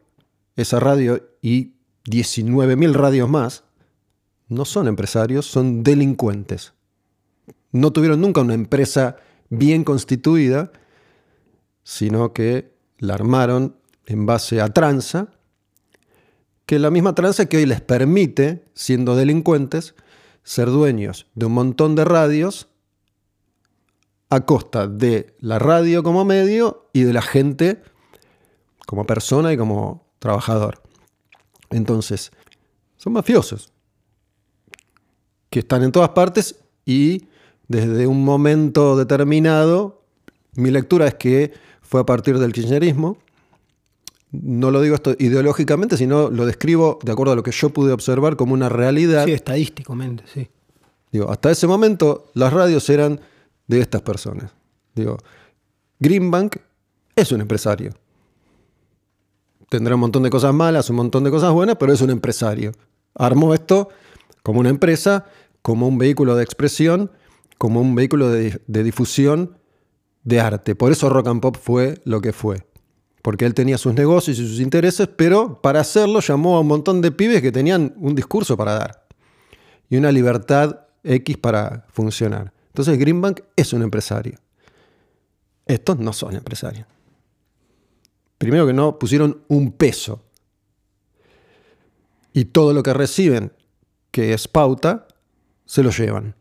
esa 0.57 0.78
radio 0.78 1.26
y 1.41 1.72
19.000 2.05 2.93
radios 2.93 3.30
más, 3.30 3.64
no 4.49 4.66
son 4.66 4.88
empresarios, 4.88 5.47
son 5.47 5.82
delincuentes. 5.82 6.74
No 7.72 7.95
tuvieron 7.95 8.20
nunca 8.20 8.43
una 8.43 8.53
empresa 8.53 9.16
bien 9.49 9.84
constituida, 9.84 10.70
sino 11.82 12.34
que 12.34 12.74
la 12.99 13.14
armaron 13.14 13.74
en 14.05 14.26
base 14.26 14.61
a 14.61 14.68
tranza, 14.68 15.28
que 16.66 16.78
la 16.78 16.91
misma 16.91 17.14
tranza 17.14 17.47
que 17.47 17.57
hoy 17.57 17.64
les 17.64 17.80
permite, 17.80 18.66
siendo 18.74 19.16
delincuentes, 19.16 19.95
ser 20.43 20.68
dueños 20.68 21.26
de 21.34 21.47
un 21.47 21.53
montón 21.53 21.95
de 21.95 22.05
radios 22.05 22.68
a 24.30 24.40
costa 24.46 24.86
de 24.86 25.34
la 25.40 25.58
radio 25.58 26.02
como 26.02 26.24
medio 26.24 26.88
y 26.92 27.02
de 27.02 27.12
la 27.12 27.22
gente 27.22 27.82
como 28.86 29.04
persona 29.04 29.52
y 29.52 29.56
como 29.56 30.06
trabajador. 30.18 30.82
Entonces, 31.70 32.32
son 32.96 33.12
mafiosos 33.12 33.72
que 35.50 35.60
están 35.60 35.82
en 35.82 35.92
todas 35.92 36.10
partes 36.10 36.56
y 36.86 37.26
desde 37.68 38.06
un 38.06 38.24
momento 38.24 38.96
determinado, 38.96 40.02
mi 40.54 40.70
lectura 40.70 41.06
es 41.06 41.14
que 41.14 41.52
fue 41.82 42.00
a 42.00 42.06
partir 42.06 42.38
del 42.38 42.52
kirchnerismo. 42.52 43.18
No 44.32 44.70
lo 44.70 44.80
digo 44.80 44.94
esto 44.94 45.14
ideológicamente, 45.18 45.96
sino 45.96 46.30
lo 46.30 46.46
describo 46.46 47.00
de 47.02 47.12
acuerdo 47.12 47.32
a 47.32 47.36
lo 47.36 47.42
que 47.42 47.50
yo 47.50 47.70
pude 47.70 47.92
observar 47.92 48.36
como 48.36 48.54
una 48.54 48.68
realidad. 48.68 49.24
Sí, 49.24 49.32
estadísticamente, 49.32 50.22
sí. 50.32 50.48
Digo, 51.10 51.30
hasta 51.30 51.50
ese 51.50 51.66
momento 51.66 52.30
las 52.34 52.52
radios 52.52 52.88
eran 52.90 53.20
de 53.70 53.80
estas 53.80 54.02
personas. 54.02 54.52
Digo, 54.94 55.16
Greenbank 56.00 56.56
es 57.14 57.30
un 57.30 57.40
empresario. 57.40 57.92
Tendrá 59.68 59.94
un 59.94 60.00
montón 60.00 60.24
de 60.24 60.30
cosas 60.30 60.52
malas, 60.52 60.90
un 60.90 60.96
montón 60.96 61.22
de 61.22 61.30
cosas 61.30 61.52
buenas, 61.52 61.76
pero 61.76 61.92
es 61.92 62.00
un 62.00 62.10
empresario. 62.10 62.72
Armó 63.14 63.54
esto 63.54 63.88
como 64.42 64.58
una 64.58 64.70
empresa, 64.70 65.26
como 65.62 65.86
un 65.86 65.98
vehículo 65.98 66.34
de 66.34 66.42
expresión, 66.42 67.12
como 67.58 67.80
un 67.80 67.94
vehículo 67.94 68.30
de, 68.30 68.60
de 68.66 68.82
difusión 68.82 69.56
de 70.24 70.40
arte. 70.40 70.74
Por 70.74 70.90
eso 70.90 71.08
Rock 71.08 71.28
and 71.28 71.40
Pop 71.40 71.56
fue 71.56 72.00
lo 72.04 72.20
que 72.20 72.32
fue. 72.32 72.66
Porque 73.22 73.44
él 73.44 73.54
tenía 73.54 73.78
sus 73.78 73.94
negocios 73.94 74.38
y 74.38 74.48
sus 74.48 74.58
intereses, 74.60 75.08
pero 75.14 75.60
para 75.62 75.80
hacerlo 75.80 76.20
llamó 76.20 76.56
a 76.56 76.60
un 76.60 76.66
montón 76.66 77.00
de 77.02 77.12
pibes 77.12 77.40
que 77.40 77.52
tenían 77.52 77.94
un 77.98 78.16
discurso 78.16 78.56
para 78.56 78.74
dar 78.74 79.06
y 79.88 79.96
una 79.96 80.10
libertad 80.10 80.86
X 81.04 81.36
para 81.36 81.86
funcionar. 81.92 82.52
Entonces 82.80 82.98
Greenbank 82.98 83.40
es 83.56 83.74
un 83.74 83.82
empresario. 83.82 84.38
Estos 85.66 85.98
no 85.98 86.14
son 86.14 86.34
empresarios. 86.34 86.86
Primero 88.38 88.66
que 88.66 88.72
no, 88.72 88.98
pusieron 88.98 89.42
un 89.48 89.72
peso. 89.72 90.22
Y 92.32 92.46
todo 92.46 92.72
lo 92.72 92.82
que 92.82 92.94
reciben, 92.94 93.52
que 94.10 94.32
es 94.32 94.48
pauta, 94.48 95.06
se 95.66 95.82
lo 95.82 95.90
llevan. 95.90 96.34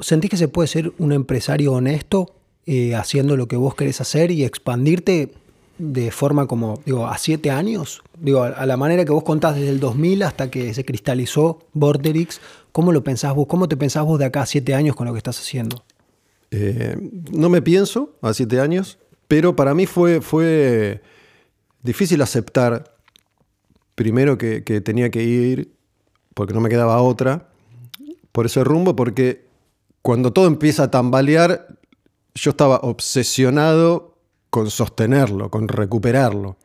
¿Sentís 0.00 0.28
que 0.28 0.36
se 0.36 0.48
puede 0.48 0.66
ser 0.66 0.92
un 0.98 1.12
empresario 1.12 1.74
honesto 1.74 2.34
eh, 2.66 2.96
haciendo 2.96 3.36
lo 3.36 3.46
que 3.46 3.54
vos 3.54 3.76
querés 3.76 4.00
hacer 4.00 4.32
y 4.32 4.42
expandirte 4.42 5.34
de 5.78 6.10
forma 6.10 6.48
como, 6.48 6.80
digo, 6.84 7.06
a 7.06 7.16
siete 7.16 7.52
años? 7.52 8.02
Digo, 8.18 8.42
a 8.42 8.66
la 8.66 8.76
manera 8.76 9.04
que 9.04 9.12
vos 9.12 9.22
contás 9.22 9.54
desde 9.54 9.68
el 9.68 9.78
2000 9.78 10.24
hasta 10.24 10.50
que 10.50 10.74
se 10.74 10.84
cristalizó 10.84 11.60
Borderix, 11.74 12.40
¿cómo 12.76 12.92
lo 12.92 13.02
pensás 13.02 13.34
vos? 13.34 13.46
¿Cómo 13.46 13.68
te 13.68 13.76
pensás 13.78 14.04
vos 14.04 14.18
de 14.18 14.26
acá 14.26 14.42
a 14.42 14.46
siete 14.46 14.74
años 14.74 14.94
con 14.94 15.06
lo 15.06 15.14
que 15.14 15.16
estás 15.16 15.38
haciendo? 15.38 15.82
Eh, 16.50 16.94
no 17.32 17.48
me 17.48 17.62
pienso 17.62 18.18
a 18.20 18.34
siete 18.34 18.60
años, 18.60 18.98
pero 19.28 19.56
para 19.56 19.72
mí 19.72 19.86
fue, 19.86 20.20
fue 20.20 21.00
difícil 21.82 22.20
aceptar, 22.20 22.98
primero 23.94 24.36
que, 24.36 24.62
que 24.62 24.82
tenía 24.82 25.10
que 25.10 25.22
ir, 25.22 25.72
porque 26.34 26.52
no 26.52 26.60
me 26.60 26.68
quedaba 26.68 27.00
otra, 27.00 27.48
por 28.30 28.44
ese 28.44 28.62
rumbo, 28.62 28.94
porque 28.94 29.46
cuando 30.02 30.34
todo 30.34 30.46
empieza 30.46 30.82
a 30.82 30.90
tambalear, 30.90 31.78
yo 32.34 32.50
estaba 32.50 32.76
obsesionado 32.82 34.18
con 34.50 34.70
sostenerlo, 34.70 35.50
con 35.50 35.68
recuperarlo, 35.68 36.58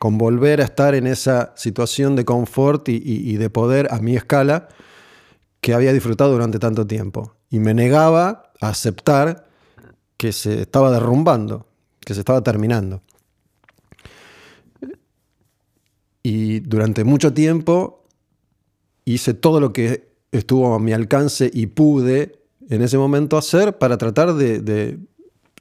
con 0.00 0.18
volver 0.18 0.60
a 0.60 0.64
estar 0.64 0.96
en 0.96 1.06
esa 1.06 1.52
situación 1.54 2.16
de 2.16 2.24
confort 2.24 2.88
y, 2.88 3.36
de 3.36 3.50
poder 3.50 3.86
a 3.92 4.00
mi 4.00 4.16
escala 4.16 4.66
que 5.64 5.72
había 5.72 5.94
disfrutado 5.94 6.32
durante 6.32 6.58
tanto 6.58 6.86
tiempo. 6.86 7.36
Y 7.48 7.58
me 7.58 7.72
negaba 7.72 8.52
a 8.60 8.68
aceptar 8.68 9.48
que 10.18 10.30
se 10.30 10.60
estaba 10.60 10.90
derrumbando, 10.90 11.66
que 12.00 12.12
se 12.12 12.20
estaba 12.20 12.42
terminando. 12.42 13.00
Y 16.22 16.60
durante 16.60 17.02
mucho 17.04 17.32
tiempo 17.32 18.04
hice 19.06 19.32
todo 19.32 19.58
lo 19.58 19.72
que 19.72 20.12
estuvo 20.32 20.74
a 20.74 20.78
mi 20.78 20.92
alcance 20.92 21.50
y 21.50 21.68
pude 21.68 22.42
en 22.68 22.82
ese 22.82 22.98
momento 22.98 23.38
hacer 23.38 23.78
para 23.78 23.96
tratar 23.96 24.34
de, 24.34 24.98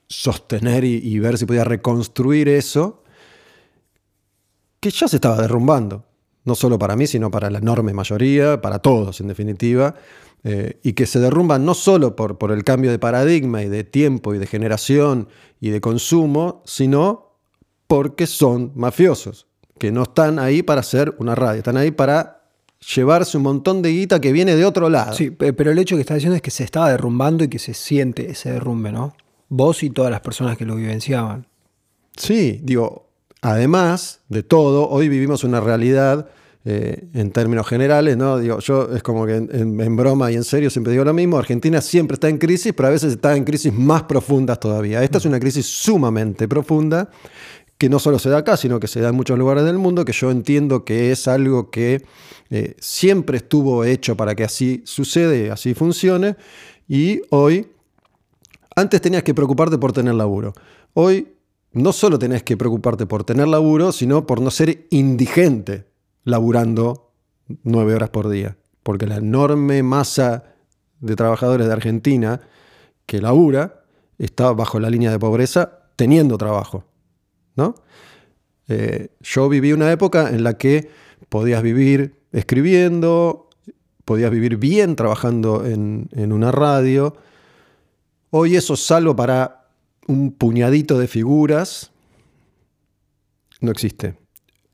sostener 0.09 0.83
y, 0.83 1.17
ver 1.19 1.37
si 1.37 1.45
podía 1.45 1.63
reconstruir 1.63 2.49
eso, 2.49 3.05
que 4.81 4.91
ya 4.91 5.07
se 5.07 5.15
estaba 5.15 5.37
derrumbando, 5.37 6.03
no 6.45 6.55
solo 6.55 6.77
para 6.77 6.95
mí, 6.95 7.07
sino 7.07 7.31
para 7.31 7.49
la 7.49 7.59
enorme 7.59 7.93
mayoría, 7.93 8.61
para 8.61 8.79
todos 8.79 9.21
en 9.21 9.27
definitiva, 9.27 9.95
eh, 10.43 10.79
y 10.83 10.93
que 10.93 11.05
se 11.05 11.19
derrumba 11.19 11.57
no 11.57 11.73
solo 11.73 12.15
por, 12.15 12.37
por 12.37 12.51
el 12.51 12.63
cambio 12.63 12.91
de 12.91 12.99
paradigma 12.99 13.63
y 13.63 13.69
de 13.69 13.83
tiempo 13.83 14.33
y 14.33 14.37
de 14.37 14.47
generación 14.47 15.29
y 15.61 15.69
de 15.69 15.79
consumo, 15.79 16.61
sino 16.65 17.37
porque 17.87 18.27
son 18.27 18.71
mafiosos, 18.75 19.47
que 19.77 19.91
no 19.91 20.03
están 20.03 20.39
ahí 20.39 20.63
para 20.63 20.81
hacer 20.81 21.15
una 21.19 21.35
radio, 21.35 21.59
están 21.59 21.77
ahí 21.77 21.91
para 21.91 22.43
llevarse 22.95 23.37
un 23.37 23.43
montón 23.43 23.81
de 23.81 23.91
guita 23.91 24.19
que 24.19 24.31
viene 24.31 24.55
de 24.55 24.65
otro 24.65 24.89
lado. 24.89 25.13
Sí, 25.13 25.31
pero 25.31 25.71
el 25.71 25.79
hecho 25.79 25.95
que 25.95 26.01
está 26.01 26.15
diciendo 26.15 26.35
es 26.35 26.41
que 26.41 26.51
se 26.51 26.63
estaba 26.63 26.89
derrumbando 26.91 27.43
y 27.43 27.47
que 27.47 27.59
se 27.59 27.73
siente 27.73 28.29
ese 28.31 28.51
derrumbe, 28.51 28.91
¿no? 28.91 29.15
Vos 29.47 29.83
y 29.83 29.89
todas 29.89 30.11
las 30.11 30.21
personas 30.21 30.57
que 30.57 30.65
lo 30.65 30.75
vivenciaban. 30.75 31.47
Sí, 32.17 32.59
digo, 32.63 33.09
además 33.43 34.21
de 34.29 34.41
todo, 34.41 34.89
hoy 34.89 35.09
vivimos 35.09 35.43
una 35.43 35.59
realidad 35.59 36.29
eh, 36.63 37.09
en 37.13 37.31
términos 37.31 37.67
generales, 37.67 38.15
¿no? 38.15 38.39
Digo, 38.39 38.59
yo 38.59 38.89
es 38.95 39.03
como 39.03 39.25
que 39.25 39.35
en, 39.35 39.95
broma 39.97 40.31
y 40.31 40.35
en 40.35 40.45
serio 40.45 40.69
siempre 40.69 40.93
digo 40.93 41.03
lo 41.03 41.13
mismo, 41.13 41.37
Argentina 41.37 41.81
siempre 41.81 42.15
está 42.15 42.29
en 42.29 42.37
crisis, 42.37 42.71
pero 42.71 42.87
a 42.87 42.91
veces 42.91 43.11
está 43.11 43.35
en 43.35 43.43
crisis 43.43 43.73
más 43.73 44.03
profundas 44.03 44.61
todavía. 44.61 45.03
Esta 45.03 45.17
es 45.17 45.25
una 45.25 45.41
crisis 45.41 45.65
sumamente 45.65 46.47
profunda 46.47 47.09
que 47.77 47.89
no 47.89 47.99
solo 47.99 48.17
se 48.17 48.29
da 48.29 48.37
acá, 48.37 48.55
sino 48.55 48.79
que 48.79 48.87
se 48.87 49.01
da 49.01 49.09
en 49.09 49.15
muchos 49.15 49.37
lugares 49.37 49.65
del 49.65 49.77
mundo, 49.77 50.05
que 50.05 50.13
yo 50.13 50.31
entiendo 50.31 50.85
que 50.85 51.11
es 51.11 51.27
algo 51.27 51.69
que 51.69 52.05
eh, 52.49 52.75
siempre 52.79 53.37
estuvo 53.37 53.83
hecho 53.83 54.15
para 54.15 54.35
que 54.35 54.45
así 54.45 54.83
sucede, 54.85 55.51
así 55.51 55.73
funcione, 55.73 56.37
y 56.87 57.21
hoy 57.29 57.67
antes 58.73 59.01
tenías 59.01 59.23
que 59.23 59.33
preocuparte 59.33 59.77
por 59.77 59.91
tener 59.91 60.13
laburo. 60.13 60.53
Hoy 60.93 61.32
no 61.73 61.91
solo 61.91 62.19
tenés 62.19 62.43
que 62.43 62.55
preocuparte 62.55 63.05
por 63.05 63.23
tener 63.23 63.47
laburo, 63.47 63.91
sino 63.91 64.25
por 64.25 64.41
no 64.41 64.51
ser 64.51 64.87
indigente 64.91 65.87
laburando 66.23 67.11
nueve 67.63 67.95
horas 67.95 68.09
por 68.09 68.29
día. 68.29 68.57
Porque 68.83 69.07
la 69.07 69.17
enorme 69.17 69.81
masa 69.81 70.43
de 70.99 71.15
trabajadores 71.15 71.67
de 71.67 71.73
Argentina 71.73 72.41
que 73.05 73.21
labura 73.21 73.85
está 74.19 74.51
bajo 74.53 74.79
la 74.79 74.89
línea 74.89 75.11
de 75.11 75.19
pobreza 75.19 75.79
teniendo 75.95 76.37
trabajo. 76.37 76.85
¿no? 77.55 77.75
Eh, 78.67 79.09
yo 79.21 79.49
viví 79.49 79.73
una 79.73 79.91
época 79.91 80.29
en 80.29 80.43
la 80.43 80.57
que 80.57 80.89
podías 81.29 81.63
vivir 81.63 82.21
escribiendo, 82.31 83.49
podías 84.05 84.31
vivir 84.31 84.57
bien 84.57 84.95
trabajando 84.95 85.65
en, 85.65 86.07
en 86.11 86.31
una 86.31 86.51
radio. 86.51 87.15
Hoy 88.29 88.55
eso, 88.55 88.75
salvo 88.75 89.15
para 89.15 89.62
un 90.07 90.31
puñadito 90.31 90.97
de 90.99 91.07
figuras, 91.07 91.91
no 93.61 93.71
existe 93.71 94.15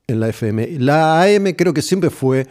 en 0.06 0.20
la 0.20 0.28
FM. 0.28 0.78
La 0.78 1.22
AM 1.22 1.52
creo 1.56 1.72
que 1.72 1.82
siempre 1.82 2.10
fue, 2.10 2.46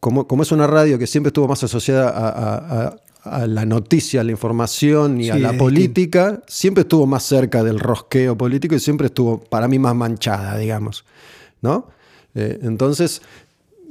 como, 0.00 0.26
como 0.26 0.42
es 0.42 0.50
una 0.52 0.66
radio 0.66 0.98
que 0.98 1.06
siempre 1.06 1.28
estuvo 1.28 1.46
más 1.48 1.62
asociada 1.62 2.08
a, 2.10 2.86
a- 2.86 2.96
a 3.22 3.46
la 3.46 3.66
noticia, 3.66 4.22
a 4.22 4.24
la 4.24 4.30
información 4.30 5.20
y 5.20 5.28
a 5.28 5.36
la 5.36 5.52
política, 5.58 6.42
siempre 6.46 6.82
estuvo 6.82 7.06
más 7.06 7.22
cerca 7.22 7.62
del 7.62 7.78
rosqueo 7.78 8.34
político 8.38 8.74
y 8.74 8.80
siempre 8.80 9.08
estuvo 9.08 9.38
para 9.44 9.68
mí 9.68 9.78
más 9.78 9.94
manchada, 9.94 10.56
digamos. 10.56 11.04
¿no? 11.60 11.88
Eh, 12.34 12.60
entonces, 12.62 13.20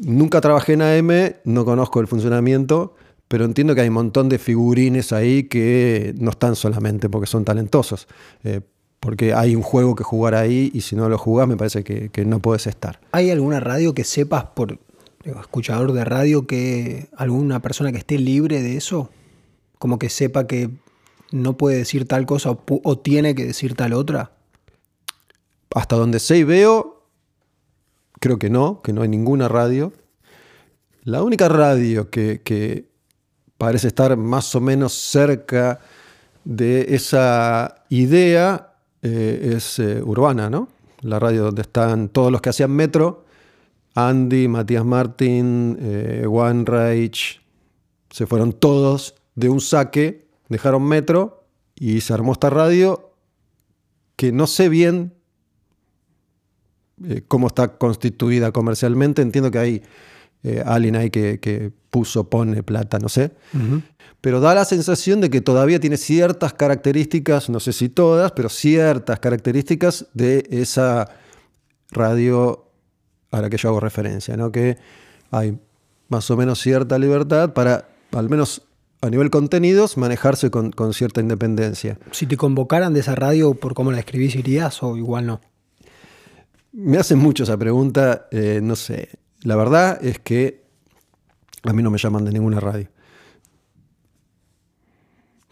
nunca 0.01 0.41
trabajé 0.41 0.73
en 0.73 0.81
AM, 0.81 1.35
no 1.43 1.63
conozco 1.63 1.99
el 1.99 2.07
funcionamiento, 2.07 2.95
pero 3.29 3.45
entiendo 3.45 3.75
que 3.75 3.81
hay 3.81 3.87
un 3.87 3.93
montón 3.93 4.27
de 4.27 4.39
figurines 4.39 5.13
ahí 5.13 5.43
que 5.43 6.13
no 6.17 6.31
están 6.31 6.57
solamente 6.57 7.07
porque 7.09 7.27
son 7.27 7.45
talentosos. 7.45 8.07
eh, 8.43 8.59
porque 8.99 9.33
hay 9.33 9.55
un 9.55 9.61
juego 9.61 9.95
que 9.95 10.03
jugar 10.03 10.35
ahí 10.35 10.71
y 10.73 10.81
si 10.81 10.95
no 10.95 11.07
lo 11.07 11.17
jugás 11.17 11.47
me 11.47 11.55
parece 11.55 11.83
que, 11.83 12.09
que 12.09 12.25
no 12.25 12.39
puedes 12.41 12.67
estar. 12.67 12.99
¿Hay 13.13 13.31
alguna 13.31 13.59
radio 13.61 13.93
que 13.93 14.03
sepas 14.03 14.43
por 14.43 14.77
digo, 15.23 15.39
escuchador 15.39 15.93
de 15.93 16.03
radio 16.03 16.45
que 16.45 17.07
alguna 17.15 17.61
persona 17.61 17.91
que 17.91 17.99
esté 17.99 18.17
libre 18.17 18.61
de 18.61 18.75
eso? 18.75 19.09
Como 19.77 19.99
que 19.99 20.09
sepa 20.09 20.47
que 20.47 20.69
no 21.31 21.55
puede 21.55 21.77
decir 21.77 22.07
tal 22.07 22.25
cosa 22.25 22.51
o, 22.51 22.61
o 22.67 22.97
tiene 22.97 23.35
que 23.35 23.45
decir 23.45 23.75
tal 23.75 23.93
otra. 23.93 24.33
Hasta 25.73 25.95
donde 25.95 26.19
sé 26.19 26.39
y 26.39 26.43
veo, 26.43 27.05
creo 28.19 28.37
que 28.37 28.49
no, 28.49 28.81
que 28.81 28.91
no 28.91 29.03
hay 29.03 29.07
ninguna 29.07 29.47
radio. 29.47 29.93
La 31.03 31.23
única 31.23 31.47
radio 31.47 32.09
que, 32.09 32.41
que 32.43 32.88
parece 33.59 33.89
estar 33.89 34.17
más 34.17 34.55
o 34.55 34.61
menos 34.61 34.93
cerca 34.93 35.79
de 36.43 36.95
esa 36.95 37.83
idea 37.89 38.73
eh, 39.03 39.53
es 39.55 39.77
eh, 39.77 40.01
Urbana, 40.01 40.49
¿no? 40.49 40.69
La 41.01 41.19
radio 41.19 41.43
donde 41.43 41.61
están 41.61 42.09
todos 42.09 42.31
los 42.31 42.41
que 42.41 42.49
hacían 42.49 42.71
metro, 42.71 43.25
Andy, 43.93 44.47
Matías 44.47 44.85
Martín, 44.85 45.77
eh, 45.79 46.25
One 46.27 46.65
se 48.09 48.25
fueron 48.25 48.53
todos 48.53 49.15
de 49.35 49.49
un 49.49 49.61
saque, 49.61 50.27
dejaron 50.47 50.83
metro 50.83 51.43
y 51.75 52.01
se 52.01 52.13
armó 52.13 52.33
esta 52.33 52.49
radio 52.49 53.11
que 54.15 54.31
no 54.31 54.47
sé 54.47 54.69
bien 54.69 55.13
eh, 57.05 57.23
cómo 57.27 57.47
está 57.47 57.77
constituida 57.77 58.51
comercialmente. 58.51 59.21
Entiendo 59.21 59.51
que 59.51 59.59
hay 59.59 59.83
eh, 60.43 60.63
alguien 60.65 60.95
ahí 60.95 61.09
que, 61.09 61.39
que 61.39 61.71
puso, 61.89 62.29
pone 62.29 62.63
plata, 62.63 62.99
no 62.99 63.09
sé. 63.09 63.31
Pero 64.21 64.41
da 64.41 64.53
la 64.53 64.65
sensación 64.65 65.21
de 65.21 65.29
que 65.29 65.41
todavía 65.41 65.79
tiene 65.79 65.97
ciertas 65.97 66.53
características, 66.53 67.49
no 67.49 67.59
sé 67.59 67.73
si 67.73 67.89
todas, 67.89 68.31
pero 68.33 68.49
ciertas 68.49 69.19
características 69.19 70.07
de 70.13 70.45
esa 70.51 71.09
radio 71.91 72.65
a 73.31 73.41
la 73.41 73.49
que 73.49 73.57
yo 73.57 73.69
hago 73.69 73.79
referencia, 73.79 74.35
¿no? 74.37 74.51
Que 74.51 74.77
hay 75.31 75.57
más 76.09 76.29
o 76.31 76.37
menos 76.37 76.59
cierta 76.59 76.97
libertad 76.97 77.53
para, 77.53 77.89
al 78.11 78.29
menos 78.29 78.63
a 79.01 79.09
nivel 79.09 79.29
contenidos, 79.29 79.97
manejarse 79.97 80.51
con, 80.51 80.71
con 80.71 80.93
cierta 80.93 81.21
independencia. 81.21 81.97
Si 82.11 82.25
te 82.25 82.35
convocaran 82.35 82.93
de 82.93 82.99
esa 82.99 83.15
radio 83.15 83.53
por 83.53 83.73
cómo 83.73 83.91
la 83.91 83.99
escribís, 83.99 84.35
irías 84.35 84.83
o 84.83 84.97
igual 84.97 85.25
no. 85.25 85.41
Me 86.73 86.97
hacen 86.97 87.17
mucho 87.17 87.43
esa 87.43 87.57
pregunta, 87.57 88.27
eh, 88.31 88.59
no 88.61 88.75
sé. 88.75 89.09
La 89.43 89.55
verdad 89.55 90.03
es 90.03 90.19
que 90.19 90.63
a 91.63 91.73
mí 91.73 91.81
no 91.83 91.91
me 91.91 91.97
llaman 91.97 92.25
de 92.25 92.31
ninguna 92.31 92.59
radio. 92.59 92.87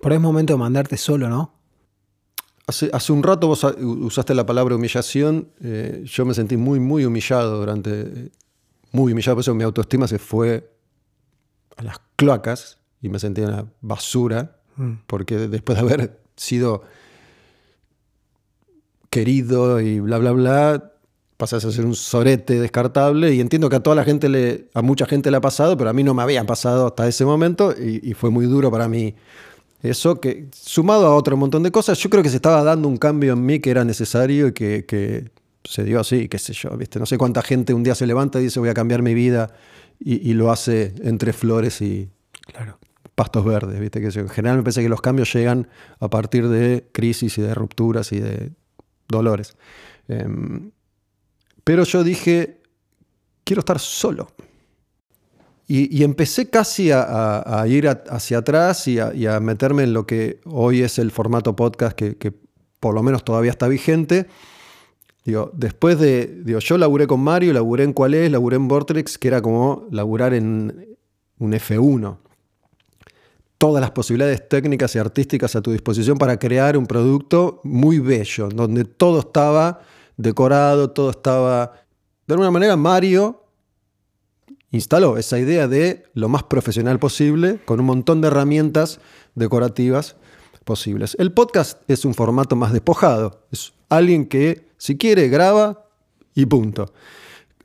Por 0.01 0.11
ahí 0.11 0.17
es 0.17 0.21
momento 0.21 0.53
de 0.53 0.59
mandarte 0.59 0.97
solo, 0.97 1.29
¿no? 1.29 1.53
Hace, 2.67 2.89
hace 2.93 3.13
un 3.13 3.23
rato 3.23 3.47
vos 3.47 3.63
usaste 3.63 4.35
la 4.35 4.45
palabra 4.45 4.75
humillación. 4.75 5.49
eh, 5.61 6.03
yo 6.05 6.25
me 6.25 6.33
sentí 6.33 6.57
muy, 6.57 6.79
muy 6.79 7.05
humillado 7.05 7.59
durante. 7.59 8.31
Muy 8.91 9.11
humillado, 9.13 9.35
por 9.35 9.41
eso 9.41 9.53
mi 9.55 9.63
autoestima 9.63 10.07
se 10.07 10.19
fue 10.19 10.71
a 11.75 11.83
las 11.83 11.99
cloacas 12.15 12.77
y 13.01 13.09
me 13.09 13.19
sentí 13.19 13.41
una 13.41 13.65
basura. 13.81 14.53
Porque 15.07 15.35
después 15.47 15.75
de 15.77 15.81
haber 15.81 16.21
sido 16.35 16.83
querido 19.09 19.81
y 19.81 19.99
bla, 19.99 20.19
bla, 20.19 20.31
bla, 20.31 20.93
pasas 21.38 21.63
a 21.65 21.71
ser 21.71 21.85
un 21.85 21.95
sorete 21.95 22.59
descartable. 22.59 23.33
Y 23.33 23.39
entiendo 23.39 23.69
que 23.69 23.75
a 23.77 23.79
toda 23.79 23.95
la 23.95 24.03
gente, 24.03 24.27
le, 24.29 24.69
a 24.73 24.81
mucha 24.81 25.05
gente 25.05 25.31
le 25.31 25.38
ha 25.38 25.41
pasado, 25.41 25.77
pero 25.77 25.89
a 25.89 25.93
mí 25.93 26.03
no 26.03 26.13
me 26.13 26.23
había 26.23 26.43
pasado 26.45 26.88
hasta 26.88 27.07
ese 27.07 27.25
momento 27.25 27.73
y, 27.73 28.01
y 28.09 28.13
fue 28.13 28.29
muy 28.29 28.45
duro 28.45 28.71
para 28.71 28.88
mí. 28.88 29.15
Eso 29.83 30.19
que, 30.19 30.47
sumado 30.53 31.05
a 31.05 31.15
otro 31.15 31.38
montón 31.38 31.61
de 31.63 31.71
cosas, 31.71 31.99
yo 31.99 32.09
creo 32.09 32.23
que 32.23 32.29
se 32.29 32.38
estaba 32.38 32.63
dando 32.63 32.88
un 32.88 32.97
cambio 32.97 33.33
en 33.33 33.45
mí 33.45 33.59
que 33.59 33.69
era 33.69 33.85
necesario 33.85 34.47
y 34.47 34.51
que, 34.53 34.85
que 34.85 35.29
se 35.63 35.83
dio 35.83 35.99
así, 35.99 36.27
qué 36.27 36.39
sé 36.39 36.53
yo, 36.53 36.75
¿viste? 36.75 36.97
No 36.99 37.05
sé 37.05 37.17
cuánta 37.17 37.43
gente 37.43 37.73
un 37.75 37.83
día 37.83 37.93
se 37.93 38.07
levanta 38.07 38.39
y 38.39 38.45
dice 38.45 38.59
voy 38.59 38.69
a 38.69 38.73
cambiar 38.73 39.03
mi 39.03 39.13
vida 39.13 39.53
y, 39.99 40.27
y 40.29 40.33
lo 40.33 40.51
hace 40.51 40.93
entre 41.03 41.31
flores 41.33 41.81
y 41.81 42.09
Claro. 42.51 42.79
pastos 43.13 43.43
verdes, 43.45 43.79
¿viste? 43.79 43.99
Que 44.01 44.07
en 44.19 44.29
general 44.29 44.57
me 44.57 44.63
parece 44.63 44.81
que 44.81 44.89
los 44.89 45.01
cambios 45.01 45.31
llegan 45.33 45.67
a 45.99 46.09
partir 46.09 46.47
de 46.47 46.88
crisis 46.91 47.38
y 47.38 47.41
de 47.41 47.53
rupturas 47.53 48.11
y 48.13 48.19
de 48.19 48.51
dolores. 49.09 49.57
Em, 50.07 50.71
pero 51.68 51.84
yo 51.84 52.01
dije, 52.01 52.61
quiero 53.43 53.59
estar 53.59 53.78
solo. 53.78 54.30
Y, 55.68 56.01
empecé 56.01 56.49
casi 56.49 56.91
a, 56.93 57.65
ir 57.68 57.89
hacia 57.89 58.38
atrás 58.38 58.88
y 58.88 58.99
a, 58.99 59.39
meterme 59.41 59.84
en 59.84 59.91
lo 59.91 60.07
que 60.07 60.39
hoy 60.45 60.82
es 60.82 60.97
el 60.97 61.11
formato 61.11 61.57
podcast 61.57 61.93
que, 61.93 62.15
que 62.15 62.32
por 62.80 62.95
lo 62.95 63.03
menos 63.03 63.26
todavía 63.26 63.51
está 63.51 63.68
vigente. 63.68 64.28
Digo, 65.26 65.51
después 65.53 65.99
de. 65.99 66.39
Digo, 66.45 66.59
yo 66.59 66.78
laburé 66.78 67.05
con 67.05 67.20
Mario, 67.20 67.51
laburé 67.51 67.84
en 67.84 67.91
Cuál 67.91 68.13
es, 68.13 68.32
laburé 68.32 68.55
en 68.55 68.70
Vortex, 68.70 69.18
que 69.18 69.28
era 69.28 69.41
como 69.41 69.89
laburar 69.91 70.34
en 70.34 70.95
un 71.38 71.51
F1. 71.51 72.18
Todas 73.57 73.82
las 73.82 73.91
posibilidades 73.91 74.47
técnicas 74.47 74.95
y 74.95 74.99
artísticas 74.99 75.53
a 75.57 75.61
tu 75.61 75.74
disposición 75.74 76.18
para 76.18 76.39
crear 76.39 76.78
un 76.78 76.86
producto 76.86 77.59
muy 77.65 77.99
bello, 77.99 78.47
donde 78.47 78.86
todo 78.86 79.20
estaba 79.20 79.82
decorado, 80.18 80.91
todo 80.91 81.11
estaba. 81.11 81.74
De 82.26 82.34
alguna 82.34 82.51
manera, 82.51 82.76
Mario 82.76 83.43
instaló 84.72 85.18
esa 85.18 85.39
idea 85.39 85.68
de 85.68 86.03
lo 86.13 86.28
más 86.28 86.43
profesional 86.43 86.99
posible, 86.99 87.61
con 87.65 87.80
un 87.80 87.86
montón 87.86 88.22
de 88.22 88.28
herramientas 88.28 88.99
decorativas 89.36 90.18
posibles. 90.65 91.15
El 91.20 91.32
podcast 91.32 91.82
es 91.89 92.03
un 92.03 92.13
formato 92.13 92.55
más 92.55 92.74
despojado. 92.74 93.47
Es 93.51 93.74
alguien 93.89 94.26
que, 94.26 94.68
si 94.78 94.97
quiere, 94.97 95.30
graba 95.30 95.86
y 96.36 96.45
punto. 96.45 96.93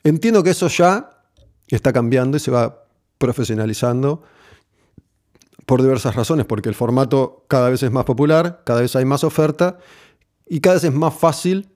Entiendo 0.05 0.42
que 0.42 0.50
eso 0.50 0.68
ya 0.68 1.24
está 1.68 1.92
cambiando 1.92 2.36
y 2.36 2.40
se 2.40 2.50
va 2.50 2.84
profesionalizando 3.18 4.22
por 5.66 5.82
diversas 5.82 6.14
razones, 6.14 6.46
porque 6.46 6.68
el 6.68 6.74
formato 6.74 7.44
cada 7.48 7.70
vez 7.70 7.82
es 7.82 7.90
más 7.90 8.05
popular, 8.05 8.62
cada 8.64 8.80
vez 8.80 8.94
hay 8.96 9.05
más 9.05 9.24
oferta 9.24 9.78
y 10.46 10.61
cada 10.61 10.74
vez 10.74 10.84
es 10.84 10.92
más 10.92 11.14
fácil 11.14 11.71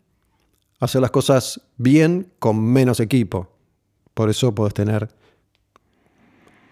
hacer 0.80 1.00
las 1.00 1.10
cosas 1.10 1.60
bien 1.76 2.32
con 2.38 2.62
menos 2.62 3.00
equipo. 3.00 3.48
Por 4.14 4.30
eso 4.30 4.54
puedes 4.54 4.74
tener 4.74 5.08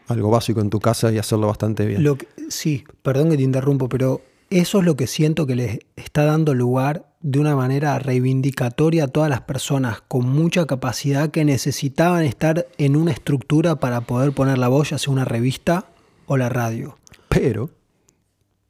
algo 0.08 0.30
básico 0.30 0.60
en 0.60 0.70
tu 0.70 0.80
casa 0.80 1.10
y 1.12 1.18
hacerlo 1.18 1.46
bastante 1.46 1.86
bien. 1.86 2.02
Lo 2.04 2.16
que- 2.18 2.28
sí, 2.48 2.84
perdón 3.02 3.30
que 3.30 3.36
te 3.38 3.42
interrumpo, 3.42 3.88
pero 3.88 4.20
eso 4.50 4.78
es 4.80 4.84
lo 4.84 4.96
que 4.96 5.06
siento 5.06 5.46
que 5.46 5.56
les 5.56 5.78
está 5.96 6.24
dando 6.24 6.54
lugar 6.54 7.10
de 7.20 7.38
una 7.40 7.56
manera 7.56 7.98
reivindicatoria 7.98 9.04
a 9.04 9.08
todas 9.08 9.30
las 9.30 9.40
personas 9.40 10.02
con 10.06 10.28
mucha 10.28 10.66
capacidad 10.66 11.30
que 11.30 11.44
necesitaban 11.46 12.24
estar 12.24 12.66
en 12.76 12.96
una 12.96 13.12
estructura 13.12 13.76
para 13.76 14.02
poder 14.02 14.32
poner 14.32 14.58
la 14.58 14.68
voz, 14.68 14.90
ya 14.90 14.98
sea 14.98 15.12
una 15.12 15.24
revista 15.24 15.86
o 16.26 16.36
la 16.36 16.50
radio. 16.50 16.98
Pero, 17.30 17.70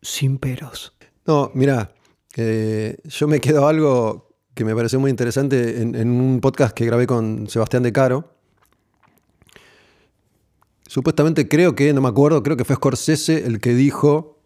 Sin 0.03 0.39
peros. 0.39 0.93
no, 1.27 1.51
mira, 1.55 1.93
eh, 2.37 2.97
yo 3.05 3.27
me 3.27 3.41
quedo 3.41 3.67
algo 3.67 4.24
que 4.55 4.65
me 4.65 4.75
pareció 4.75 5.01
muy 5.01 5.11
interesante 5.11 5.83
en, 5.83 6.09
un 6.09 6.41
podcast 6.41 6.75
que 6.75 6.87
grabé 6.87 7.07
con 7.07 7.49
Sebastián 7.49 7.83
De 7.83 7.93
Caro. 7.93 8.31
Supuestamente 10.87 11.49
creo 11.49 11.75
que, 11.75 11.93
no 11.93 12.01
me 12.01 12.09
acuerdo, 12.09 12.43
creo 12.43 12.57
que 12.57 12.65
fue 12.65 12.77
Scorsese 12.77 13.47
el 13.47 13.61
que 13.61 13.75
dijo 13.75 14.39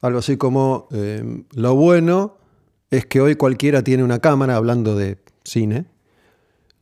algo 0.00 0.18
así 0.18 0.36
como, 0.36 0.88
eh, 0.90 1.44
lo 1.52 1.76
bueno 1.76 2.38
es 2.90 3.06
que 3.06 3.20
hoy 3.20 3.36
cualquiera 3.36 3.82
tiene 3.84 4.02
una 4.02 4.18
cámara, 4.18 4.56
hablando 4.56 4.96
de 4.96 5.18
cine. 5.44 5.86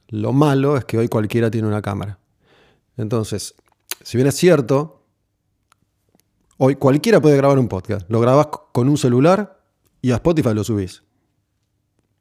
Lo 0.08 0.32
malo 0.32 0.78
es 0.78 0.86
que 0.86 0.96
hoy 0.96 1.08
cualquiera 1.08 1.50
tiene 1.50 1.68
una 1.68 1.82
cámara. 1.82 2.18
Entonces, 2.96 3.54
si 4.02 4.16
bien 4.16 4.26
es 4.26 4.36
cierto, 4.36 5.04
hoy 6.56 6.76
cualquiera 6.76 7.20
puede 7.20 7.36
grabar 7.36 7.58
un 7.58 7.68
podcast. 7.68 8.10
Lo 8.10 8.20
grabás 8.20 8.48
con 8.72 8.88
un 8.88 8.96
celular 8.96 9.60
y 10.00 10.12
a 10.12 10.14
Spotify 10.14 10.54
lo 10.54 10.64
subís. 10.64 11.02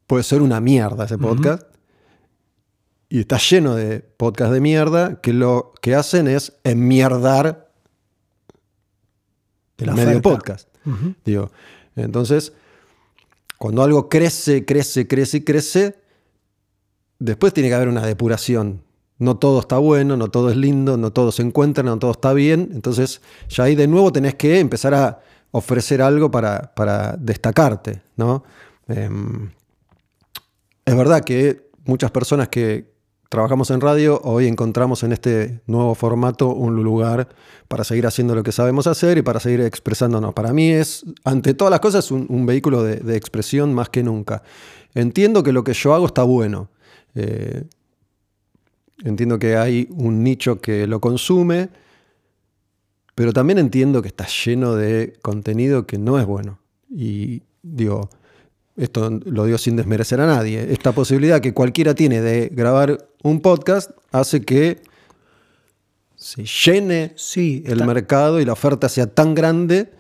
Puede 0.10 0.24
ser 0.24 0.42
una 0.42 0.60
mierda 0.60 1.06
ese 1.06 1.20
podcast. 1.20 1.62
y 3.10 3.20
está 3.20 3.38
lleno 3.38 3.76
de 3.76 4.00
podcasts 4.00 4.52
de 4.52 4.60
mierda 4.60 5.22
que 5.22 5.34
lo 5.34 5.72
que 5.84 5.94
hacen 5.94 6.28
es 6.28 6.54
enmierdar 6.64 7.72
el 9.78 9.86
La 9.86 9.94
medio 9.94 10.10
oferta. 10.18 10.30
podcast. 10.30 10.70
Digo, 11.24 11.52
entonces, 11.96 12.54
cuando 13.60 13.84
algo 13.84 14.10
crece, 14.10 14.66
crece, 14.66 15.08
crece 15.08 15.38
y 15.38 15.42
crece, 15.42 16.00
después 17.20 17.54
tiene 17.54 17.70
que 17.70 17.76
haber 17.76 17.88
una 17.90 18.04
depuración. 18.04 18.82
No 19.20 19.38
todo 19.38 19.60
está 19.60 19.78
bueno, 19.78 20.18
no 20.18 20.32
todo 20.32 20.50
es 20.50 20.58
lindo, 20.58 20.98
no 20.98 21.14
todo 21.14 21.32
se 21.32 21.44
encuentra, 21.44 21.84
no 21.84 22.00
todo 22.00 22.12
está 22.12 22.34
bien. 22.34 22.72
Entonces, 22.74 23.22
ya 23.48 23.66
ahí 23.66 23.76
de 23.76 23.88
nuevo 23.88 24.12
tenés 24.12 24.34
que 24.34 24.60
empezar 24.60 24.96
a 24.96 25.20
ofrecer 25.52 26.02
algo 26.02 26.32
para, 26.32 26.74
para 26.74 27.16
destacarte, 27.16 28.02
¿no? 28.18 28.44
Em, 28.88 29.52
es 30.90 30.98
verdad 30.98 31.24
que 31.24 31.70
muchas 31.86 32.10
personas 32.10 32.50
que 32.50 32.92
trabajamos 33.30 33.70
en 33.70 33.80
radio 33.80 34.20
hoy 34.24 34.48
encontramos 34.48 35.04
en 35.04 35.12
este 35.12 35.62
nuevo 35.68 35.94
formato 35.94 36.50
un 36.50 36.84
lugar 36.84 37.30
para 37.68 37.84
seguir 37.84 38.08
haciendo 38.08 38.34
lo 38.34 38.42
que 38.42 38.52
sabemos 38.52 38.88
hacer 38.88 39.20
y 39.20 39.22
para 39.22 39.40
seguir 39.40 39.62
expresándonos. 39.62 40.34
Para 40.34 40.52
mí 40.52 40.72
es, 40.72 41.06
ante 41.24 41.54
todas 41.54 41.70
las 41.70 41.80
cosas, 41.80 42.10
un, 42.10 42.26
un 42.28 42.48
vehículo 42.48 42.82
de, 42.82 43.16
expresión 43.16 43.72
más 43.72 43.90
que 43.90 44.02
nunca. 44.02 44.42
Entiendo 44.96 45.44
que 45.44 45.52
lo 45.52 45.64
que 45.64 45.74
yo 45.74 45.94
hago 45.94 46.08
está 46.08 46.24
bueno. 46.24 46.72
Eh, 47.14 47.66
entiendo 49.04 49.38
que 49.38 49.58
hay 49.58 49.88
un 49.92 50.24
nicho 50.24 50.60
que 50.60 50.88
lo 50.88 51.00
consume, 51.00 51.70
pero 53.14 53.32
también 53.32 53.60
entiendo 53.60 54.02
que 54.02 54.08
está 54.08 54.26
lleno 54.26 54.74
de 54.74 55.20
contenido 55.22 55.86
que 55.86 56.00
no 56.00 56.20
es 56.20 56.26
bueno. 56.26 56.58
Y 56.90 57.44
digo, 57.62 58.10
esto 58.80 59.10
lo 59.26 59.46
digo 59.46 59.58
sin 59.58 59.76
desmerecer 59.76 60.22
a 60.22 60.26
nadie, 60.26 60.72
esta 60.72 60.92
posibilidad 60.92 61.42
que 61.42 61.54
cualquiera 61.54 61.94
tiene 61.94 62.22
de 62.22 62.50
grabar 62.50 63.10
un 63.24 63.42
podcast 63.42 63.92
hace 64.12 64.42
que 64.42 64.82
se 66.16 66.44
llene 66.44 67.14
Sí, 67.16 67.64
el 67.66 67.86
mercado 67.86 68.42
y 68.42 68.46
la 68.46 68.54
oferta 68.54 68.90
sea 68.90 69.08
tan 69.08 69.36
grande 69.36 69.92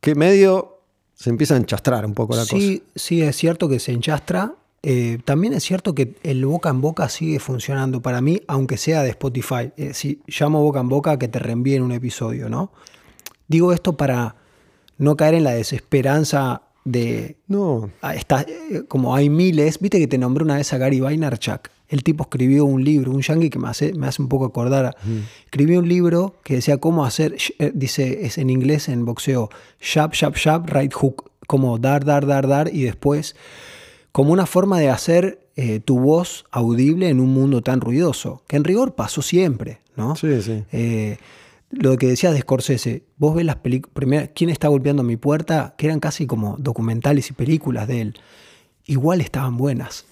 que 0.00 0.14
medio 0.14 0.80
se 1.14 1.30
empieza 1.30 1.54
a 1.54 1.58
enchastrar 1.58 2.04
un 2.04 2.14
poco 2.14 2.34
la 2.34 2.42
cosa. 2.42 2.56
sí, 2.94 3.22
es 3.22 3.36
cierto 3.36 3.68
que 3.68 3.78
se 3.78 3.92
enchastra. 3.92 4.54
Eh, 4.82 5.18
también 5.24 5.54
es 5.54 5.62
cierto 5.62 5.94
que 5.94 6.16
el 6.22 6.44
boca 6.44 6.68
en 6.68 6.82
boca 6.82 7.08
sigue 7.08 7.38
funcionando 7.38 8.02
para 8.02 8.20
mí, 8.20 8.42
aunque 8.48 8.76
sea 8.76 9.02
de 9.02 9.10
Spotify. 9.10 9.72
Eh, 9.76 9.94
si 9.94 10.20
llamo 10.26 10.60
boca 10.60 10.80
en 10.80 10.88
boca 10.88 11.12
a 11.12 11.18
que 11.18 11.28
te 11.28 11.38
reenvíen 11.38 11.82
un 11.82 11.92
episodio, 11.92 12.50
¿no? 12.50 12.70
Digo 13.48 13.72
esto 13.72 13.96
para 13.96 14.36
no 14.98 15.16
caer 15.16 15.34
en 15.34 15.44
la 15.44 15.52
desesperanza 15.52 16.62
de 16.84 17.36
No, 17.48 17.90
Ah, 18.02 18.14
está, 18.14 18.42
eh, 18.42 18.84
como 18.88 19.14
hay 19.14 19.30
miles, 19.30 19.78
viste 19.80 19.98
que 19.98 20.06
te 20.06 20.18
nombré 20.18 20.44
una 20.44 20.56
vez 20.56 20.72
a 20.72 20.78
Gary 20.78 21.00
Vaynerchuk. 21.00 21.70
El 21.88 22.02
tipo 22.02 22.24
escribió 22.24 22.64
un 22.64 22.82
libro, 22.82 23.12
un 23.12 23.20
yankee 23.20 23.50
que 23.50 23.58
me 23.58 23.68
hace, 23.68 23.92
me 23.92 24.06
hace 24.06 24.20
un 24.22 24.28
poco 24.28 24.46
acordar. 24.46 24.96
Escribió 25.44 25.78
un 25.78 25.88
libro 25.88 26.34
que 26.42 26.54
decía 26.54 26.78
cómo 26.78 27.04
hacer, 27.04 27.36
eh, 27.58 27.72
dice, 27.74 28.26
es 28.26 28.38
en 28.38 28.50
inglés 28.50 28.88
en 28.88 29.04
boxeo, 29.04 29.50
jab, 29.80 30.12
jab, 30.14 30.34
jab, 30.34 30.66
right 30.66 30.92
hook, 30.92 31.30
como 31.46 31.78
dar, 31.78 32.04
dar, 32.04 32.26
dar, 32.26 32.48
dar 32.48 32.74
y 32.74 32.82
después, 32.82 33.36
como 34.12 34.32
una 34.32 34.46
forma 34.46 34.78
de 34.78 34.88
hacer 34.88 35.46
eh, 35.56 35.80
tu 35.80 36.00
voz 36.00 36.46
audible 36.50 37.08
en 37.08 37.20
un 37.20 37.32
mundo 37.32 37.62
tan 37.62 37.80
ruidoso, 37.80 38.42
que 38.48 38.56
en 38.56 38.64
rigor 38.64 38.94
pasó 38.94 39.22
siempre, 39.22 39.80
¿no? 39.94 40.16
sí, 40.16 40.42
sí. 40.42 40.64
Eh, 40.72 41.18
lo 41.74 41.96
que 41.96 42.06
decías 42.06 42.32
de 42.32 42.40
Scorsese, 42.40 43.04
vos 43.16 43.34
ves 43.34 43.44
las 43.44 43.56
películas, 43.56 44.30
¿quién 44.34 44.50
está 44.50 44.68
golpeando 44.68 45.02
mi 45.02 45.16
puerta? 45.16 45.74
Que 45.76 45.86
eran 45.86 46.00
casi 46.00 46.26
como 46.26 46.56
documentales 46.58 47.30
y 47.30 47.32
películas 47.32 47.88
de 47.88 48.00
él. 48.00 48.14
Igual 48.86 49.20
estaban 49.20 49.56
buenas. 49.56 50.04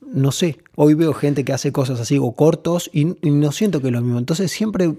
No 0.00 0.32
sé, 0.32 0.58
hoy 0.74 0.94
veo 0.94 1.14
gente 1.14 1.44
que 1.44 1.52
hace 1.52 1.72
cosas 1.72 2.00
así 2.00 2.18
o 2.20 2.32
cortos 2.32 2.90
y, 2.92 3.16
y 3.26 3.30
no 3.30 3.52
siento 3.52 3.80
que 3.80 3.88
es 3.88 3.92
lo 3.92 4.00
mismo. 4.00 4.18
Entonces 4.18 4.50
siempre, 4.50 4.92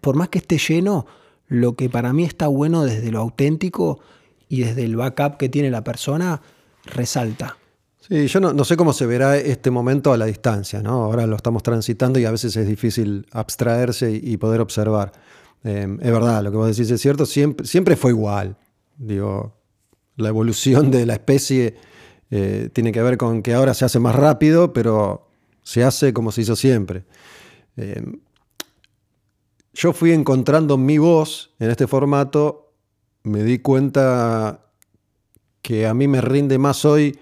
por 0.00 0.16
más 0.16 0.28
que 0.28 0.38
esté 0.38 0.58
lleno, 0.58 1.06
lo 1.48 1.76
que 1.76 1.88
para 1.88 2.12
mí 2.12 2.24
está 2.24 2.48
bueno 2.48 2.84
desde 2.84 3.10
lo 3.12 3.20
auténtico 3.20 4.00
y 4.48 4.60
desde 4.60 4.84
el 4.84 4.96
backup 4.96 5.36
que 5.36 5.48
tiene 5.48 5.70
la 5.70 5.84
persona, 5.84 6.42
resalta. 6.84 7.58
Sí, 8.08 8.28
yo 8.28 8.40
no, 8.40 8.64
sé 8.64 8.76
cómo 8.76 8.92
se 8.92 9.04
verá 9.04 9.36
este 9.36 9.70
momento 9.70 10.12
a 10.12 10.16
la 10.16 10.26
distancia, 10.26 10.80
¿no? 10.80 11.02
Ahora 11.02 11.26
lo 11.26 11.34
estamos 11.34 11.64
transitando 11.64 12.20
y 12.20 12.24
a 12.24 12.30
veces 12.30 12.56
es 12.56 12.68
difícil 12.68 13.26
abstraerse 13.32 14.12
y, 14.12 14.36
poder 14.36 14.60
observar. 14.60 15.10
Eh, 15.64 15.88
es 16.00 16.12
verdad, 16.12 16.42
lo 16.44 16.52
que 16.52 16.56
vos 16.56 16.68
decís 16.68 16.88
es 16.90 17.00
cierto, 17.00 17.26
siempre, 17.26 17.66
siempre 17.66 17.96
fue 17.96 18.12
igual. 18.12 18.56
Digo, 18.96 19.56
la 20.14 20.28
evolución 20.28 20.92
de 20.92 21.04
la 21.04 21.14
especie 21.14 21.74
eh, 22.30 22.70
tiene 22.72 22.92
que 22.92 23.02
ver 23.02 23.16
con 23.16 23.42
que 23.42 23.54
ahora 23.54 23.74
se 23.74 23.84
hace 23.84 23.98
más 23.98 24.14
rápido, 24.14 24.72
pero 24.72 25.28
se 25.64 25.82
hace 25.82 26.12
como 26.12 26.30
se 26.30 26.42
hizo 26.42 26.54
siempre. 26.54 27.04
Eh, 27.76 28.02
yo 29.74 29.92
fui 29.92 30.12
encontrando 30.12 30.78
mi 30.78 30.98
voz 30.98 31.54
en 31.58 31.70
este 31.70 31.88
formato, 31.88 32.72
me 33.24 33.42
di 33.42 33.58
cuenta 33.58 34.64
que 35.60 35.88
a 35.88 35.94
mí 35.94 36.06
me 36.06 36.20
rinde 36.20 36.56
más 36.58 36.84
hoy 36.84 37.18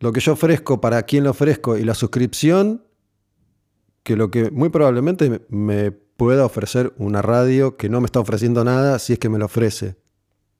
lo 0.00 0.12
que 0.12 0.20
yo 0.20 0.32
ofrezco, 0.32 0.80
para 0.80 1.02
quién 1.04 1.24
lo 1.24 1.30
ofrezco 1.30 1.76
y 1.76 1.84
la 1.84 1.94
suscripción, 1.94 2.84
que 4.02 4.16
lo 4.16 4.30
que 4.30 4.50
muy 4.50 4.68
probablemente 4.68 5.46
me 5.48 5.90
pueda 5.90 6.44
ofrecer 6.44 6.94
una 6.98 7.22
radio 7.22 7.76
que 7.76 7.88
no 7.88 8.00
me 8.00 8.06
está 8.06 8.20
ofreciendo 8.20 8.64
nada 8.64 8.98
si 8.98 9.14
es 9.14 9.18
que 9.18 9.28
me 9.28 9.38
lo 9.38 9.46
ofrece. 9.46 9.96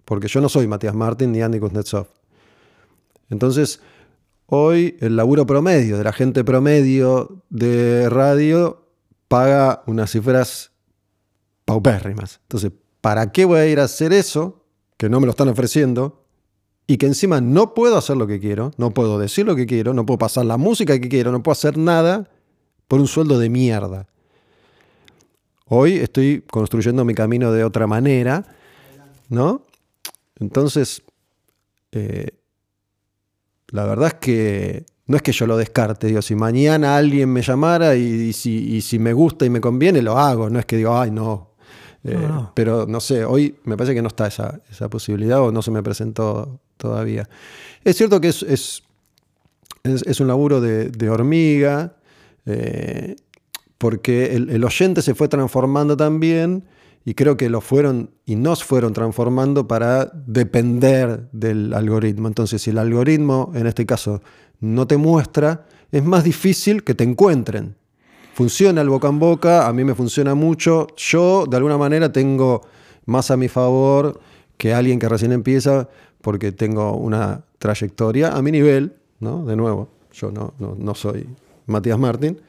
Porque 0.04 0.28
yo 0.28 0.40
no 0.40 0.48
soy 0.48 0.66
Matías 0.66 0.94
Martín 0.94 1.32
ni 1.32 1.42
Andy 1.42 1.58
Kuznetsov. 1.58 2.08
Entonces, 3.28 3.80
hoy 4.46 4.96
el 5.00 5.16
laburo 5.16 5.46
promedio 5.46 5.98
de 5.98 6.04
la 6.04 6.12
gente 6.12 6.44
promedio 6.44 7.44
de 7.50 8.08
radio 8.08 8.86
paga 9.28 9.82
unas 9.86 10.10
cifras 10.10 10.72
paupérrimas. 11.64 12.40
Entonces, 12.42 12.72
¿para 13.00 13.32
qué 13.32 13.44
voy 13.44 13.58
a 13.58 13.66
ir 13.66 13.80
a 13.80 13.84
hacer 13.84 14.12
eso? 14.12 14.64
Que 14.96 15.08
no 15.08 15.20
me 15.20 15.26
lo 15.26 15.30
están 15.30 15.48
ofreciendo 15.48 16.25
y 16.86 16.98
que 16.98 17.06
encima 17.06 17.40
no 17.40 17.74
puedo 17.74 17.96
hacer 17.96 18.16
lo 18.16 18.26
que 18.26 18.38
quiero, 18.38 18.70
no 18.76 18.90
puedo 18.90 19.18
decir 19.18 19.44
lo 19.46 19.56
que 19.56 19.66
quiero, 19.66 19.92
no 19.92 20.06
puedo 20.06 20.18
pasar 20.18 20.46
la 20.46 20.56
música 20.56 20.98
que 21.00 21.08
quiero, 21.08 21.32
no 21.32 21.42
puedo 21.42 21.52
hacer 21.52 21.76
nada 21.76 22.28
por 22.86 23.00
un 23.00 23.08
sueldo 23.08 23.38
de 23.38 23.50
mierda. 23.50 24.06
Hoy 25.68 25.94
estoy 25.96 26.44
construyendo 26.48 27.04
mi 27.04 27.14
camino 27.14 27.50
de 27.50 27.64
otra 27.64 27.88
manera, 27.88 28.44
¿no? 29.28 29.62
Entonces, 30.38 31.02
eh, 31.90 32.28
la 33.68 33.84
verdad 33.84 34.08
es 34.08 34.14
que 34.14 34.86
no 35.06 35.16
es 35.16 35.22
que 35.22 35.32
yo 35.32 35.46
lo 35.46 35.56
descarte, 35.56 36.06
digo, 36.06 36.22
si 36.22 36.36
mañana 36.36 36.96
alguien 36.96 37.32
me 37.32 37.42
llamara 37.42 37.96
y, 37.96 38.02
y 38.02 38.32
si, 38.32 38.76
y 38.76 38.80
si 38.80 38.98
me 39.00 39.12
gusta 39.12 39.44
y 39.44 39.50
me 39.50 39.60
conviene, 39.60 40.02
lo 40.02 40.18
hago, 40.18 40.50
no 40.50 40.58
es 40.60 40.66
que 40.66 40.76
digo, 40.76 40.96
ay, 40.96 41.10
no. 41.10 41.54
Eh, 42.04 42.14
No, 42.14 42.28
no. 42.28 42.52
Pero 42.54 42.86
no 42.86 43.00
sé, 43.00 43.24
hoy 43.24 43.56
me 43.64 43.76
parece 43.76 43.94
que 43.94 44.02
no 44.02 44.08
está 44.08 44.28
esa, 44.28 44.60
esa 44.70 44.88
posibilidad 44.88 45.40
o 45.40 45.50
no 45.50 45.62
se 45.62 45.72
me 45.72 45.82
presentó 45.82 46.60
todavía. 46.76 47.28
Es 47.84 47.96
cierto 47.96 48.20
que 48.20 48.28
es, 48.28 48.42
es, 48.42 50.20
un 50.20 50.26
laburo 50.26 50.60
de, 50.60 50.88
de 50.88 51.10
hormiga, 51.10 51.96
eh, 52.46 53.16
porque 53.78 54.34
el, 54.34 54.50
el 54.50 54.64
oyente 54.64 55.02
se 55.02 55.14
fue 55.14 55.28
transformando 55.28 55.96
también 55.96 56.64
y 57.04 57.14
creo 57.14 57.36
que 57.36 57.48
lo 57.48 57.60
fueron 57.60 58.10
y 58.24 58.34
nos 58.34 58.64
fueron 58.64 58.92
transformando 58.92 59.68
para 59.68 60.10
depender 60.26 61.28
del 61.30 61.72
algoritmo. 61.72 62.26
Entonces, 62.26 62.62
si 62.62 62.70
el 62.70 62.78
algoritmo, 62.78 63.52
en 63.54 63.68
este 63.68 63.86
caso, 63.86 64.22
no 64.58 64.88
te 64.88 64.96
muestra, 64.96 65.66
es 65.92 66.04
más 66.04 66.24
difícil 66.24 66.82
que 66.82 66.94
te 66.94 67.04
encuentren. 67.04 67.76
Funciona 68.34 68.80
el 68.80 68.88
boca 68.88 69.06
en 69.06 69.20
boca, 69.20 69.68
a 69.68 69.72
mí 69.72 69.84
me 69.84 69.94
funciona 69.94 70.34
mucho. 70.34 70.88
Yo, 70.96 71.46
de 71.48 71.56
alguna 71.56 71.78
manera, 71.78 72.10
tengo 72.10 72.62
más 73.04 73.30
a 73.30 73.36
mi 73.36 73.46
favor 73.46 74.20
que 74.58 74.74
alguien 74.74 74.98
que 74.98 75.08
recién 75.08 75.30
empieza, 75.30 75.88
porque 76.26 76.50
tengo 76.50 76.96
una 76.96 77.44
trayectoria 77.60 78.32
a 78.36 78.42
mi 78.42 78.50
nivel, 78.50 78.94
¿no? 79.20 79.46
De 79.46 79.54
nuevo, 79.54 79.90
yo 80.12 80.32
no, 80.32 80.54
no, 80.58 80.74
no 80.76 80.92
soy 80.96 81.24
Matías 81.66 82.00
Martín, 82.00 82.40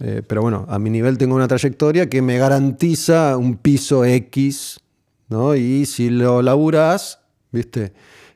eh, 0.00 0.22
pero 0.26 0.42
bueno, 0.42 0.66
a 0.68 0.80
mi 0.80 0.90
nivel 0.90 1.16
tengo 1.16 1.36
una 1.36 1.46
trayectoria 1.46 2.10
que 2.10 2.22
me 2.22 2.38
garantiza 2.38 3.36
un 3.36 3.56
piso 3.56 4.04
X, 4.04 4.80
¿no? 5.28 5.54
Y 5.54 5.86
si 5.86 6.10
lo 6.10 6.42
laburás, 6.42 7.20
¿viste? 7.52 7.92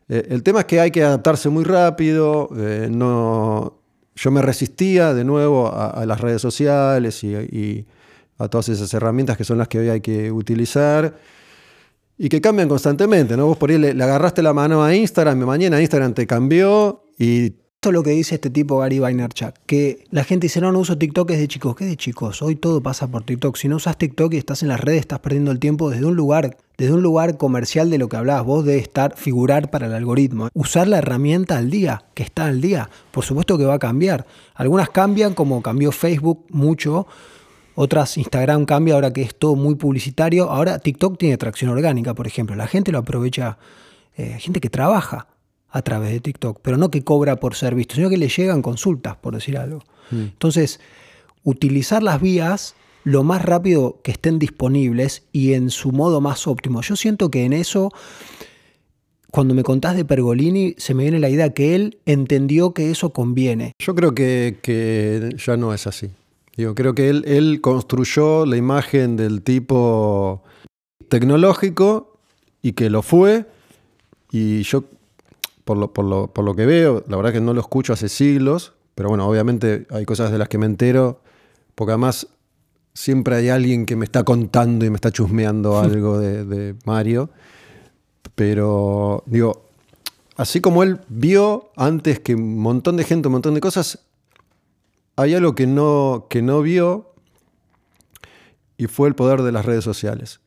Eh, 0.08 0.28
el 0.30 0.44
tema 0.44 0.60
es 0.60 0.66
que 0.66 0.78
hay 0.78 0.92
que 0.92 1.02
adaptarse 1.02 1.48
muy 1.48 1.64
rápido, 1.64 2.50
eh, 2.56 2.86
no, 2.88 3.80
yo 4.14 4.30
me 4.30 4.42
resistía 4.42 5.12
de 5.12 5.24
nuevo 5.24 5.72
a, 5.74 6.06
las 6.06 6.20
redes 6.20 6.40
sociales 6.40 7.24
y 7.24 7.84
a 8.38 8.46
todas 8.46 8.68
esas 8.68 8.94
herramientas 8.94 9.36
que 9.36 9.42
son 9.42 9.58
las 9.58 9.66
que 9.66 9.80
hoy 9.80 9.88
hay 9.88 10.00
que 10.00 10.30
utilizar 10.30 11.16
y 12.16 12.28
que 12.28 12.40
cambian 12.40 12.68
constantemente, 12.68 13.36
¿no? 13.36 13.46
Vos 13.46 13.56
por 13.56 13.70
ahí 13.70 13.78
le, 13.78 13.90
agarraste 13.90 14.42
la 14.42 14.52
mano 14.52 14.82
a 14.82 14.94
Instagram 14.94 15.40
y 15.42 15.44
mañana 15.44 15.80
Instagram 15.80 16.14
te 16.14 16.26
cambió 16.26 17.04
y 17.18 17.46
Esto 17.74 17.90
es 17.90 17.92
lo 17.92 18.02
que 18.02 18.10
dice 18.10 18.36
este 18.36 18.50
tipo 18.50 18.78
Gary 18.78 18.98
Vaynerchuk, 18.98 19.54
que 19.66 20.04
la 20.10 20.24
gente 20.24 20.46
dice, 20.46 20.60
no, 20.60 20.72
no 20.72 20.78
uso 20.78 20.96
TikTok, 20.96 21.30
es 21.32 21.38
de 21.38 21.48
chicos. 21.48 21.76
¿Qué 21.76 21.84
de 21.84 21.96
chicos? 21.96 22.40
Hoy 22.40 22.56
todo 22.56 22.82
pasa 22.82 23.08
por 23.08 23.24
TikTok. 23.24 23.56
Si 23.56 23.68
no 23.68 23.76
usas 23.76 23.98
TikTok 23.98 24.32
y 24.32 24.38
estás 24.38 24.62
en 24.62 24.68
las 24.68 24.80
redes, 24.80 25.00
estás 25.00 25.18
perdiendo 25.18 25.50
el 25.50 25.58
tiempo 25.58 25.90
desde 25.90 26.06
un 26.06 26.14
lugar, 26.14 26.56
desde 26.78 26.94
un 26.94 27.02
lugar 27.02 27.36
comercial 27.36 27.90
de 27.90 27.98
lo 27.98 28.08
que 28.08 28.16
hablabas 28.16 28.46
vos, 28.46 28.64
de 28.64 28.78
estar, 28.78 29.16
figurar 29.16 29.70
para 29.70 29.86
el 29.86 29.92
algoritmo. 29.92 30.48
Usar 30.54 30.88
la 30.88 30.98
herramienta 30.98 31.58
al 31.58 31.68
día, 31.68 32.06
que 32.14 32.22
está 32.22 32.46
al 32.46 32.62
día. 32.62 32.88
Por 33.10 33.24
supuesto 33.24 33.58
que 33.58 33.66
va 33.66 33.74
a 33.74 33.78
cambiar. 33.78 34.24
Algunas 34.54 34.88
cambian, 34.88 35.34
como 35.34 35.60
cambió 35.60 35.92
Facebook 35.92 36.46
mucho. 36.48 37.06
Otras, 37.74 38.16
Instagram 38.18 38.66
cambia 38.66 38.94
ahora 38.94 39.12
que 39.12 39.22
es 39.22 39.34
todo 39.34 39.56
muy 39.56 39.74
publicitario. 39.74 40.50
Ahora 40.50 40.78
TikTok 40.78 41.18
tiene 41.18 41.36
tracción 41.36 41.70
orgánica, 41.70 42.14
por 42.14 42.26
ejemplo. 42.26 42.54
La 42.54 42.66
gente 42.66 42.92
lo 42.92 42.98
aprovecha, 42.98 43.58
eh, 44.16 44.36
gente 44.38 44.60
que 44.60 44.70
trabaja 44.70 45.26
a 45.70 45.82
través 45.82 46.12
de 46.12 46.20
TikTok, 46.20 46.60
pero 46.62 46.76
no 46.76 46.90
que 46.90 47.02
cobra 47.02 47.36
por 47.36 47.56
ser 47.56 47.74
visto, 47.74 47.96
sino 47.96 48.08
que 48.08 48.16
le 48.16 48.28
llegan 48.28 48.62
consultas, 48.62 49.16
por 49.16 49.34
decir 49.34 49.58
algo. 49.58 49.80
Mm. 50.12 50.20
Entonces, 50.22 50.78
utilizar 51.42 52.02
las 52.02 52.20
vías 52.20 52.76
lo 53.02 53.22
más 53.24 53.42
rápido 53.42 54.00
que 54.02 54.12
estén 54.12 54.38
disponibles 54.38 55.24
y 55.32 55.52
en 55.52 55.70
su 55.70 55.90
modo 55.90 56.20
más 56.20 56.46
óptimo. 56.46 56.80
Yo 56.80 56.94
siento 56.96 57.30
que 57.30 57.44
en 57.44 57.52
eso, 57.52 57.90
cuando 59.30 59.52
me 59.54 59.64
contás 59.64 59.96
de 59.96 60.04
Pergolini, 60.04 60.74
se 60.78 60.94
me 60.94 61.02
viene 61.02 61.18
la 61.18 61.28
idea 61.28 61.52
que 61.52 61.74
él 61.74 61.98
entendió 62.06 62.72
que 62.72 62.90
eso 62.92 63.10
conviene. 63.10 63.72
Yo 63.78 63.94
creo 63.94 64.14
que, 64.14 64.58
que 64.62 65.34
ya 65.36 65.56
no 65.56 65.74
es 65.74 65.86
así. 65.86 66.10
Digo, 66.56 66.74
creo 66.74 66.94
que 66.94 67.08
él, 67.08 67.24
él 67.26 67.60
construyó 67.60 68.46
la 68.46 68.56
imagen 68.56 69.16
del 69.16 69.42
tipo 69.42 70.42
tecnológico 71.08 72.18
y 72.62 72.72
que 72.72 72.90
lo 72.90 73.02
fue. 73.02 73.46
Y 74.30 74.62
yo, 74.62 74.84
por 75.64 75.76
lo, 75.76 75.92
por 75.92 76.04
lo, 76.04 76.28
por 76.28 76.44
lo 76.44 76.54
que 76.54 76.66
veo, 76.66 77.04
la 77.08 77.16
verdad 77.16 77.32
que 77.32 77.40
no 77.40 77.54
lo 77.54 77.60
escucho 77.60 77.92
hace 77.92 78.08
siglos, 78.08 78.72
pero 78.94 79.08
bueno, 79.08 79.28
obviamente 79.28 79.86
hay 79.90 80.04
cosas 80.04 80.30
de 80.30 80.38
las 80.38 80.48
que 80.48 80.58
me 80.58 80.66
entero, 80.66 81.20
porque 81.74 81.92
además 81.92 82.28
siempre 82.94 83.36
hay 83.36 83.48
alguien 83.48 83.86
que 83.86 83.96
me 83.96 84.04
está 84.04 84.22
contando 84.22 84.84
y 84.84 84.90
me 84.90 84.96
está 84.96 85.10
chusmeando 85.10 85.78
algo 85.80 86.18
de, 86.18 86.44
de 86.44 86.74
Mario. 86.84 87.30
Pero 88.34 89.22
digo, 89.26 89.66
así 90.36 90.60
como 90.60 90.82
él 90.82 91.00
vio 91.08 91.70
antes 91.76 92.20
que 92.20 92.34
un 92.34 92.58
montón 92.58 92.96
de 92.96 93.04
gente, 93.04 93.28
un 93.28 93.32
montón 93.32 93.54
de 93.54 93.60
cosas, 93.60 94.00
hay 95.16 95.34
algo 95.34 95.54
que 95.54 95.66
no, 95.66 96.26
que 96.28 96.42
no 96.42 96.62
vio 96.62 97.14
y 98.76 98.86
fue 98.86 99.08
el 99.08 99.14
poder 99.14 99.42
de 99.42 99.52
las 99.52 99.64
redes 99.64 99.84
sociales. 99.84 100.40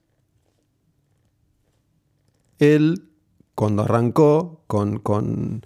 Él, 2.59 3.09
cuando 3.55 3.83
arrancó 3.83 4.63
con, 4.67 4.99
con 4.99 5.65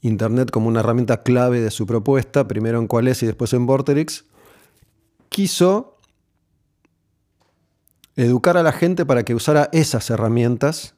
Internet 0.00 0.50
como 0.50 0.68
una 0.68 0.80
herramienta 0.80 1.22
clave 1.22 1.60
de 1.60 1.70
su 1.70 1.86
propuesta, 1.86 2.46
primero 2.46 2.78
en 2.78 2.86
Qualys 2.86 3.22
y 3.22 3.26
después 3.26 3.52
en 3.52 3.66
Vorterix, 3.66 4.26
quiso 5.28 5.96
educar 8.16 8.56
a 8.56 8.62
la 8.62 8.72
gente 8.72 9.06
para 9.06 9.24
que 9.24 9.34
usara 9.34 9.68
esas 9.72 10.10
herramientas 10.10 10.94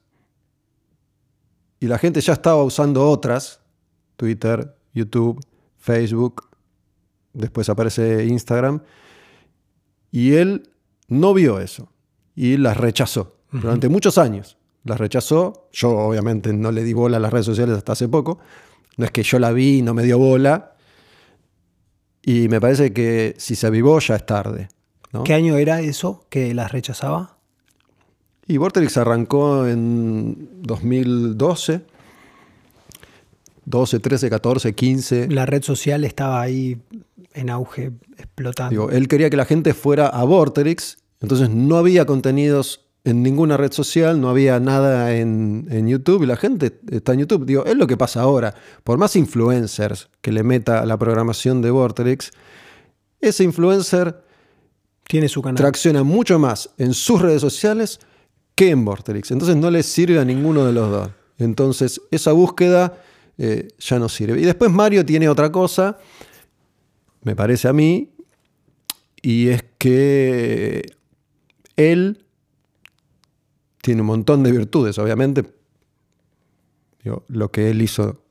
y 1.78 1.86
la 1.86 1.98
gente 1.98 2.20
ya 2.20 2.32
estaba 2.32 2.62
usando 2.62 3.08
otras, 3.08 3.60
Twitter, 4.16 4.76
YouTube, 4.92 5.40
Facebook, 5.80 6.48
después 7.32 7.68
aparece 7.68 8.26
Instagram, 8.26 8.82
y 10.12 10.34
él 10.34 10.70
no 11.08 11.34
vio 11.34 11.58
eso 11.60 11.90
y 12.34 12.56
las 12.56 12.76
rechazó 12.76 13.36
durante 13.50 13.88
muchos 13.88 14.18
años. 14.18 14.56
Las 14.84 14.98
rechazó, 14.98 15.68
yo 15.72 15.90
obviamente 15.90 16.52
no 16.52 16.72
le 16.72 16.84
di 16.84 16.92
bola 16.92 17.18
a 17.18 17.20
las 17.20 17.32
redes 17.32 17.46
sociales 17.46 17.76
hasta 17.76 17.92
hace 17.92 18.08
poco, 18.08 18.38
no 18.96 19.04
es 19.04 19.10
que 19.10 19.22
yo 19.22 19.38
la 19.38 19.52
vi 19.52 19.78
y 19.78 19.82
no 19.82 19.92
me 19.92 20.04
dio 20.04 20.18
bola, 20.18 20.76
y 22.22 22.48
me 22.48 22.60
parece 22.60 22.92
que 22.92 23.34
si 23.38 23.56
se 23.56 23.66
avivó 23.66 23.98
ya 23.98 24.16
es 24.16 24.26
tarde. 24.26 24.68
¿no? 25.12 25.24
¿Qué 25.24 25.34
año 25.34 25.56
era 25.56 25.80
eso 25.80 26.24
que 26.28 26.54
las 26.54 26.70
rechazaba? 26.70 27.38
Y 28.46 28.56
Vortex 28.56 28.96
arrancó 28.96 29.66
en 29.66 30.62
2012. 30.62 31.82
12, 33.70 34.00
13, 34.00 34.30
14, 34.30 34.74
15. 34.74 35.28
La 35.30 35.46
red 35.46 35.62
social 35.62 36.04
estaba 36.04 36.40
ahí 36.40 36.78
en 37.32 37.50
auge, 37.50 37.92
explotando. 38.18 38.70
Digo, 38.70 38.90
él 38.90 39.08
quería 39.08 39.30
que 39.30 39.36
la 39.36 39.44
gente 39.44 39.72
fuera 39.72 40.08
a 40.08 40.24
Vortex, 40.24 40.98
entonces 41.20 41.50
no 41.50 41.76
había 41.76 42.04
contenidos 42.04 42.86
en 43.04 43.22
ninguna 43.22 43.56
red 43.56 43.72
social, 43.72 44.20
no 44.20 44.28
había 44.28 44.60
nada 44.60 45.16
en, 45.16 45.66
en, 45.70 45.88
YouTube 45.88 46.22
y 46.22 46.26
la 46.26 46.36
gente 46.36 46.80
está 46.90 47.14
en 47.14 47.20
YouTube. 47.20 47.46
Digo, 47.46 47.64
es 47.64 47.76
lo 47.76 47.86
que 47.86 47.96
pasa 47.96 48.20
ahora. 48.20 48.54
Por 48.84 48.98
más 48.98 49.16
influencers 49.16 50.10
que 50.20 50.32
le 50.32 50.42
meta 50.42 50.82
a 50.82 50.86
la 50.86 50.98
programación 50.98 51.62
de 51.62 51.70
Vortex, 51.70 52.30
ese 53.20 53.44
influencer 53.44 54.22
tiene 55.06 55.28
su 55.28 55.42
canal. 55.42 55.56
tracciona 55.56 56.02
mucho 56.02 56.38
más 56.38 56.70
en 56.78 56.94
sus 56.94 57.20
redes 57.20 57.40
sociales 57.40 58.00
que 58.54 58.70
en 58.70 58.84
Vortex. 58.84 59.30
Entonces 59.30 59.56
no 59.56 59.70
le 59.70 59.82
sirve 59.82 60.18
a 60.18 60.24
ninguno 60.24 60.66
de 60.66 60.72
los 60.72 60.90
dos. 60.90 61.10
Entonces 61.38 62.00
esa 62.10 62.32
búsqueda 62.32 63.02
eh, 63.38 63.68
ya 63.78 63.98
no 63.98 64.08
sirve. 64.08 64.40
Y 64.40 64.44
después 64.44 64.70
Mario 64.70 65.04
tiene 65.04 65.28
otra 65.28 65.50
cosa, 65.50 65.98
me 67.22 67.36
parece 67.36 67.68
a 67.68 67.72
mí, 67.72 68.12
y 69.22 69.48
es 69.48 69.64
que 69.78 70.84
él 71.76 72.24
tiene 73.82 74.02
un 74.02 74.06
montón 74.06 74.42
de 74.42 74.52
virtudes, 74.52 74.98
obviamente. 74.98 75.44
Lo 77.28 77.50
que 77.50 77.70
él 77.70 77.80
hizo, 77.80 78.22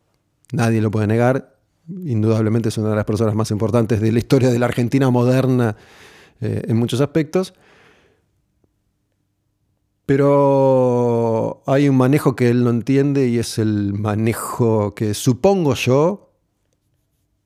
nadie 0.52 0.82
lo 0.82 0.92
puede 0.92 1.08
negar. 1.08 1.58
Indudablemente 1.88 2.70
es 2.70 2.78
una 2.78 2.90
de 2.90 2.96
las 2.96 3.06
personas 3.06 3.34
más 3.34 3.50
importantes 3.50 4.00
de 4.00 4.12
la 4.12 4.20
historia 4.20 4.52
de 4.52 4.60
la 4.60 4.68
Argentina 4.68 5.10
moderna 5.10 5.76
eh, 6.42 6.62
en 6.68 6.78
muchos 6.78 7.02
aspectos. 7.02 7.54
Pero 10.10 11.62
hay 11.68 11.88
un 11.88 11.96
manejo 11.96 12.36
que 12.36 12.50
él 12.50 12.64
no 12.64 12.72
entiende 12.72 13.28
y 13.28 13.38
es 13.38 13.60
el 13.60 13.94
manejo 13.94 14.96
que 14.96 15.14
supongo 15.14 15.76
yo 15.76 16.32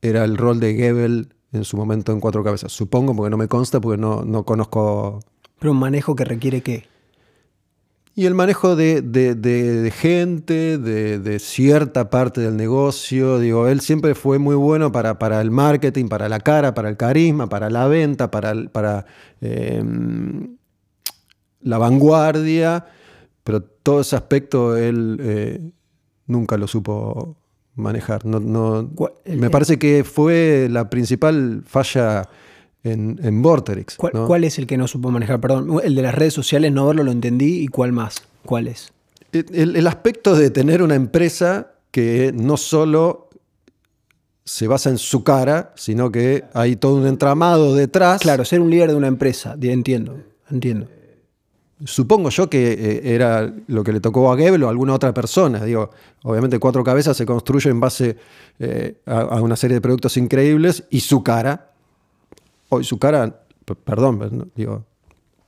era 0.01 0.23
el 0.23 0.37
rol 0.37 0.61
de 0.61 0.73
Goebbels 0.73 1.27
en 1.51 1.65
su 1.65 1.75
momento 1.75 2.13
en 2.13 2.21
Cuatro 2.21 2.41
Cabezas. 2.41 2.71
Supongo 2.71 3.13
porque 3.13 3.31
no 3.31 3.35
me 3.35 3.49
consta, 3.49 3.81
porque 3.81 3.99
no, 3.99 4.23
no 4.23 4.45
conozco... 4.45 5.19
Pero 5.59 5.73
un 5.73 5.77
manejo 5.77 6.15
que 6.15 6.23
requiere 6.23 6.61
qué? 6.61 6.87
Y 8.15 8.27
el 8.27 8.33
manejo 8.33 8.77
de, 8.77 9.01
de, 9.01 9.35
de, 9.35 9.81
de 9.81 9.91
gente, 9.91 10.77
de, 10.77 11.39
cierta 11.39 12.09
parte 12.09 12.39
del 12.39 12.55
negocio. 12.55 13.39
Digo, 13.39 13.67
él 13.67 13.81
siempre 13.81 14.15
fue 14.15 14.39
muy 14.39 14.55
bueno 14.55 14.89
para, 14.93 15.19
para, 15.19 15.41
el 15.41 15.51
marketing, 15.51 16.07
para 16.07 16.29
la 16.29 16.39
cara, 16.39 16.73
para 16.73 16.87
el 16.87 16.95
carisma, 16.95 17.49
para 17.49 17.69
la 17.69 17.89
venta, 17.89 18.31
para, 18.31 18.53
para 18.71 19.05
eh, 19.41 19.83
la 21.63 21.77
vanguardia, 21.77 22.85
pero 23.43 23.61
todo 23.61 24.01
ese 24.01 24.15
aspecto 24.15 24.77
él 24.77 25.17
eh, 25.21 25.71
nunca 26.27 26.57
lo 26.57 26.67
supo 26.67 27.35
manejar. 27.75 28.25
No, 28.25 28.39
no, 28.39 28.89
me 29.25 29.49
parece 29.49 29.79
que 29.79 30.03
fue 30.03 30.67
la 30.69 30.89
principal 30.89 31.63
falla 31.65 32.29
en, 32.83 33.19
en 33.23 33.41
Vorterix. 33.41 33.95
¿Cuál, 33.95 34.13
¿no? 34.13 34.27
¿Cuál, 34.27 34.43
es 34.43 34.59
el 34.59 34.67
que 34.67 34.77
no 34.77 34.87
supo 34.87 35.11
manejar? 35.11 35.39
Perdón, 35.39 35.79
el 35.83 35.95
de 35.95 36.01
las 36.01 36.15
redes 36.15 36.33
sociales, 36.33 36.71
no 36.71 36.87
verlo, 36.87 37.03
lo 37.03 37.11
entendí. 37.11 37.61
¿Y 37.61 37.67
cuál 37.67 37.91
más? 37.91 38.23
¿Cuál 38.45 38.67
es? 38.67 38.93
El, 39.31 39.75
el 39.75 39.87
aspecto 39.87 40.35
de 40.35 40.51
tener 40.51 40.83
una 40.83 40.95
empresa 40.95 41.71
que 41.91 42.31
no 42.35 42.57
solo 42.57 43.29
se 44.45 44.67
basa 44.67 44.89
en 44.89 44.97
su 44.97 45.23
cara, 45.23 45.73
sino 45.75 46.11
que 46.11 46.43
hay 46.53 46.75
todo 46.75 46.95
un 46.95 47.07
entramado 47.07 47.75
detrás. 47.75 48.21
Claro, 48.21 48.43
ser 48.45 48.59
un 48.59 48.69
líder 48.69 48.89
de 48.89 48.95
una 48.95 49.07
empresa, 49.07 49.55
entiendo, 49.61 50.19
entiendo. 50.49 50.87
Supongo 51.85 52.29
yo 52.29 52.49
que 52.49 52.73
eh, 52.73 53.13
era 53.15 53.53
lo 53.67 53.83
que 53.83 53.91
le 53.91 53.99
tocó 53.99 54.31
a 54.31 54.35
Goebbels 54.35 54.63
o 54.63 54.67
a 54.67 54.69
alguna 54.69 54.93
otra 54.93 55.13
persona. 55.13 55.63
Digo, 55.63 55.89
obviamente 56.23 56.59
Cuatro 56.59 56.83
Cabezas 56.83 57.17
se 57.17 57.25
construye 57.25 57.69
en 57.69 57.79
base 57.79 58.17
eh, 58.59 59.01
a, 59.05 59.21
a, 59.21 59.41
una 59.41 59.55
serie 59.55 59.75
de 59.75 59.81
productos 59.81 60.15
increíbles 60.17 60.85
y 60.89 61.01
su 61.01 61.23
cara, 61.23 61.71
hoy 62.69 62.83
su 62.83 62.97
cara, 62.99 63.43
perdón, 63.83 64.19
no, 64.31 64.47
digo, 64.55 64.85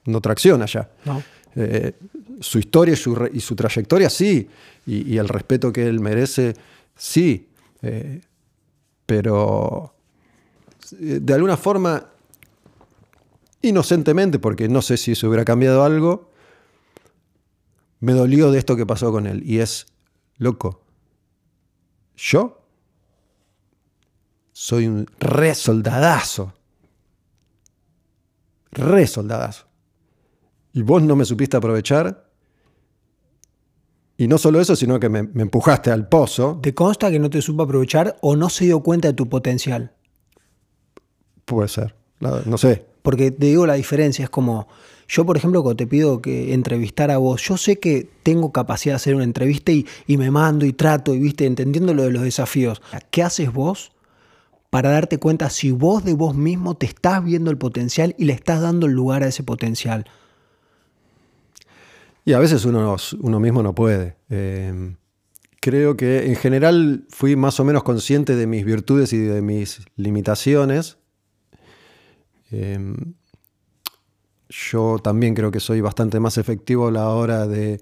no 0.05 0.19
tracciona 0.19 0.65
ya. 0.65 0.89
No. 1.05 1.23
Eh, 1.55 1.93
su 2.41 2.59
historia 2.59 2.93
y 2.93 2.97
su, 2.97 3.29
y 3.31 3.39
su, 3.39 3.55
trayectoria 3.55 4.09
sí, 4.09 4.49
y, 4.85 5.13
y, 5.13 5.17
el 5.17 5.29
respeto 5.29 5.71
que 5.71 5.87
él 5.87 6.01
merece 6.01 6.53
sí, 6.97 7.47
pero 9.05 9.93
de 10.91 11.33
alguna 11.33 11.55
forma 11.55 12.05
inocentemente, 13.65 14.39
porque 14.39 14.67
no 14.69 14.81
sé 14.81 14.97
si 14.97 15.15
se 15.15 15.27
hubiera 15.27 15.45
cambiado 15.45 15.83
algo, 15.83 16.29
me 17.99 18.13
dolió 18.13 18.51
de 18.51 18.59
esto 18.59 18.75
que 18.75 18.85
pasó 18.85 19.11
con 19.11 19.27
él. 19.27 19.43
Y 19.45 19.59
es, 19.59 19.87
loco, 20.37 20.81
yo 22.15 22.61
soy 24.51 24.87
un 24.87 25.07
re 25.19 25.55
soldadazo. 25.55 26.53
Re 28.71 29.07
soldadazo. 29.07 29.65
Y 30.73 30.81
vos 30.81 31.01
no 31.01 31.15
me 31.15 31.25
supiste 31.25 31.57
aprovechar. 31.57 32.29
Y 34.17 34.27
no 34.27 34.37
solo 34.37 34.61
eso, 34.61 34.75
sino 34.75 34.99
que 34.99 35.09
me, 35.09 35.23
me 35.23 35.43
empujaste 35.43 35.91
al 35.91 36.07
pozo. 36.07 36.59
¿Te 36.61 36.73
consta 36.73 37.11
que 37.11 37.19
no 37.19 37.29
te 37.29 37.41
supo 37.41 37.63
aprovechar 37.63 38.17
o 38.21 38.35
no 38.35 38.49
se 38.49 38.65
dio 38.65 38.81
cuenta 38.81 39.09
de 39.09 39.13
tu 39.13 39.27
potencial? 39.27 39.93
Puede 41.45 41.67
ser. 41.69 41.95
No 42.19 42.57
sé. 42.57 42.94
Porque 43.05 43.29
te 43.29 43.45
digo 43.45 43.67
la 43.67 43.75
diferencia, 43.75 44.23
es 44.23 44.31
como, 44.31 44.67
yo 45.07 45.27
por 45.27 45.37
ejemplo 45.37 45.61
cuando 45.61 45.77
te 45.77 45.85
pido 45.85 46.23
que 46.23 46.55
entrevistar 46.55 47.11
a 47.11 47.19
vos, 47.19 47.39
yo 47.43 47.55
sé 47.55 47.77
que 47.77 48.09
tengo 48.23 48.51
capacidad 48.51 48.93
de 48.93 48.95
hacer 48.95 49.13
una 49.13 49.23
entrevista 49.23 49.71
y, 49.71 49.85
me 50.07 50.31
mando 50.31 50.65
y 50.65 50.73
trato 50.73 51.13
y 51.13 51.19
viste, 51.19 51.45
entendiendo 51.45 51.93
lo 51.93 52.01
de 52.01 52.09
los 52.09 52.23
desafíos. 52.23 52.81
¿Qué 53.11 53.21
haces 53.21 53.53
vos 53.53 53.91
para 54.71 54.89
darte 54.89 55.19
cuenta 55.19 55.51
si 55.51 55.69
vos 55.69 56.03
de 56.03 56.15
vos 56.15 56.33
mismo 56.33 56.77
te 56.77 56.87
estás 56.87 57.23
viendo 57.23 57.51
el 57.51 57.59
potencial 57.59 58.15
y 58.17 58.25
le 58.25 58.33
estás 58.33 58.59
dando 58.59 58.87
lugar 58.87 59.21
a 59.21 59.27
ese 59.27 59.43
potencial? 59.43 60.05
Y 62.25 62.33
a 62.33 62.39
veces 62.39 62.65
uno, 62.65 62.97
uno 63.19 63.39
mismo 63.39 63.61
no 63.61 63.75
puede. 63.75 64.15
Eh, 64.31 64.95
creo 65.59 65.95
que 65.95 66.25
en 66.25 66.37
general 66.37 67.05
fui 67.09 67.35
más 67.35 67.59
o 67.59 67.65
menos 67.65 67.83
consciente 67.83 68.35
de 68.35 68.47
mis 68.47 68.65
virtudes 68.65 69.13
y 69.13 69.19
de 69.19 69.43
mis 69.43 69.81
limitaciones. 69.95 70.97
Eh, 72.51 72.95
yo 74.49 74.99
también 74.99 75.33
creo 75.33 75.51
que 75.51 75.59
soy 75.59 75.81
bastante 75.81 76.19
más 76.19 76.37
efectivo 76.37 76.87
a 76.87 76.91
la 76.91 77.09
hora 77.09 77.47
de, 77.47 77.81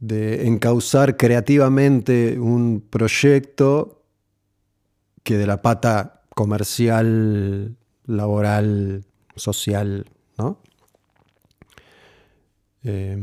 encauzar 0.00 1.16
creativamente 1.16 2.38
un 2.38 2.86
proyecto 2.88 4.04
que 5.24 5.36
de 5.36 5.46
la 5.46 5.60
pata 5.60 6.22
comercial, 6.34 7.76
laboral, 8.06 9.04
social, 9.34 10.06
¿no? 10.36 10.60
Eh, 12.84 13.18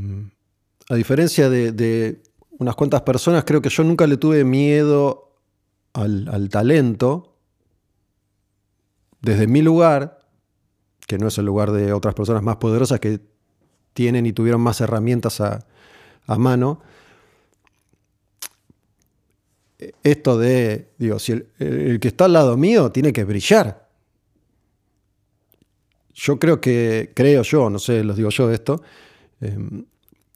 a 0.90 0.96
diferencia 0.96 1.50
de, 1.50 2.22
unas 2.60 2.76
cuantas 2.76 3.02
personas, 3.02 3.44
creo 3.46 3.62
que 3.62 3.70
yo 3.70 3.84
nunca 3.84 4.06
le 4.08 4.18
tuve 4.18 4.44
miedo 4.44 5.32
al 5.94 6.50
talento 6.50 7.36
desde 9.26 9.48
mi 9.48 9.62
lugar, 9.62 10.14
que 11.08 11.18
no 11.18 11.28
es 11.28 11.38
el 11.38 11.45
lugar 11.45 11.72
de 11.72 11.93
otras 11.93 12.16
personas 12.16 12.43
más 12.43 12.58
poderosas 12.58 12.99
que 12.99 13.20
tienen 13.93 14.26
y 14.26 14.34
tuvieron 14.34 14.62
más 14.62 14.82
herramientas 14.82 15.39
a, 15.41 15.66
a 16.28 16.38
mano. 16.38 16.82
Esto 20.03 20.38
de, 20.38 20.91
digo, 20.97 21.20
si 21.20 21.34
el, 21.34 21.99
que 21.99 22.08
está 22.08 22.26
al 22.26 22.34
lado 22.34 22.58
mío 22.58 22.91
tiene 22.91 23.14
que 23.14 23.24
brillar. 23.24 23.89
Yo 26.14 26.39
creo 26.39 26.62
que, 26.62 27.12
creo 27.14 27.43
yo, 27.43 27.70
no 27.70 27.78
sé, 27.78 28.03
los 28.03 28.16
digo 28.16 28.30
yo 28.30 28.49
esto, 28.49 28.82
eh, 29.41 29.58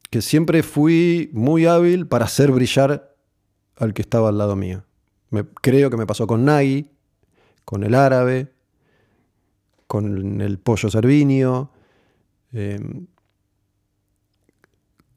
que 0.10 0.22
siempre 0.22 0.62
fui 0.62 1.30
muy 1.34 1.66
hábil 1.66 2.06
para 2.06 2.26
hacer 2.26 2.52
brillar 2.52 3.16
al 3.78 3.94
que 3.94 4.02
estaba 4.02 4.30
al 4.30 4.38
lado 4.38 4.56
mío. 4.56 4.84
Creo 5.62 5.90
que 5.90 5.98
me 5.98 6.06
pasó 6.06 6.28
con 6.28 6.44
Nagui, 6.44 6.90
con 7.64 7.84
el 7.84 7.96
árabe, 7.96 8.52
con 9.90 10.40
el 10.40 10.60
pollo 10.60 10.88
servinio, 10.92 11.72
eh, 12.54 12.80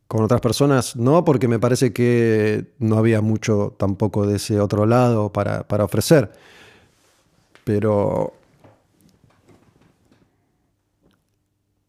con 0.09 0.25
otras 0.25 0.41
personas 0.41 0.97
no, 0.97 1.27
porque 1.27 1.47
me 1.47 1.59
parece 1.59 1.93
que 1.93 2.73
no 2.79 2.97
había 2.97 3.21
mucho 3.21 3.77
tampoco 3.79 4.27
de 4.27 4.37
ese 4.37 4.59
otro 4.61 4.87
lado 4.87 5.31
para, 5.31 5.69
para 5.69 5.85
ofrecer. 5.85 6.33
Pero 7.65 8.33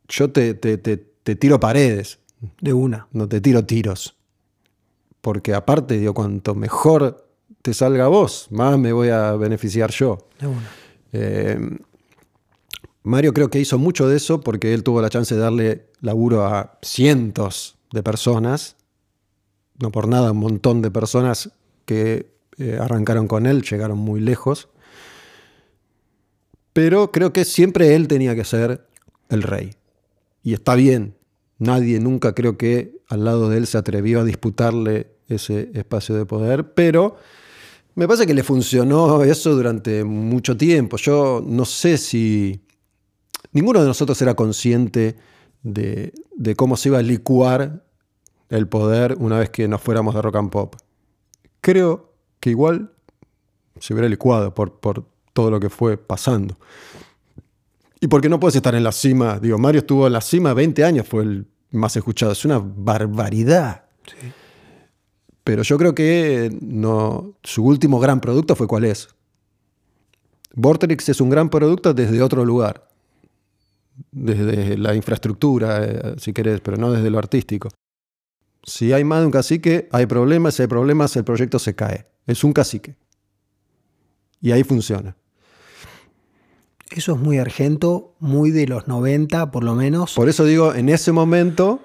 yo 0.10 0.32
te, 0.32 0.54
te, 0.54 0.78
te, 0.78 0.98
te 0.98 1.36
tiro 1.38 1.62
paredes, 1.62 2.20
De 2.60 2.74
una. 2.74 3.08
no 3.14 3.30
te 3.30 3.40
tiro 3.40 3.64
tiros. 3.64 4.18
Porque 5.22 5.54
aparte, 5.54 6.00
digo, 6.00 6.14
cuanto 6.14 6.54
mejor 6.54 7.30
te 7.62 7.74
salga 7.74 8.04
a 8.06 8.10
vos, 8.10 8.48
más 8.52 8.78
me 8.78 8.92
voy 8.92 9.08
a 9.08 9.32
beneficiar 9.38 9.90
yo. 9.92 10.18
De 10.38 10.48
una. 10.48 10.70
Eh, 11.14 11.78
Mario 13.04 13.34
creo 13.34 13.50
que 13.50 13.60
hizo 13.60 13.78
mucho 13.78 14.08
de 14.08 14.16
eso 14.16 14.40
porque 14.40 14.74
él 14.74 14.84
tuvo 14.84 15.02
la 15.02 15.10
chance 15.10 15.36
de 15.36 15.42
darle 15.42 15.88
laburo 16.00 16.46
a 16.46 16.80
cientos 16.82 17.76
de 17.92 18.02
personas. 18.02 18.78
No 19.80 19.92
por 19.92 20.08
nada, 20.08 20.32
un 20.32 20.38
montón 20.38 20.82
de 20.82 20.90
personas 20.90 21.52
que 21.86 22.34
eh, 22.58 22.78
arrancaron 22.80 23.28
con 23.28 23.46
él, 23.46 23.62
llegaron 23.62 23.98
muy 23.98 24.22
lejos. 24.22 24.70
Pero 26.72 27.12
creo 27.12 27.34
que 27.34 27.44
siempre 27.44 27.96
él 27.96 28.08
tenía 28.08 28.36
que 28.36 28.46
ser 28.46 28.88
el 29.30 29.44
rey. 29.44 29.72
Y 30.42 30.54
está 30.54 30.76
bien. 30.76 31.16
Nadie 31.60 32.00
nunca 32.00 32.34
creo 32.34 32.58
que 32.58 33.02
al 33.10 33.26
lado 33.26 33.50
de 33.50 33.58
él 33.58 33.68
se 33.68 33.78
atrevió 33.78 34.22
a 34.22 34.24
disputarle 34.24 35.12
ese 35.28 35.70
espacio 35.74 36.16
de 36.16 36.26
poder, 36.26 36.74
pero 36.74 37.18
me 37.96 38.08
parece 38.08 38.26
que 38.26 38.34
le 38.34 38.44
funcionó 38.44 39.24
eso 39.24 39.56
durante 39.56 40.04
mucho 40.04 40.58
tiempo. 40.58 40.98
Yo 40.98 41.44
no 41.46 41.64
sé 41.66 41.98
si 41.98 42.62
ninguno 43.54 43.82
de 43.82 43.88
nosotros 43.88 44.22
era 44.22 44.36
consciente 44.36 45.16
de, 45.62 46.14
de 46.36 46.56
cómo 46.56 46.76
se 46.76 46.90
iba 46.90 46.98
a 46.98 47.02
licuar 47.02 47.86
el 48.50 48.68
poder 48.68 49.16
una 49.20 49.40
vez 49.40 49.50
que 49.50 49.68
nos 49.68 49.82
fuéramos 49.82 50.14
de 50.14 50.22
rock 50.22 50.36
and 50.36 50.50
pop. 50.50 50.76
Creo 51.62 52.14
que 52.40 52.50
igual 52.50 52.92
se 53.80 53.94
hubiera 53.94 54.10
licuado 54.10 54.54
por, 54.54 54.80
por 54.80 55.06
todo 55.34 55.50
lo 55.50 55.60
que 55.60 55.70
fue 55.70 55.98
pasando. 55.98 56.58
Y 58.00 58.08
porque 58.08 58.30
no 58.30 58.40
puedes 58.40 58.56
estar 58.56 58.76
en 58.76 58.84
la 58.84 58.92
cima. 58.92 59.40
Digo, 59.40 59.58
Mario 59.58 59.80
estuvo 59.80 60.08
en 60.08 60.14
la 60.14 60.22
cima 60.22 60.54
20 60.54 60.84
años, 60.84 61.08
fue 61.08 61.24
el 61.24 61.48
más 61.72 61.96
escuchado. 61.96 62.34
Es 62.34 62.46
una 62.46 62.60
barbaridad. 62.60 63.86
Pero 65.44 65.64
yo 65.64 65.78
creo 65.78 65.96
que 65.96 66.56
no, 66.62 67.36
su 67.44 67.64
último 67.64 68.00
gran 68.00 68.22
producto 68.22 68.56
fue 68.56 68.68
cuál 68.68 68.86
es. 68.86 69.10
Vortex 70.54 71.10
es 71.10 71.22
un 71.22 71.30
gran 71.30 71.50
producto 71.50 71.94
desde 71.94 72.22
otro 72.22 72.46
lugar. 72.46 72.88
Desde 74.12 74.78
la 74.78 74.96
infraestructura, 74.96 75.84
eh, 75.86 76.16
si 76.18 76.34
querés, 76.34 76.62
pero 76.62 76.78
no 76.78 76.92
desde 76.92 77.10
lo 77.10 77.20
artístico. 77.20 77.70
Si 78.64 78.94
hay 78.94 79.04
más 79.04 79.20
de 79.20 79.26
un 79.28 79.32
cacique, 79.32 79.88
hay 79.92 80.06
problemas. 80.06 80.56
Si 80.56 80.62
hay 80.64 80.68
problemas, 80.68 81.16
el 81.16 81.24
proyecto 81.24 81.60
se 81.60 81.76
cae. 81.76 82.08
Es 82.26 82.44
un 82.44 82.54
cacique. 82.54 82.96
Y 84.42 84.52
ahí 84.52 84.64
funciona. 84.64 85.16
Eso 86.92 87.14
es 87.14 87.20
muy 87.20 87.40
argento, 87.40 88.14
muy 88.20 88.52
de 88.52 88.68
los 88.68 88.88
90 88.88 89.52
por 89.52 89.64
lo 89.64 89.74
menos. 89.76 90.14
Por 90.14 90.30
eso 90.30 90.46
digo, 90.46 90.74
en 90.76 90.90
ese 90.90 91.12
momento, 91.12 91.82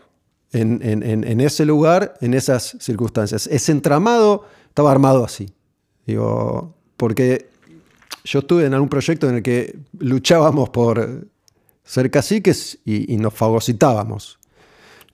en, 0.52 0.80
en- 0.82 1.02
en- 1.02 1.24
en 1.24 1.40
ese 1.40 1.64
lugar, 1.64 2.14
en 2.20 2.34
esas 2.34 2.76
circunstancias, 2.80 3.46
ese 3.46 3.72
entramado 3.72 4.44
estaba 4.68 4.90
armado 4.92 5.24
así. 5.24 5.50
Digo, 6.06 6.74
porque 6.96 7.48
yo 8.24 8.40
estuve 8.40 8.66
en 8.66 8.74
algún 8.74 8.88
proyecto 8.88 9.28
en 9.28 9.36
el 9.36 9.42
que 9.42 9.78
luchábamos 9.98 10.68
por 10.70 11.26
ser 11.88 12.10
caciques 12.10 12.78
y, 12.84 13.12
y 13.14 13.16
nos 13.16 13.32
fagocitábamos. 13.32 14.38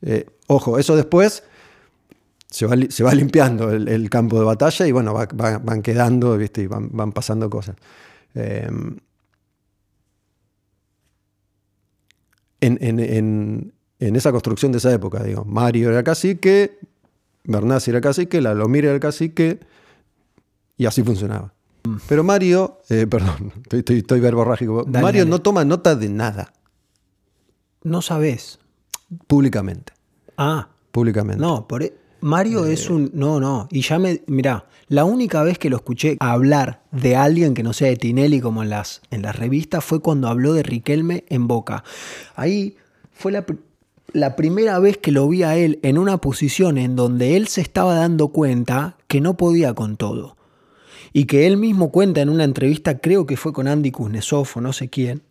Eh, 0.02 0.26
ojo, 0.48 0.78
eso 0.78 0.96
después 0.96 1.44
se 2.50 2.66
va, 2.66 2.74
li- 2.76 2.90
se 2.90 3.04
va 3.04 3.14
limpiando 3.14 3.70
el, 3.70 3.86
el 3.88 4.10
campo 4.10 4.38
de 4.38 4.44
batalla 4.44 4.86
y 4.86 4.92
bueno, 4.92 5.14
va- 5.14 5.26
va- 5.40 5.58
van 5.58 5.82
quedando, 5.82 6.36
¿viste? 6.36 6.62
Y 6.62 6.66
van, 6.66 6.88
van 6.92 7.12
pasando 7.12 7.48
cosas. 7.48 7.76
Eh, 8.34 8.68
en, 12.60 12.78
en- 12.80 12.98
en- 13.00 13.72
en 14.00 14.16
esa 14.16 14.32
construcción 14.32 14.72
de 14.72 14.78
esa 14.78 14.92
época, 14.92 15.22
digo, 15.22 15.44
Mario 15.44 15.90
era 15.90 16.02
cacique, 16.02 16.78
Bernasi 17.44 17.90
era 17.90 18.00
cacique, 18.00 18.40
la 18.40 18.54
Lomir 18.54 18.84
era 18.86 18.98
cacique, 18.98 19.60
y 20.76 20.86
así 20.86 21.02
funcionaba. 21.02 21.52
Pero 22.08 22.24
Mario, 22.24 22.80
eh, 22.88 23.06
perdón, 23.06 23.52
estoy, 23.62 23.78
estoy, 23.80 23.98
estoy 23.98 24.20
verborrágico. 24.20 24.84
Dale, 24.84 25.02
Mario 25.02 25.20
dale. 25.22 25.30
no 25.30 25.40
toma 25.42 25.64
nota 25.64 25.94
de 25.94 26.08
nada, 26.08 26.52
No 27.84 28.02
sabes. 28.02 28.58
públicamente. 29.28 29.92
Ah, 30.36 30.68
Públicamente. 30.90 31.40
no, 31.40 31.68
por 31.68 31.82
e- 31.82 31.94
Mario 32.20 32.64
es 32.64 32.88
un. 32.88 33.10
No, 33.14 33.38
no. 33.38 33.68
Y 33.70 33.82
ya 33.82 33.98
me. 33.98 34.22
Mirá, 34.26 34.64
la 34.88 35.04
única 35.04 35.42
vez 35.42 35.58
que 35.58 35.68
lo 35.70 35.76
escuché 35.76 36.16
hablar 36.20 36.82
de 36.90 37.16
alguien 37.16 37.52
que 37.54 37.62
no 37.62 37.72
sea 37.74 37.88
de 37.88 37.96
Tinelli 37.96 38.40
como 38.40 38.62
en 38.62 38.70
las, 38.70 39.02
en 39.10 39.20
las 39.22 39.36
revistas 39.36 39.84
fue 39.84 40.00
cuando 40.00 40.28
habló 40.28 40.54
de 40.54 40.62
Riquelme 40.62 41.24
en 41.28 41.46
Boca. 41.46 41.84
Ahí 42.34 42.76
fue 43.12 43.30
la, 43.30 43.44
la 44.14 44.36
primera 44.36 44.78
vez 44.78 44.96
que 44.96 45.12
lo 45.12 45.28
vi 45.28 45.42
a 45.42 45.56
él 45.56 45.78
en 45.82 45.98
una 45.98 46.16
posición 46.18 46.78
en 46.78 46.96
donde 46.96 47.36
él 47.36 47.46
se 47.46 47.60
estaba 47.60 47.94
dando 47.94 48.28
cuenta 48.28 48.96
que 49.06 49.20
no 49.20 49.36
podía 49.36 49.74
con 49.74 49.96
todo. 49.98 50.36
Y 51.12 51.26
que 51.26 51.46
él 51.46 51.58
mismo 51.58 51.90
cuenta 51.92 52.22
en 52.22 52.28
una 52.30 52.44
entrevista, 52.44 52.98
creo 52.98 53.26
que 53.26 53.36
fue 53.36 53.52
con 53.52 53.68
Andy 53.68 53.90
Kuznetsov 53.90 54.48
o 54.56 54.60
no 54.62 54.72
sé 54.72 54.88
quién, 54.88 55.22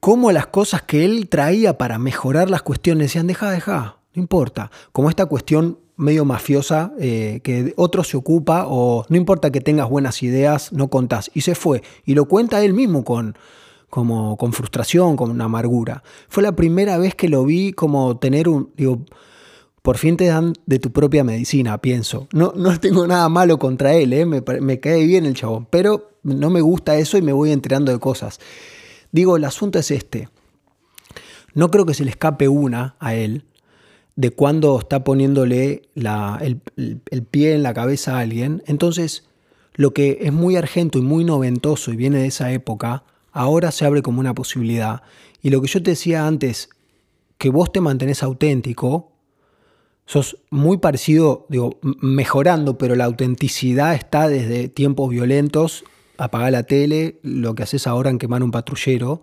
cómo 0.00 0.32
las 0.32 0.46
cosas 0.46 0.82
que 0.82 1.04
él 1.04 1.28
traía 1.28 1.78
para 1.78 1.98
mejorar 1.98 2.50
las 2.50 2.62
cuestiones 2.62 3.08
decían, 3.08 3.26
deja, 3.26 3.50
deja, 3.50 3.98
no 4.14 4.22
importa. 4.22 4.70
Como 4.92 5.10
esta 5.10 5.26
cuestión 5.26 5.78
medio 5.96 6.24
mafiosa 6.24 6.92
eh, 6.98 7.40
que 7.42 7.74
otro 7.76 8.04
se 8.04 8.16
ocupa 8.16 8.64
o 8.68 9.04
no 9.08 9.16
importa 9.16 9.50
que 9.50 9.60
tengas 9.60 9.88
buenas 9.88 10.22
ideas, 10.22 10.72
no 10.72 10.88
contás. 10.88 11.30
Y 11.34 11.42
se 11.42 11.54
fue. 11.54 11.82
Y 12.04 12.14
lo 12.14 12.26
cuenta 12.26 12.64
él 12.64 12.72
mismo 12.72 13.04
con, 13.04 13.36
como, 13.90 14.36
con 14.36 14.52
frustración, 14.52 15.16
con 15.16 15.30
una 15.30 15.44
amargura. 15.44 16.02
Fue 16.28 16.42
la 16.42 16.52
primera 16.52 16.98
vez 16.98 17.14
que 17.14 17.28
lo 17.28 17.44
vi 17.44 17.72
como 17.72 18.16
tener 18.18 18.48
un, 18.48 18.70
digo, 18.76 19.00
por 19.82 19.98
fin 19.98 20.16
te 20.16 20.26
dan 20.26 20.52
de 20.66 20.78
tu 20.78 20.92
propia 20.92 21.24
medicina, 21.24 21.78
pienso. 21.78 22.28
No, 22.32 22.52
no 22.54 22.78
tengo 22.80 23.06
nada 23.06 23.28
malo 23.28 23.58
contra 23.58 23.94
él, 23.94 24.12
¿eh? 24.12 24.24
me, 24.24 24.42
me 24.60 24.80
cae 24.80 25.04
bien 25.04 25.26
el 25.26 25.34
chabón, 25.34 25.66
pero 25.68 26.12
no 26.22 26.50
me 26.50 26.60
gusta 26.60 26.96
eso 26.96 27.18
y 27.18 27.22
me 27.22 27.32
voy 27.32 27.50
enterando 27.50 27.90
de 27.90 27.98
cosas. 27.98 28.38
Digo, 29.12 29.36
el 29.36 29.44
asunto 29.44 29.78
es 29.78 29.90
este. 29.90 30.28
No 31.54 31.70
creo 31.70 31.86
que 31.86 31.94
se 31.94 32.04
le 32.04 32.10
escape 32.10 32.48
una 32.48 32.96
a 32.98 33.14
él 33.14 33.44
de 34.16 34.30
cuando 34.30 34.78
está 34.80 35.04
poniéndole 35.04 35.82
el, 35.94 36.60
el, 36.76 37.22
pie 37.22 37.54
en 37.54 37.62
la 37.62 37.72
cabeza 37.72 38.16
a 38.16 38.20
alguien. 38.20 38.64
Entonces, 38.66 39.28
lo 39.74 39.94
que 39.94 40.18
es 40.22 40.32
muy 40.32 40.56
argento 40.56 40.98
y 40.98 41.02
muy 41.02 41.24
noventoso 41.24 41.92
y 41.92 41.96
viene 41.96 42.18
de 42.18 42.26
esa 42.26 42.50
época, 42.50 43.04
ahora 43.30 43.70
se 43.70 43.84
abre 43.84 44.02
como 44.02 44.18
una 44.18 44.34
posibilidad. 44.34 45.02
Y 45.40 45.50
lo 45.50 45.62
que 45.62 45.68
yo 45.68 45.82
te 45.82 45.92
decía 45.92 46.26
antes, 46.26 46.68
que 47.38 47.50
vos 47.50 47.70
te 47.70 47.80
mantenés 47.80 48.24
auténtico, 48.24 49.12
sos 50.04 50.38
muy 50.50 50.78
parecido, 50.78 51.46
digo, 51.48 51.78
mejorando, 51.82 52.76
pero 52.76 52.96
la 52.96 53.04
autenticidad 53.04 53.94
está 53.94 54.26
desde 54.26 54.68
tiempos 54.68 55.10
violentos, 55.10 55.84
apagar 56.18 56.52
la 56.52 56.64
tele, 56.64 57.18
lo 57.22 57.54
que 57.54 57.62
haces 57.62 57.86
ahora 57.86 58.10
en 58.10 58.18
quemar 58.18 58.42
un 58.42 58.50
patrullero. 58.50 59.22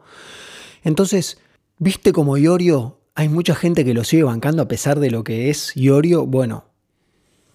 Entonces, 0.84 1.38
¿viste 1.78 2.14
como 2.14 2.38
Iorio? 2.38 3.00
Hay 3.14 3.30
mucha 3.30 3.56
gente 3.56 3.86
que 3.86 3.94
lo 3.94 4.04
sigue 4.04 4.24
bancando 4.24 4.64
a 4.64 4.68
pesar 4.68 5.00
de 5.00 5.12
lo 5.12 5.24
que 5.24 5.50
es 5.50 5.76
Iorio. 5.76 6.26
Bueno, 6.26 6.66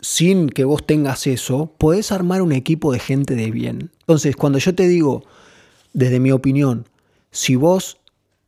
sin 0.00 0.48
que 0.48 0.64
vos 0.64 0.86
tengas 0.86 1.26
eso, 1.26 1.74
podés 1.78 2.12
armar 2.12 2.42
un 2.42 2.52
equipo 2.52 2.92
de 2.92 2.98
gente 2.98 3.34
de 3.34 3.50
bien. 3.50 3.90
Entonces, 4.00 4.36
cuando 4.36 4.58
yo 4.58 4.74
te 4.74 4.86
digo, 4.86 5.24
desde 5.92 6.20
mi 6.20 6.30
opinión, 6.30 6.88
si 7.30 7.56
vos 7.56 7.98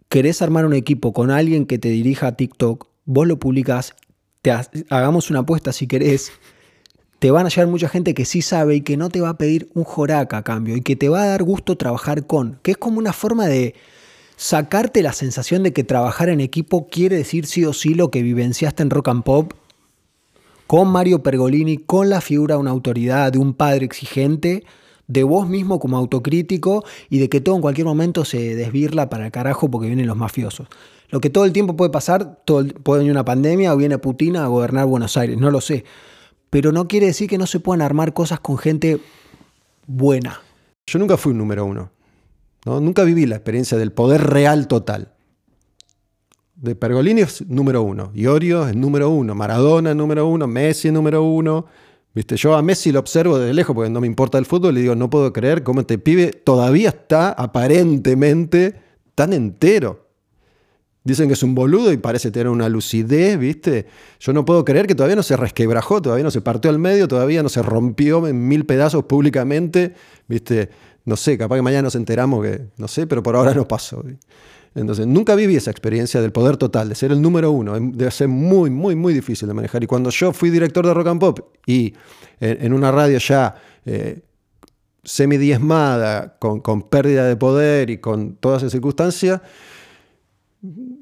querés 0.08 0.42
armar 0.42 0.64
un 0.64 0.74
equipo 0.74 1.12
con 1.12 1.30
alguien 1.30 1.66
que 1.66 1.78
te 1.78 1.88
dirija 1.88 2.28
a 2.28 2.36
TikTok, 2.36 2.86
vos 3.04 3.26
lo 3.26 3.38
publicás 3.38 3.94
te 4.42 4.50
hagamos 4.90 5.30
una 5.30 5.40
apuesta 5.40 5.72
si 5.72 5.86
querés, 5.86 6.32
te 7.22 7.30
van 7.30 7.46
a 7.46 7.50
llegar 7.50 7.68
mucha 7.68 7.88
gente 7.88 8.14
que 8.14 8.24
sí 8.24 8.42
sabe 8.42 8.74
y 8.74 8.80
que 8.80 8.96
no 8.96 9.08
te 9.08 9.20
va 9.20 9.28
a 9.28 9.38
pedir 9.38 9.68
un 9.74 9.84
joraca 9.84 10.38
a 10.38 10.42
cambio 10.42 10.74
y 10.74 10.80
que 10.80 10.96
te 10.96 11.08
va 11.08 11.22
a 11.22 11.26
dar 11.26 11.44
gusto 11.44 11.76
trabajar 11.76 12.26
con, 12.26 12.58
que 12.62 12.72
es 12.72 12.76
como 12.76 12.98
una 12.98 13.12
forma 13.12 13.46
de 13.46 13.76
sacarte 14.34 15.04
la 15.04 15.12
sensación 15.12 15.62
de 15.62 15.72
que 15.72 15.84
trabajar 15.84 16.30
en 16.30 16.40
equipo 16.40 16.88
quiere 16.88 17.16
decir 17.16 17.46
sí 17.46 17.64
o 17.64 17.72
sí 17.72 17.94
lo 17.94 18.10
que 18.10 18.24
vivenciaste 18.24 18.82
en 18.82 18.90
Rock 18.90 19.06
and 19.06 19.22
Pop 19.22 19.52
con 20.66 20.88
Mario 20.88 21.22
Pergolini, 21.22 21.78
con 21.78 22.10
la 22.10 22.20
figura 22.20 22.56
de 22.56 22.60
una 22.60 22.72
autoridad, 22.72 23.30
de 23.30 23.38
un 23.38 23.54
padre 23.54 23.84
exigente, 23.84 24.64
de 25.06 25.22
vos 25.22 25.48
mismo 25.48 25.78
como 25.78 25.98
autocrítico 25.98 26.84
y 27.08 27.20
de 27.20 27.28
que 27.28 27.40
todo 27.40 27.54
en 27.54 27.62
cualquier 27.62 27.86
momento 27.86 28.24
se 28.24 28.56
desvirla 28.56 29.08
para 29.10 29.26
el 29.26 29.30
carajo 29.30 29.70
porque 29.70 29.86
vienen 29.86 30.08
los 30.08 30.16
mafiosos. 30.16 30.66
Lo 31.08 31.20
que 31.20 31.30
todo 31.30 31.44
el 31.44 31.52
tiempo 31.52 31.76
puede 31.76 31.92
pasar, 31.92 32.40
todo 32.44 32.66
puede 32.82 33.02
venir 33.02 33.12
una 33.12 33.24
pandemia 33.24 33.72
o 33.72 33.76
viene 33.76 33.98
Putin 33.98 34.38
a 34.38 34.48
gobernar 34.48 34.86
Buenos 34.86 35.16
Aires, 35.16 35.38
no 35.38 35.52
lo 35.52 35.60
sé. 35.60 35.84
Pero 36.52 36.70
no 36.70 36.86
quiere 36.86 37.06
decir 37.06 37.30
que 37.30 37.38
no 37.38 37.46
se 37.46 37.60
puedan 37.60 37.80
armar 37.80 38.12
cosas 38.12 38.38
con 38.38 38.58
gente 38.58 39.00
buena. 39.86 40.42
Yo 40.86 40.98
nunca 40.98 41.16
fui 41.16 41.32
un 41.32 41.38
número 41.38 41.64
uno. 41.64 41.90
¿no? 42.66 42.78
Nunca 42.78 43.04
viví 43.04 43.24
la 43.24 43.36
experiencia 43.36 43.78
del 43.78 43.90
poder 43.90 44.22
real 44.22 44.68
total. 44.68 45.14
De 46.54 46.74
Pergolini 46.74 47.22
es 47.22 47.48
número 47.48 47.80
uno, 47.82 48.12
Iorio 48.14 48.68
es 48.68 48.76
número 48.76 49.08
uno, 49.08 49.34
Maradona 49.34 49.92
es 49.92 49.96
número 49.96 50.26
uno, 50.26 50.46
Messi 50.46 50.88
es 50.88 50.94
número 50.94 51.22
uno. 51.22 51.64
¿Viste? 52.14 52.36
Yo 52.36 52.54
a 52.54 52.60
Messi 52.60 52.92
lo 52.92 53.00
observo 53.00 53.38
desde 53.38 53.54
lejos 53.54 53.74
porque 53.74 53.88
no 53.88 54.02
me 54.02 54.06
importa 54.06 54.36
el 54.36 54.44
fútbol 54.44 54.76
y 54.76 54.82
digo, 54.82 54.94
no 54.94 55.08
puedo 55.08 55.32
creer 55.32 55.62
cómo 55.62 55.80
este 55.80 55.96
pibe 55.96 56.32
todavía 56.32 56.90
está 56.90 57.30
aparentemente 57.30 58.78
tan 59.14 59.32
entero. 59.32 60.11
Dicen 61.04 61.26
que 61.26 61.34
es 61.34 61.42
un 61.42 61.54
boludo 61.54 61.92
y 61.92 61.96
parece 61.96 62.30
tener 62.30 62.48
una 62.48 62.68
lucidez, 62.68 63.36
¿viste? 63.36 63.86
Yo 64.20 64.32
no 64.32 64.44
puedo 64.44 64.64
creer 64.64 64.86
que 64.86 64.94
todavía 64.94 65.16
no 65.16 65.24
se 65.24 65.36
resquebrajó, 65.36 66.00
todavía 66.00 66.22
no 66.22 66.30
se 66.30 66.40
partió 66.40 66.70
al 66.70 66.78
medio, 66.78 67.08
todavía 67.08 67.42
no 67.42 67.48
se 67.48 67.60
rompió 67.60 68.28
en 68.28 68.46
mil 68.46 68.64
pedazos 68.66 69.04
públicamente, 69.04 69.94
¿viste? 70.28 70.70
No 71.04 71.16
sé, 71.16 71.36
capaz 71.36 71.56
que 71.56 71.62
mañana 71.62 71.82
nos 71.82 71.96
enteramos 71.96 72.44
que, 72.44 72.66
no 72.76 72.86
sé, 72.86 73.08
pero 73.08 73.20
por 73.20 73.34
ahora 73.34 73.52
no 73.52 73.66
pasó. 73.66 74.04
Entonces, 74.76 75.06
nunca 75.06 75.34
viví 75.34 75.56
esa 75.56 75.72
experiencia 75.72 76.20
del 76.20 76.30
poder 76.30 76.56
total, 76.56 76.88
de 76.88 76.94
ser 76.94 77.10
el 77.10 77.20
número 77.20 77.50
uno. 77.50 77.74
Debe 77.78 78.10
ser 78.12 78.28
muy, 78.28 78.70
muy, 78.70 78.94
muy 78.94 79.12
difícil 79.12 79.48
de 79.48 79.54
manejar. 79.54 79.82
Y 79.82 79.86
cuando 79.88 80.10
yo 80.10 80.32
fui 80.32 80.50
director 80.50 80.86
de 80.86 80.94
Rock 80.94 81.08
and 81.08 81.20
Pop 81.20 81.40
y 81.66 81.94
en, 82.40 82.72
una 82.72 82.92
radio 82.92 83.18
ya 83.18 83.56
eh, 83.84 84.22
semidiezmada, 85.02 86.36
con, 86.38 86.60
con 86.60 86.82
pérdida 86.82 87.26
de 87.26 87.36
poder 87.36 87.90
y 87.90 87.98
con 87.98 88.36
todas 88.36 88.62
esas 88.62 88.72
circunstancias, 88.72 89.40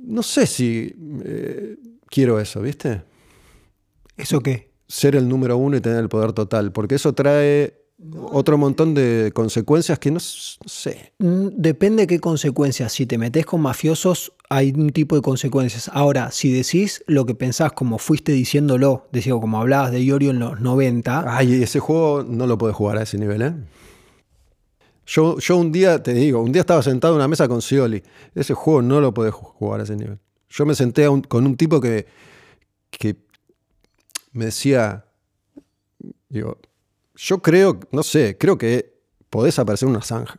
no 0.02 0.22
sé 0.22 0.46
si 0.46 0.94
eh, 1.24 1.76
quiero 2.08 2.40
eso, 2.40 2.60
¿viste? 2.60 3.02
¿Eso 4.16 4.40
qué? 4.40 4.70
Ser 4.86 5.16
el 5.16 5.28
número 5.28 5.56
uno 5.56 5.76
y 5.76 5.80
tener 5.80 6.00
el 6.00 6.08
poder 6.08 6.32
total, 6.32 6.72
porque 6.72 6.96
eso 6.96 7.12
trae 7.12 7.80
otro 8.32 8.56
montón 8.56 8.94
de 8.94 9.30
consecuencias 9.34 9.98
que 9.98 10.10
no, 10.10 10.20
sé. 10.20 11.12
Mm, 11.18 11.48
depende 11.56 12.02
de 12.02 12.06
qué 12.06 12.18
consecuencias. 12.18 12.92
Si 12.92 13.06
te 13.06 13.18
metes 13.18 13.44
con 13.44 13.60
mafiosos, 13.60 14.32
hay 14.48 14.72
un 14.72 14.90
tipo 14.90 15.16
de 15.16 15.22
consecuencias. 15.22 15.90
Ahora, 15.92 16.30
si 16.30 16.50
decís 16.50 17.04
lo 17.06 17.26
que 17.26 17.34
pensás, 17.34 17.72
como 17.72 17.98
fuiste 17.98 18.32
diciéndolo, 18.32 19.06
decía, 19.12 19.32
como 19.34 19.60
hablabas 19.60 19.92
de 19.92 20.02
Iorio 20.02 20.30
en 20.30 20.38
los 20.38 20.60
90. 20.60 21.24
Ay, 21.26 21.62
ese 21.62 21.78
juego 21.78 22.24
no 22.26 22.46
lo 22.46 22.56
puedes 22.56 22.74
jugar 22.74 22.96
a 22.96 23.02
ese 23.02 23.18
nivel, 23.18 23.42
¿eh? 23.42 23.54
Yo, 25.12 25.56
un 25.56 25.72
día, 25.72 26.00
te 26.00 26.14
digo, 26.14 26.40
un 26.40 26.52
día 26.52 26.60
estaba 26.60 26.84
sentado 26.84 27.14
en 27.14 27.16
una 27.16 27.26
mesa 27.26 27.48
con 27.48 27.60
Scioli. 27.60 28.00
Ese 28.32 28.54
juego 28.54 28.80
no 28.80 29.00
lo 29.00 29.12
podés 29.12 29.34
jugar 29.34 29.80
a 29.80 29.82
ese 29.82 29.96
nivel. 29.96 30.20
Yo 30.48 30.64
me 30.64 30.76
senté 30.76 31.06
con 31.28 31.46
un 31.46 31.56
tipo 31.56 31.80
que, 31.80 32.06
que 32.90 33.16
me 34.30 34.44
decía, 34.44 35.04
digo, 36.28 36.58
yo 37.16 37.42
creo, 37.42 37.80
no 37.90 38.04
sé, 38.04 38.36
creo 38.38 38.56
que 38.56 39.00
podés 39.30 39.58
aparecer 39.58 39.88
una 39.88 40.00
zanja. 40.00 40.38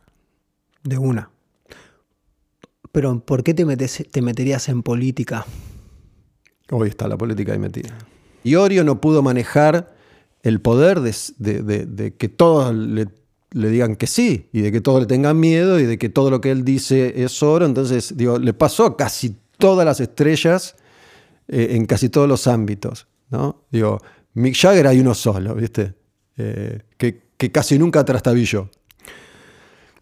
De 0.82 0.96
una. 0.96 1.30
Pero 2.92 3.20
¿por 3.20 3.42
qué 3.42 3.52
te, 3.52 3.66
metes, 3.66 4.06
te 4.10 4.22
meterías 4.22 4.70
en 4.70 4.82
política? 4.82 5.44
Hoy 6.70 6.88
está 6.88 7.08
la 7.08 7.18
política 7.18 7.52
ahí 7.52 7.58
metida. 7.58 7.98
Y 8.42 8.54
Orio 8.54 8.84
no 8.84 9.02
pudo 9.02 9.22
manejar 9.22 9.94
el 10.42 10.62
poder 10.62 11.00
de, 11.00 11.14
de, 11.38 11.84
de 11.84 12.16
que 12.16 12.30
todos 12.30 12.74
le 12.74 13.06
le 13.52 13.68
digan 13.68 13.96
que 13.96 14.06
sí 14.06 14.48
y 14.52 14.62
de 14.62 14.72
que 14.72 14.80
todos 14.80 15.00
le 15.00 15.06
tengan 15.06 15.38
miedo 15.38 15.78
y 15.78 15.84
de 15.84 15.98
que 15.98 16.08
todo 16.08 16.30
lo 16.30 16.40
que 16.40 16.50
él 16.50 16.64
dice 16.64 17.22
es 17.22 17.42
oro. 17.42 17.66
Entonces, 17.66 18.16
digo, 18.16 18.38
le 18.38 18.52
pasó 18.52 18.86
a 18.86 18.96
casi 18.96 19.36
todas 19.58 19.84
las 19.84 20.00
estrellas 20.00 20.76
eh, 21.48 21.68
en 21.72 21.86
casi 21.86 22.08
todos 22.08 22.28
los 22.28 22.46
ámbitos. 22.46 23.06
¿no? 23.30 23.64
Digo, 23.70 23.98
Mick 24.34 24.56
Jagger 24.56 24.86
hay 24.86 25.00
uno 25.00 25.14
solo, 25.14 25.54
¿viste? 25.54 25.94
Eh, 26.36 26.80
que, 26.96 27.22
casi 27.50 27.78
nunca 27.78 28.04
trastabilló. 28.04 28.70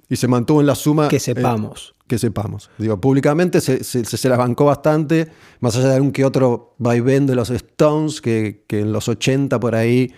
Y 0.09 0.17
se 0.17 0.29
mantuvo 0.29 0.61
en 0.61 0.67
la 0.67 0.75
suma. 0.75 1.09
Que 1.09 1.21
sepamos. 1.21 1.95
que 2.07 2.19
sepamos. 2.19 2.71
Digo, 2.79 3.01
públicamente 3.01 3.61
se, 3.61 3.83
se, 3.85 4.29
la 4.29 4.37
bancó 4.37 4.67
bastante, 4.67 5.29
más 5.61 5.77
allá 5.77 5.95
de 5.95 6.01
un 6.01 6.13
que 6.13 6.25
otro 6.25 6.75
vaivén 6.79 7.27
de 7.27 7.35
los 7.35 7.49
Stones, 7.51 8.21
que, 8.21 8.65
que 8.67 8.81
en 8.81 8.93
los 8.93 9.09
80 9.09 9.59
por 9.59 9.75
ahí. 9.75 10.13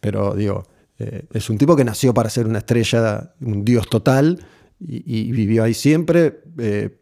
Pero 0.00 0.34
digo, 0.34 0.64
eh, 1.00 1.24
es 1.32 1.48
un 1.48 1.56
tipo 1.56 1.74
que 1.74 1.84
nació 1.84 2.12
para 2.12 2.28
ser 2.28 2.46
una 2.46 2.58
estrella, 2.58 3.32
un 3.40 3.64
dios 3.64 3.88
total, 3.88 4.38
y, 4.78 5.32
vivió 5.32 5.64
ahí 5.64 5.74
siempre. 5.74 6.42
Eh, 6.58 6.98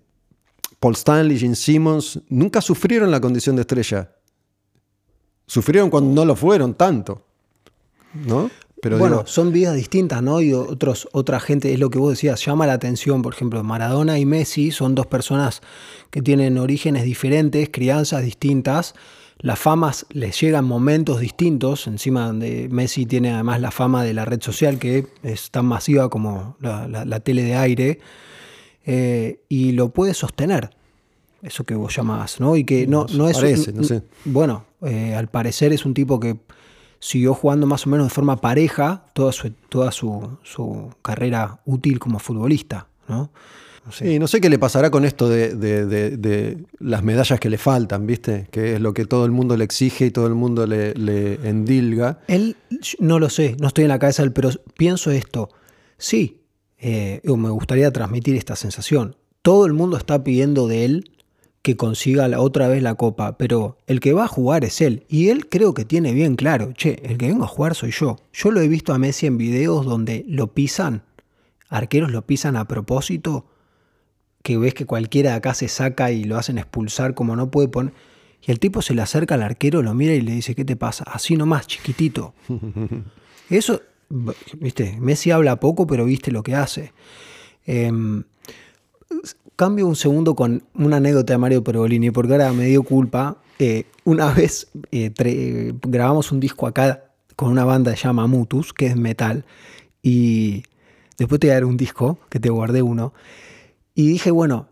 Paul 0.79 0.95
Stanley, 0.95 1.39
Gene 1.39 1.57
Simmons, 1.57 2.21
nunca 2.29 2.61
sufrieron 2.61 3.11
la 3.11 3.21
condición 3.21 3.57
de 3.57 3.63
estrella. 3.63 4.13
Sufrieron 5.47 5.91
cuando 5.91 6.15
no 6.15 6.25
lo 6.25 6.37
fueron 6.37 6.75
tanto. 6.75 7.25
¿No? 8.15 8.51
Pero 8.81 8.99
bueno, 8.99 9.25
son 9.27 9.53
vidas 9.53 9.75
distintas, 9.75 10.23
¿no? 10.23 10.41
Y 10.41 10.53
otros, 10.53 11.09
otra 11.13 11.41
gente, 11.41 11.73
es 11.73 11.81
lo 11.81 11.91
que 11.91 11.99
vos 11.99 12.11
decías, 12.11 12.45
llama 12.45 12.67
la 12.67 12.75
atención, 12.75 13.23
por 13.23 13.35
ejemplo, 13.35 13.63
Maradona 13.65 14.21
y 14.21 14.27
Messi 14.27 14.71
son 14.71 14.95
dos 14.95 15.07
personas 15.07 15.63
que 16.11 16.23
tienen 16.23 16.59
orígenes 16.59 17.03
diferentes, 17.03 17.69
crianzas 17.73 18.23
distintas, 18.23 18.95
las 19.41 19.59
famas 19.59 20.07
les 20.11 20.41
llegan 20.41 20.65
momentos 20.65 21.21
distintos, 21.21 21.87
encima 21.87 22.27
donde 22.27 22.69
Messi 22.71 23.07
tiene 23.07 23.33
además 23.33 23.61
la 23.61 23.71
fama 23.71 24.03
de 24.03 24.15
la 24.15 24.25
red 24.25 24.43
social 24.43 24.79
que 24.79 25.07
es 25.23 25.51
tan 25.51 25.67
masiva 25.67 26.09
como 26.09 26.57
la, 26.61 27.21
tele 27.21 27.45
de 27.45 27.55
aire, 27.55 28.01
eh, 28.85 29.41
y 29.49 29.73
lo 29.73 29.91
puede 29.91 30.15
sostener, 30.15 30.71
eso 31.43 31.65
que 31.65 31.75
vos 31.75 31.95
llamás, 31.95 32.41
¿no? 32.41 32.57
Y 32.57 32.65
que 32.65 32.87
no, 32.87 33.07
no 33.15 33.29
es... 33.29 33.37
Parece, 33.37 33.73
no 33.73 33.85
sé. 33.85 34.03
Bueno, 34.25 34.65
eh, 34.83 35.15
al 35.15 35.29
parecer 35.29 35.73
es 35.73 35.87
un 35.87 35.95
tipo 35.95 36.19
que 36.19 36.39
siguió 36.99 37.35
jugando 37.35 37.67
más 37.67 37.87
o 37.87 37.91
menos 37.91 38.07
de 38.07 38.11
forma 38.11 38.41
pareja 38.41 39.05
toda 39.13 39.31
su, 39.31 39.51
toda 39.69 39.93
su, 39.93 40.39
su 40.43 40.93
carrera 41.03 41.61
útil 41.65 42.01
como 42.01 42.19
futbolista, 42.19 42.89
¿no? 43.09 43.31
Sí, 43.91 44.19
no 44.19 44.29
sé 44.29 44.41
qué 44.41 44.51
le 44.51 44.59
pasará 44.59 44.91
con 44.91 45.05
esto 45.05 45.29
de, 45.29 46.59
las 46.79 47.03
medallas 47.03 47.41
que 47.41 47.49
le 47.49 47.59
faltan, 47.59 48.07
¿viste? 48.07 48.47
Que 48.51 48.75
es 48.75 48.81
lo 48.81 48.93
que 48.93 49.07
todo 49.07 49.25
el 49.25 49.31
mundo 49.31 49.57
le 49.57 49.65
exige 49.65 50.07
y 50.07 50.11
todo 50.11 50.27
el 50.27 50.35
mundo 50.35 50.67
le, 50.67 51.49
endilga. 51.49 52.21
Él, 52.29 52.57
no 52.99 53.19
lo 53.19 53.31
sé, 53.31 53.57
no 53.59 53.69
estoy 53.69 53.85
en 53.85 53.89
la 53.89 53.99
cabeza 53.99 54.23
del, 54.23 54.33
pero 54.33 54.51
pienso 54.77 55.11
esto. 55.11 55.49
Sí, 55.97 56.43
eh, 56.79 57.21
me 57.25 57.51
gustaría 57.51 57.91
transmitir 57.93 58.37
esta 58.37 58.57
sensación. 58.57 59.17
Todo 59.43 59.67
el 59.67 59.73
mundo 59.73 59.97
está 59.97 60.23
pidiendo 60.23 60.69
de 60.69 60.85
él 60.85 61.11
que 61.63 61.77
consiga 61.77 62.29
la, 62.29 62.41
otra 62.41 62.69
vez 62.69 62.83
la 62.83 62.95
copa, 62.95 63.37
pero 63.37 63.79
el 63.87 64.01
que 64.01 64.13
va 64.13 64.25
a 64.25 64.29
jugar 64.29 64.65
es 64.65 64.81
él. 64.81 65.05
Y 65.09 65.29
él 65.29 65.49
creo 65.49 65.75
que 65.75 65.85
tiene 65.85 66.13
bien 66.13 66.37
claro, 66.37 66.73
che, 66.73 67.01
el 67.05 67.19
que 67.19 67.27
vengo 67.27 67.45
a 67.45 67.49
jugar 67.49 67.75
soy 67.75 67.91
yo. 67.91 68.17
Yo 68.33 68.51
lo 68.51 68.61
he 68.61 68.69
visto 68.69 68.93
a 68.93 68.99
Messi 68.99 69.27
en 69.27 69.39
videos 69.39 69.85
donde 69.85 70.25
lo 70.29 70.53
pisan, 70.55 71.03
arqueros 71.69 72.11
lo 72.11 72.27
pisan 72.27 72.57
a 72.57 72.67
propósito, 72.67 73.47
que 74.43 74.57
ves 74.57 74.75
que 74.75 74.87
cualquiera 74.87 75.31
de 75.31 75.37
acá 75.37 75.55
se 75.55 75.69
saca 75.69 76.11
y 76.11 76.25
lo 76.25 76.37
hacen 76.37 76.59
expulsar 76.59 77.15
como 77.15 77.37
no 77.37 77.51
puede 77.51 77.69
poner. 77.69 77.93
Y 78.47 78.51
el 78.51 78.61
tipo 78.61 78.83
se 78.83 78.95
le 78.95 79.03
acerca 79.03 79.35
al 79.35 79.43
arquero, 79.43 79.83
lo 79.83 79.95
mira 79.95 80.15
y 80.15 80.21
le 80.21 80.33
dice, 80.33 80.55
¿qué 80.55 80.65
te 80.65 80.77
pasa? 80.77 81.05
Así 81.05 81.37
nomás, 81.37 81.67
chiquitito. 81.67 82.35
Eso, 83.51 83.83
viste, 84.59 84.97
Messi 85.01 85.31
habla 85.31 85.59
poco, 85.59 85.87
pero 85.87 86.05
viste 86.05 86.31
lo 86.31 86.43
que 86.43 86.55
hace. 86.55 86.93
Em, 87.67 88.23
cambio 89.57 89.87
un 89.87 89.97
segundo 89.97 90.35
con 90.35 90.63
una 90.75 90.99
anécdota 90.99 91.33
de 91.33 91.39
Mario 91.39 91.65
Pergolini, 91.65 92.11
porque 92.11 92.33
ahora 92.33 92.53
me 92.53 92.67
dio 92.67 92.83
culpa. 92.85 93.39
Eh, 93.59 93.85
una 94.05 94.33
vez 94.33 94.69
eh, 94.93 95.73
grabamos 95.83 96.31
un 96.31 96.39
disco 96.41 96.67
acá 96.67 97.05
con 97.35 97.51
una 97.51 97.65
banda 97.65 97.91
que 97.91 97.97
se 97.97 98.05
llama 98.05 98.27
Mutus, 98.27 98.73
que 98.73 98.87
es 98.87 98.97
metal, 98.97 99.45
y 100.03 100.63
después 101.19 101.41
te 101.41 101.49
voy 101.49 101.53
a 101.53 101.55
dar 101.55 101.65
un 101.65 101.77
disco, 101.77 102.19
que 102.31 102.41
te 102.41 102.49
guardé 102.49 102.83
uno, 102.83 103.13
y 103.95 104.07
dije, 104.09 104.31
bueno, 104.31 104.69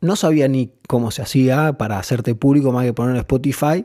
no 0.00 0.16
sabía 0.16 0.48
ni 0.48 0.72
cómo 0.88 1.10
se 1.10 1.22
hacía 1.22 1.74
para 1.74 1.98
hacerte 1.98 2.34
público 2.34 2.72
más 2.72 2.84
que 2.84 2.92
poner 2.92 3.14
en 3.14 3.20
Spotify. 3.20 3.84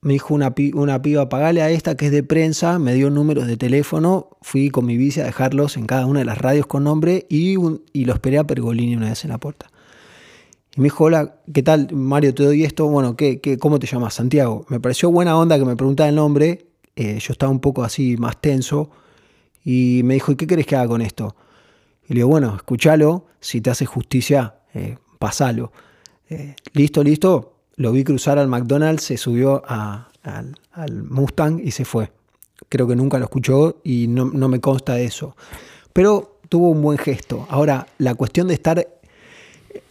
Me 0.00 0.12
dijo 0.12 0.34
una, 0.34 0.54
una 0.74 1.02
piba, 1.02 1.28
pagale 1.28 1.62
a 1.62 1.70
esta 1.70 1.96
que 1.96 2.06
es 2.06 2.12
de 2.12 2.22
prensa, 2.22 2.78
me 2.78 2.94
dio 2.94 3.10
números 3.10 3.46
de 3.46 3.56
teléfono, 3.56 4.30
fui 4.40 4.70
con 4.70 4.86
mi 4.86 4.96
bici 4.96 5.20
a 5.20 5.24
dejarlos 5.24 5.76
en 5.76 5.86
cada 5.86 6.06
una 6.06 6.20
de 6.20 6.24
las 6.24 6.38
radios 6.38 6.66
con 6.66 6.84
nombre 6.84 7.26
y, 7.28 7.56
y 7.92 8.04
lo 8.04 8.12
esperé 8.12 8.38
a 8.38 8.44
Pergolini 8.44 8.94
una 8.94 9.08
vez 9.08 9.24
en 9.24 9.30
la 9.30 9.38
puerta. 9.38 9.70
Y 10.76 10.80
me 10.80 10.84
dijo, 10.84 11.04
hola, 11.04 11.36
¿qué 11.52 11.62
tal? 11.62 11.88
Mario, 11.92 12.34
te 12.34 12.44
doy 12.44 12.62
esto. 12.62 12.86
Bueno, 12.86 13.16
¿qué, 13.16 13.40
qué, 13.40 13.58
cómo 13.58 13.78
te 13.78 13.86
llamas? 13.86 14.14
Santiago. 14.14 14.66
Me 14.68 14.78
pareció 14.78 15.10
buena 15.10 15.36
onda 15.36 15.58
que 15.58 15.64
me 15.64 15.74
preguntara 15.74 16.10
el 16.10 16.14
nombre. 16.14 16.66
Eh, 16.94 17.18
yo 17.18 17.32
estaba 17.32 17.50
un 17.50 17.60
poco 17.60 17.82
así 17.82 18.16
más 18.18 18.40
tenso. 18.40 18.90
Y 19.64 20.02
me 20.04 20.14
dijo, 20.14 20.32
¿y 20.32 20.36
qué 20.36 20.46
querés 20.46 20.66
que 20.66 20.76
haga 20.76 20.88
con 20.88 21.00
esto? 21.00 21.34
Y 22.08 22.14
le 22.14 22.18
digo, 22.18 22.28
bueno, 22.28 22.54
escúchalo. 22.56 23.26
Si 23.40 23.60
te 23.60 23.70
hace 23.70 23.86
justicia, 23.86 24.56
eh, 24.74 24.96
pasalo. 25.18 25.72
Eh, 26.28 26.54
listo, 26.72 27.02
listo. 27.02 27.54
Lo 27.76 27.92
vi 27.92 28.04
cruzar 28.04 28.38
al 28.38 28.48
McDonald's, 28.48 29.04
se 29.04 29.16
subió 29.16 29.62
al, 29.66 30.06
Mustang 31.08 31.60
y 31.62 31.70
se 31.70 31.84
fue. 31.84 32.10
Creo 32.68 32.88
que 32.88 32.96
nunca 32.96 33.18
lo 33.18 33.24
escuchó 33.24 33.80
y 33.84 34.08
no, 34.08 34.24
no 34.24 34.48
me 34.48 34.60
consta 34.60 34.98
eso. 34.98 35.36
Pero 35.92 36.40
tuvo 36.48 36.70
un 36.70 36.82
buen 36.82 36.98
gesto. 36.98 37.46
Ahora, 37.50 37.86
la 37.98 38.14
cuestión 38.14 38.48
de 38.48 38.54
estar 38.54 38.86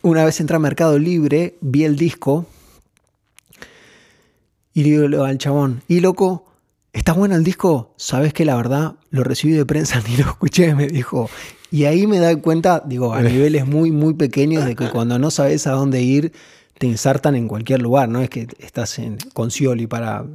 una 0.01 0.25
vez 0.25 0.39
entré 0.39 0.55
a 0.55 0.59
Mercado 0.59 0.97
Libre, 0.99 1.57
vi 1.61 1.83
el 1.83 1.95
disco 1.95 2.45
y 4.73 4.83
digo 4.83 5.23
al 5.23 5.37
chabón, 5.37 5.81
y 5.87 6.01
loco, 6.01 6.45
¿está 6.95 7.13
bueno 7.13 7.35
el 7.35 7.43
disco? 7.43 7.93
Sabes 7.97 8.33
que 8.33 8.45
la 8.45 8.55
verdad 8.55 8.95
lo 9.11 9.23
recibí 9.23 9.53
de 9.53 9.65
prensa 9.65 10.01
ni 10.09 10.17
lo 10.17 10.29
escuché, 10.29 10.73
me 10.73 10.87
dijo. 10.87 11.29
Y 11.69 11.85
ahí 11.85 12.07
me 12.07 12.19
da 12.19 12.35
cuenta, 12.41 12.81
digo, 12.85 13.13
a 13.13 13.21
niveles 13.21 13.67
muy, 13.67 13.91
muy 13.91 14.13
pequeños 14.13 14.65
de 14.65 14.75
que 14.75 14.89
cuando 14.89 15.19
no 15.19 15.29
sabes 15.29 15.67
a 15.67 15.71
dónde 15.71 16.01
ir, 16.01 16.31
te 16.77 16.87
insertan 16.87 17.35
en 17.35 17.47
cualquier 17.47 17.81
lugar, 17.81 18.07
no 18.07 18.21
es 18.21 18.29
que 18.29 18.47
estás 18.59 18.97
en, 18.99 19.17
con 19.33 19.51
Scioli 19.51 19.87
para... 19.87 20.25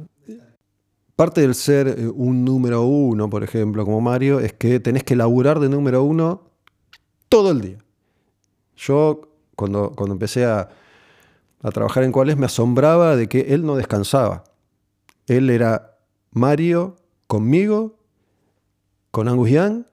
Parte 1.15 1.41
del 1.41 1.55
ser 1.55 1.87
eh, 1.87 2.07
un 2.07 2.45
número 2.45 2.83
uno, 2.83 3.29
por 3.29 3.43
ejemplo, 3.43 3.85
como 3.85 4.01
Mario, 4.01 4.39
es 4.39 4.53
que 4.53 4.79
tenés 4.79 5.03
que 5.03 5.15
laburar 5.15 5.59
de 5.59 5.69
número 5.69 6.03
uno 6.03 6.43
todo 7.27 7.51
el 7.51 7.61
día. 7.61 7.77
Yo 8.75 9.21
cuando, 9.55 9.93
cuando 9.95 10.13
empecé 10.13 10.45
a, 10.45 10.69
trabajar 11.73 12.03
en 12.03 12.11
Cuales, 12.11 12.37
me 12.37 12.47
asombraba 12.47 13.15
de 13.15 13.29
que 13.29 13.53
él 13.53 13.63
no 13.63 13.75
descansaba. 13.75 14.43
Él 15.27 15.49
era 15.51 15.90
Mario 16.31 16.97
conmigo, 17.27 17.99
con 19.11 19.27
Angus 19.27 19.49
Young, 19.49 19.83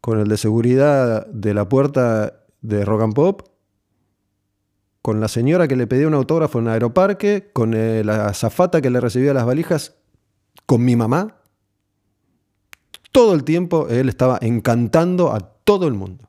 con 0.00 0.18
el 0.18 0.28
de 0.28 0.36
seguridad 0.36 1.26
de 1.26 1.54
la 1.54 1.68
puerta 1.68 2.44
de 2.60 2.84
Rock 2.84 3.02
and 3.02 3.14
Pop, 3.14 3.42
con 5.02 5.20
la 5.20 5.28
señora 5.28 5.68
que 5.68 5.76
le 5.76 5.86
pedía 5.86 6.08
un 6.08 6.14
autógrafo 6.14 6.58
en 6.58 6.66
el 6.66 6.72
aeroparque, 6.72 7.50
con 7.52 7.72
la 7.72 8.26
azafata 8.26 8.80
que 8.80 8.90
le 8.90 9.00
recibía 9.00 9.32
las 9.32 9.46
valijas, 9.46 9.94
con 10.66 10.84
mi 10.84 10.96
mamá. 10.96 11.36
Todo 13.12 13.34
el 13.34 13.44
tiempo 13.44 13.88
él 13.88 14.08
estaba 14.08 14.38
encantando 14.40 15.32
a 15.32 15.40
todo 15.40 15.88
el 15.88 15.94
mundo. 15.94 16.28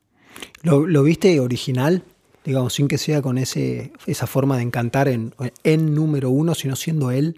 ¿Lo, 0.63 1.03
viste 1.03 1.39
original? 1.39 2.03
Digamos, 2.45 2.73
sin 2.73 2.87
que 2.87 2.97
sea 2.97 3.21
con 3.21 3.37
ese, 3.37 3.93
esa 4.07 4.25
forma 4.25 4.57
de 4.57 4.63
encantar 4.63 5.07
en, 5.07 5.33
en 5.63 5.93
número 5.93 6.29
uno, 6.29 6.55
sino 6.55 6.75
siendo 6.75 7.11
él. 7.11 7.37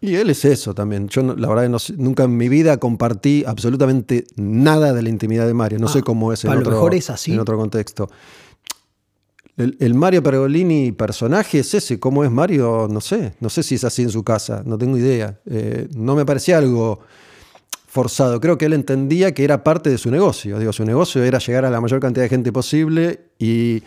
Y 0.00 0.14
él 0.14 0.30
es 0.30 0.44
eso 0.46 0.74
también. 0.74 1.08
Yo 1.08 1.22
la 1.22 1.48
verdad 1.48 1.68
no, 1.68 1.78
nunca 1.98 2.24
en 2.24 2.36
mi 2.36 2.48
vida 2.48 2.78
compartí 2.78 3.44
absolutamente 3.46 4.24
nada 4.36 4.94
de 4.94 5.02
la 5.02 5.10
intimidad 5.10 5.46
de 5.46 5.52
Mario. 5.52 5.78
No 5.78 5.88
sé 5.88 5.98
ah, 5.98 6.02
cómo 6.02 6.32
es 6.32 6.44
en 6.44 6.52
otro, 6.52 6.70
mejor 6.70 6.94
es 6.94 7.10
así. 7.10 7.32
en 7.32 7.40
otro 7.40 7.58
contexto. 7.58 8.08
El, 9.56 9.94
Mario 9.94 10.22
Pergolini 10.22 10.92
personaje 10.92 11.58
es 11.58 11.74
ese. 11.74 12.00
¿Cómo 12.00 12.24
es 12.24 12.30
Mario? 12.30 12.88
No 12.90 13.02
sé. 13.02 13.34
No 13.40 13.50
sé 13.50 13.62
si 13.62 13.74
es 13.74 13.84
así 13.84 14.00
en 14.02 14.10
su 14.10 14.24
casa. 14.24 14.62
No 14.64 14.78
tengo 14.78 14.96
idea. 14.96 15.38
Eh, 15.44 15.86
no 15.94 16.14
me 16.14 16.24
parecía 16.24 16.56
algo 16.56 17.00
forzado. 17.86 18.40
Creo 18.40 18.56
que 18.56 18.64
él 18.64 18.72
entendía 18.72 19.34
que 19.34 19.44
era 19.44 19.62
parte 19.62 19.90
de 19.90 19.98
su 19.98 20.10
negocio. 20.10 20.58
Digo, 20.58 20.72
su 20.72 20.84
negocio 20.86 21.22
era 21.22 21.38
llegar 21.40 21.66
a 21.66 21.70
la 21.70 21.80
mayor 21.80 22.00
cantidad 22.00 22.24
de 22.24 22.30
gente 22.30 22.52
posible 22.52 23.20
y 23.38 23.82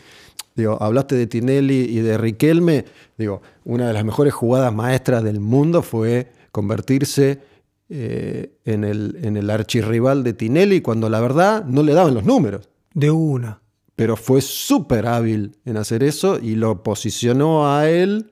digo, 0.56 0.82
hablaste 0.82 1.16
de 1.16 1.28
Tinelli 1.28 1.82
y 1.82 2.00
de 2.00 2.18
Riquelme. 2.18 2.86
Digo, 3.18 3.42
una 3.66 3.88
de 3.88 3.94
las 3.94 4.06
mejores 4.06 4.34
jugadas 4.34 4.74
maestras 4.74 5.24
del 5.24 5.40
mundo 5.40 5.82
fue 5.82 6.32
convertirse 6.52 7.42
eh, 7.90 8.58
en, 8.66 8.84
el, 8.84 9.20
en 9.22 9.38
el 9.38 9.50
archirrival 9.50 10.24
de 10.24 10.34
Tinelli 10.34 10.82
cuando 10.82 11.10
la 11.10 11.20
verdad 11.20 11.66
no 11.66 11.84
le 11.84 11.94
daban 11.94 12.14
los 12.14 12.24
números. 12.24 12.70
De 12.94 13.12
una. 13.12 13.62
Pero 13.96 14.16
fue 14.16 14.42
súper 14.42 15.06
hábil 15.06 15.58
en 15.66 15.78
hacer 15.78 16.04
eso 16.04 16.40
y 16.40 16.56
lo 16.56 16.82
posicionó 16.84 17.72
a 17.72 17.90
él. 17.90 18.32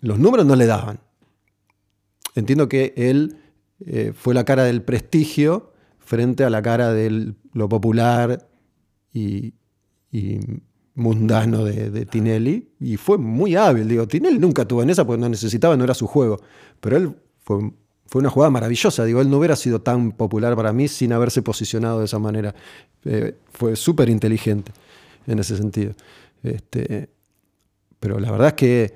Los 0.00 0.18
números 0.18 0.46
no 0.46 0.56
le 0.56 0.66
daban. 0.66 1.00
Entiendo 2.34 2.68
que 2.68 2.94
él 2.96 3.36
eh, 3.86 4.12
fue 4.14 4.32
la 4.32 4.44
cara 4.44 4.64
del 4.64 4.82
prestigio 4.82 5.72
frente 5.98 6.44
a 6.44 6.50
la 6.50 6.62
cara 6.62 6.92
de 6.92 7.34
lo 7.52 7.68
popular 7.68 8.48
y, 9.12 9.54
mundano 10.94 11.64
de, 11.64 12.06
Tinelli. 12.06 12.68
Y 12.80 12.96
fue 12.96 13.18
muy 13.18 13.56
hábil. 13.56 13.88
Digo, 13.88 14.06
Tinelli 14.06 14.38
nunca 14.38 14.64
tuvo 14.66 14.82
en 14.82 14.90
esa 14.90 15.06
porque 15.06 15.20
no 15.20 15.28
necesitaba, 15.28 15.76
no 15.76 15.84
era 15.84 15.94
su 15.94 16.06
juego. 16.06 16.40
Pero 16.80 16.96
él 16.96 17.14
fue, 17.42 17.72
fue 18.06 18.20
una 18.20 18.30
jugada 18.30 18.50
maravillosa. 18.50 19.04
Digo, 19.04 19.20
él 19.20 19.30
no 19.30 19.38
hubiera 19.38 19.56
sido 19.56 19.80
tan 19.80 20.12
popular 20.12 20.54
para 20.56 20.72
mí 20.72 20.88
sin 20.88 21.12
haberse 21.12 21.42
posicionado 21.42 22.00
de 22.00 22.04
esa 22.06 22.18
manera. 22.18 22.54
Eh, 23.04 23.36
fue 23.52 23.76
súper 23.76 24.08
inteligente 24.08 24.72
en 25.26 25.38
ese 25.38 25.56
sentido. 25.56 25.94
Este, 26.42 27.08
pero 28.00 28.18
la 28.18 28.30
verdad 28.30 28.48
es 28.48 28.54
que 28.54 28.94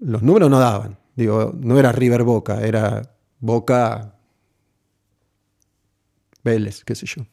los 0.00 0.22
números 0.22 0.50
no 0.50 0.58
daban. 0.58 0.98
Digo, 1.16 1.52
no 1.58 1.78
era 1.78 1.90
River 1.90 2.22
Boca, 2.22 2.64
era 2.64 3.10
Boca 3.40 4.14
Vélez, 6.44 6.84
qué 6.84 6.94
sé 6.94 7.06
yo. 7.06 7.24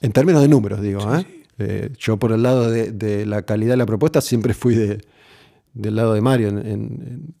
En 0.00 0.12
términos 0.12 0.42
de 0.42 0.48
números, 0.48 0.80
digo. 0.80 1.14
¿eh? 1.14 1.26
Eh, 1.58 1.90
yo 1.98 2.16
por 2.16 2.32
el 2.32 2.42
lado 2.42 2.70
de, 2.70 3.26
la 3.26 3.42
calidad 3.42 3.72
de 3.72 3.76
la 3.78 3.86
propuesta 3.86 4.20
siempre 4.20 4.54
fui 4.54 4.74
del 4.74 5.96
lado 5.96 6.14
de 6.14 6.20
Mario 6.20 6.48
en, 6.48 7.34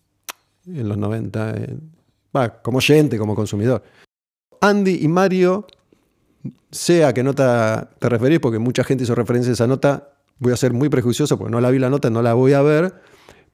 los 0.64 0.96
90, 0.96 1.54
como 2.62 2.78
oyente, 2.78 3.18
como 3.18 3.34
consumidor. 3.34 3.82
Andy 4.60 4.98
y 5.02 5.08
Mario, 5.08 5.66
sea 6.70 7.12
que 7.12 7.22
nota 7.22 7.90
te 7.98 8.08
referís, 8.08 8.40
porque 8.40 8.58
mucha 8.58 8.84
gente 8.84 9.04
hizo 9.04 9.14
referencia 9.14 9.50
a 9.50 9.54
esa 9.54 9.66
nota, 9.66 10.10
voy 10.38 10.52
a 10.52 10.56
ser 10.56 10.72
muy 10.72 10.88
prejuicioso 10.88 11.38
porque 11.38 11.52
no 11.52 11.60
la 11.60 11.70
vi 11.70 11.78
la 11.78 11.90
nota, 11.90 12.10
no 12.10 12.22
la 12.22 12.34
voy 12.34 12.52
a 12.52 12.62
ver, 12.62 12.94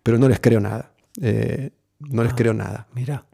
pero 0.02 0.18
no 0.18 0.28
les 0.28 0.40
creo 0.40 0.60
nada. 0.60 0.92
Eh, 1.20 1.70
no 2.00 2.22
les 2.22 2.32
ah, 2.32 2.36
creo 2.36 2.54
nada. 2.54 2.86
Mira. 2.94 3.24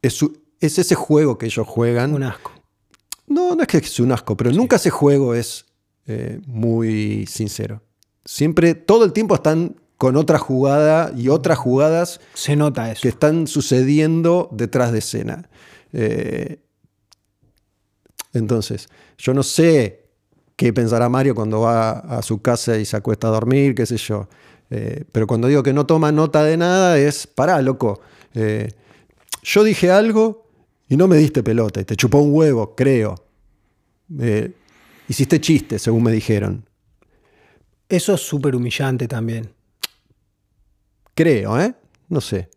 Es, 0.00 0.20
es, 0.60 0.78
ese 0.78 0.94
juego 0.94 1.38
que 1.38 1.46
ellos 1.46 1.66
juegan. 1.66 2.14
Un 2.14 2.24
asco. 2.24 2.51
No, 3.32 3.54
no 3.54 3.62
es 3.62 3.68
que 3.68 3.78
es 3.78 4.00
un 4.00 4.12
asco, 4.12 4.36
pero 4.36 4.50
nunca 4.52 4.76
ese 4.76 4.90
juego 4.90 5.34
es 5.34 5.64
eh, 6.06 6.40
muy 6.46 7.26
sincero. 7.26 7.82
Siempre, 8.24 8.74
todo 8.74 9.04
el 9.04 9.12
tiempo 9.12 9.34
están 9.34 9.76
con 9.96 10.16
otra 10.16 10.38
jugada 10.38 11.12
y 11.16 11.28
otras 11.28 11.58
jugadas. 11.58 12.20
Se 12.34 12.56
nota 12.56 12.90
eso. 12.90 13.00
Que 13.00 13.08
están 13.08 13.46
sucediendo 13.46 14.48
detrás 14.52 14.92
de 14.92 14.98
escena. 14.98 15.48
Eh, 15.92 16.60
entonces, 18.34 18.88
yo 19.16 19.32
no 19.32 19.42
sé 19.42 20.10
qué 20.56 20.72
pensará 20.72 21.08
Mario 21.08 21.34
cuando 21.34 21.60
va 21.60 21.90
a 21.90 22.22
su 22.22 22.42
casa 22.42 22.76
y 22.78 22.84
se 22.84 22.96
acuesta 22.96 23.28
a 23.28 23.30
dormir, 23.30 23.74
qué 23.74 23.86
sé 23.86 23.96
yo. 23.96 24.28
Eh, 24.70 25.04
pero 25.10 25.26
cuando 25.26 25.48
digo 25.48 25.62
que 25.62 25.72
no 25.72 25.86
toma 25.86 26.12
nota 26.12 26.44
de 26.44 26.56
nada 26.56 26.98
es, 26.98 27.26
pará, 27.26 27.62
loco. 27.62 28.00
Yo 29.42 29.64
dije 29.64 29.90
algo 29.90 30.46
y 30.92 30.96
no 30.98 31.08
me 31.08 31.16
diste 31.16 31.42
pelota 31.42 31.80
y 31.80 31.86
te 31.86 31.96
chupó 31.96 32.18
un 32.18 32.34
huevo, 32.34 32.74
creo. 32.76 33.14
Eh, 34.20 34.52
hiciste 35.08 35.40
chistes, 35.40 35.80
según 35.80 36.02
me 36.02 36.12
dijeron. 36.12 36.68
Eso 37.88 38.12
es 38.12 38.20
súper 38.20 38.54
humillante 38.54 39.08
también. 39.08 39.48
Creo, 41.14 41.58
¿eh? 41.58 41.74
No 42.10 42.20
sé. 42.20 42.50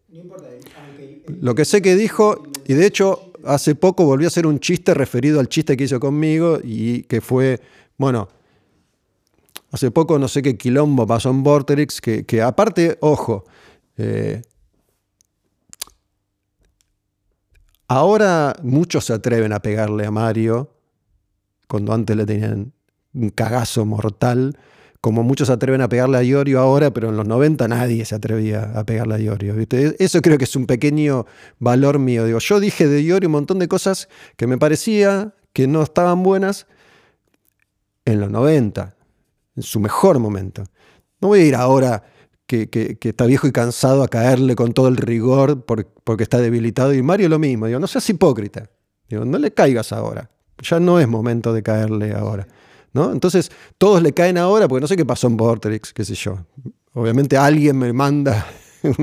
Lo 1.39 1.55
que 1.55 1.63
sé 1.63 1.81
que 1.81 1.95
dijo, 1.95 2.43
y 2.67 2.73
de 2.73 2.85
hecho 2.85 3.31
hace 3.45 3.73
poco 3.73 4.03
volvió 4.03 4.27
a 4.27 4.29
hacer 4.29 4.45
un 4.45 4.59
chiste 4.59 4.93
referido 4.93 5.39
al 5.39 5.47
chiste 5.47 5.77
que 5.77 5.85
hizo 5.85 6.01
conmigo 6.01 6.59
y 6.61 7.03
que 7.03 7.21
fue, 7.21 7.61
bueno, 7.97 8.27
hace 9.71 9.91
poco 9.91 10.19
no 10.19 10.27
sé 10.27 10.41
qué 10.41 10.57
quilombo 10.57 11.07
pasó 11.07 11.29
en 11.29 11.41
Vorterix, 11.41 12.01
que, 12.01 12.25
que 12.25 12.41
aparte, 12.41 12.97
ojo, 12.99 13.45
eh, 13.95 14.41
ahora 17.87 18.55
muchos 18.63 19.05
se 19.05 19.13
atreven 19.13 19.53
a 19.53 19.59
pegarle 19.59 20.05
a 20.05 20.11
Mario, 20.11 20.71
cuando 21.67 21.93
antes 21.93 22.15
le 22.15 22.25
tenían 22.25 22.73
un 23.13 23.29
cagazo 23.29 23.85
mortal, 23.85 24.57
como 25.01 25.21
muchos 25.21 25.47
se 25.47 25.53
atreven 25.53 25.81
a 25.81 25.89
pegarle 25.89 26.17
a 26.17 26.23
Iorio 26.23 26.59
ahora, 26.59 26.91
pero 26.91 27.09
en 27.09 27.17
los 27.17 27.27
90 27.27 27.67
nadie 27.67 28.03
se 28.05 28.15
atrevía 28.15 28.71
a 28.75 28.83
pegarle 28.85 29.15
a 29.15 29.19
Iorio. 29.19 29.53
¿viste? 29.53 29.95
Eso 30.03 30.21
creo 30.21 30.37
que 30.37 30.45
es 30.45 30.55
un 30.55 30.65
pequeño 30.65 31.27
valor 31.59 31.99
mío. 31.99 32.25
Digo, 32.25 32.39
yo 32.39 32.59
dije 32.59 32.87
de 32.87 33.03
Iorio 33.03 33.29
un 33.29 33.33
montón 33.33 33.59
de 33.59 33.67
cosas 33.67 34.09
que 34.35 34.47
me 34.47 34.57
parecía 34.57 35.35
que 35.53 35.67
no 35.67 35.83
estaban 35.83 36.23
buenas 36.23 36.65
en 38.05 38.19
los 38.19 38.31
90, 38.31 38.95
en 39.55 39.63
su 39.63 39.79
mejor 39.79 40.17
momento. 40.17 40.63
No 41.21 41.27
voy 41.27 41.41
a 41.41 41.45
ir 41.45 41.55
ahora 41.55 42.03
que, 42.45 42.97
está 43.01 43.25
viejo 43.25 43.47
y 43.47 43.51
cansado 43.51 44.03
a 44.03 44.07
caerle 44.07 44.55
con 44.55 44.73
todo 44.73 44.87
el 44.87 44.97
rigor 44.97 45.65
porque 45.65 46.23
está 46.23 46.39
debilitado. 46.39 46.93
Y 46.93 47.01
Mario 47.01 47.29
lo 47.29 47.39
mismo. 47.39 47.67
Digo, 47.67 47.79
no 47.79 47.87
seas 47.87 48.09
hipócrita. 48.09 48.69
Digo, 49.09 49.25
no 49.25 49.37
le 49.37 49.51
caigas 49.51 49.91
ahora. 49.91 50.29
Ya 50.61 50.79
no 50.79 50.99
es 50.99 51.07
momento 51.07 51.53
de 51.53 51.63
caerle 51.63 52.13
ahora. 52.13 52.47
Entonces, 52.93 53.51
todos 53.77 54.01
le 54.01 54.13
caen 54.13 54.37
ahora 54.37 54.67
porque 54.67 54.81
no 54.81 54.87
sé 54.87 54.95
qué 54.95 55.05
pasó 55.05 55.27
en 55.27 55.35
Vortex, 55.35 55.93
qué 55.93 56.05
sé 56.05 56.15
yo. 56.15 56.45
Obviamente 56.93 57.35
alguien 57.37 57.77
me 57.77 57.91
manda 57.91 58.47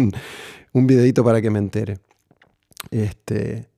un, 0.73 0.87
videito 0.87 1.23
para 1.23 1.43
que 1.43 1.51
me 1.51 1.59
entere. 1.59 1.99
Este, 2.91 3.69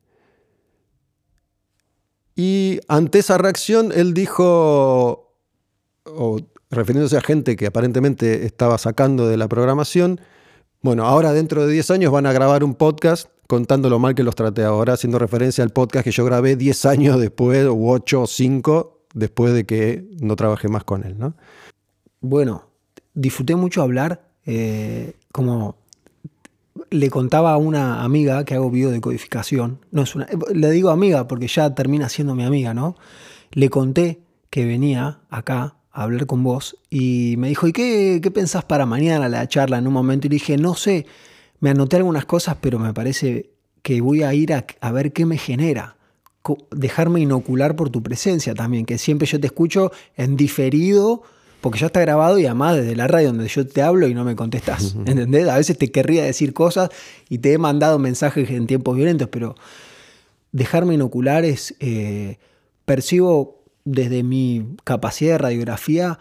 y 2.36 2.78
ante 2.86 3.18
esa 3.18 3.38
reacción, 3.38 3.90
él 3.92 4.14
dijo, 4.14 5.36
o 6.04 6.38
refiriéndose 6.74 7.16
a 7.16 7.20
gente 7.20 7.56
que 7.56 7.66
aparentemente 7.66 8.46
estaba 8.46 8.78
sacando 8.78 9.28
de 9.28 9.36
la 9.36 9.48
programación, 9.48 10.20
bueno, 10.82 11.06
ahora 11.06 11.32
dentro 11.32 11.66
de 11.66 11.72
10 11.72 11.92
años 11.92 12.12
van 12.12 12.26
a 12.26 12.32
grabar 12.32 12.62
un 12.62 12.74
podcast 12.74 13.28
contando 13.46 13.88
lo 13.88 13.98
mal 13.98 14.14
que 14.14 14.22
los 14.22 14.34
traté 14.34 14.64
ahora, 14.64 14.94
haciendo 14.94 15.18
referencia 15.18 15.64
al 15.64 15.70
podcast 15.70 16.04
que 16.04 16.10
yo 16.10 16.24
grabé 16.24 16.56
10 16.56 16.84
años 16.86 17.20
después, 17.20 17.66
o 17.66 17.76
8 17.76 18.22
o 18.22 18.26
5, 18.26 19.06
después 19.14 19.54
de 19.54 19.64
que 19.64 20.04
no 20.20 20.36
trabajé 20.36 20.68
más 20.68 20.84
con 20.84 21.04
él. 21.04 21.18
¿no? 21.18 21.34
Bueno, 22.20 22.66
disfruté 23.14 23.54
mucho 23.56 23.82
hablar, 23.82 24.28
eh, 24.46 25.14
como 25.32 25.76
le 26.90 27.10
contaba 27.10 27.52
a 27.52 27.56
una 27.56 28.02
amiga 28.02 28.44
que 28.44 28.54
hago 28.54 28.70
video 28.70 28.90
de 28.90 29.00
codificación, 29.00 29.80
no 29.90 30.02
es 30.02 30.14
una, 30.14 30.26
le 30.52 30.70
digo 30.70 30.90
amiga 30.90 31.28
porque 31.28 31.46
ya 31.46 31.74
termina 31.74 32.08
siendo 32.08 32.34
mi 32.34 32.44
amiga, 32.44 32.74
¿no? 32.74 32.96
Le 33.52 33.70
conté 33.70 34.20
que 34.50 34.64
venía 34.66 35.20
acá 35.30 35.76
a 35.94 36.02
hablar 36.02 36.26
con 36.26 36.42
vos 36.42 36.76
y 36.90 37.36
me 37.38 37.48
dijo, 37.48 37.66
¿y 37.66 37.72
qué, 37.72 38.20
qué 38.22 38.30
pensás 38.30 38.64
para 38.64 38.84
mañana 38.84 39.28
la 39.28 39.48
charla 39.48 39.78
en 39.78 39.86
un 39.86 39.94
momento? 39.94 40.26
Y 40.26 40.30
le 40.30 40.34
dije, 40.34 40.58
no 40.58 40.74
sé, 40.74 41.06
me 41.60 41.70
anoté 41.70 41.96
algunas 41.96 42.26
cosas, 42.26 42.56
pero 42.60 42.78
me 42.78 42.92
parece 42.92 43.50
que 43.82 44.00
voy 44.00 44.24
a 44.24 44.34
ir 44.34 44.52
a, 44.52 44.66
a 44.80 44.92
ver 44.92 45.12
qué 45.12 45.24
me 45.24 45.38
genera 45.38 45.96
dejarme 46.70 47.20
inocular 47.20 47.74
por 47.74 47.88
tu 47.88 48.02
presencia 48.02 48.54
también, 48.54 48.84
que 48.84 48.98
siempre 48.98 49.26
yo 49.26 49.40
te 49.40 49.46
escucho 49.46 49.92
en 50.16 50.36
diferido, 50.36 51.22
porque 51.62 51.78
ya 51.78 51.86
está 51.86 52.00
grabado 52.00 52.38
y 52.38 52.44
además 52.44 52.76
desde 52.76 52.94
la 52.94 53.06
radio 53.06 53.28
donde 53.28 53.48
yo 53.48 53.66
te 53.66 53.80
hablo 53.80 54.06
y 54.06 54.14
no 54.14 54.24
me 54.24 54.36
contestas, 54.36 54.94
¿entendés? 55.06 55.48
A 55.48 55.56
veces 55.56 55.78
te 55.78 55.90
querría 55.90 56.24
decir 56.24 56.52
cosas 56.52 56.90
y 57.30 57.38
te 57.38 57.54
he 57.54 57.58
mandado 57.58 57.98
mensajes 57.98 58.50
en 58.50 58.66
tiempos 58.66 58.96
violentos, 58.96 59.28
pero 59.28 59.54
dejarme 60.52 60.94
inocular 60.94 61.46
es, 61.46 61.74
eh, 61.80 62.36
percibo 62.84 63.63
desde 63.84 64.22
mi 64.22 64.76
capacidad 64.84 65.32
de 65.32 65.38
radiografía 65.38 66.18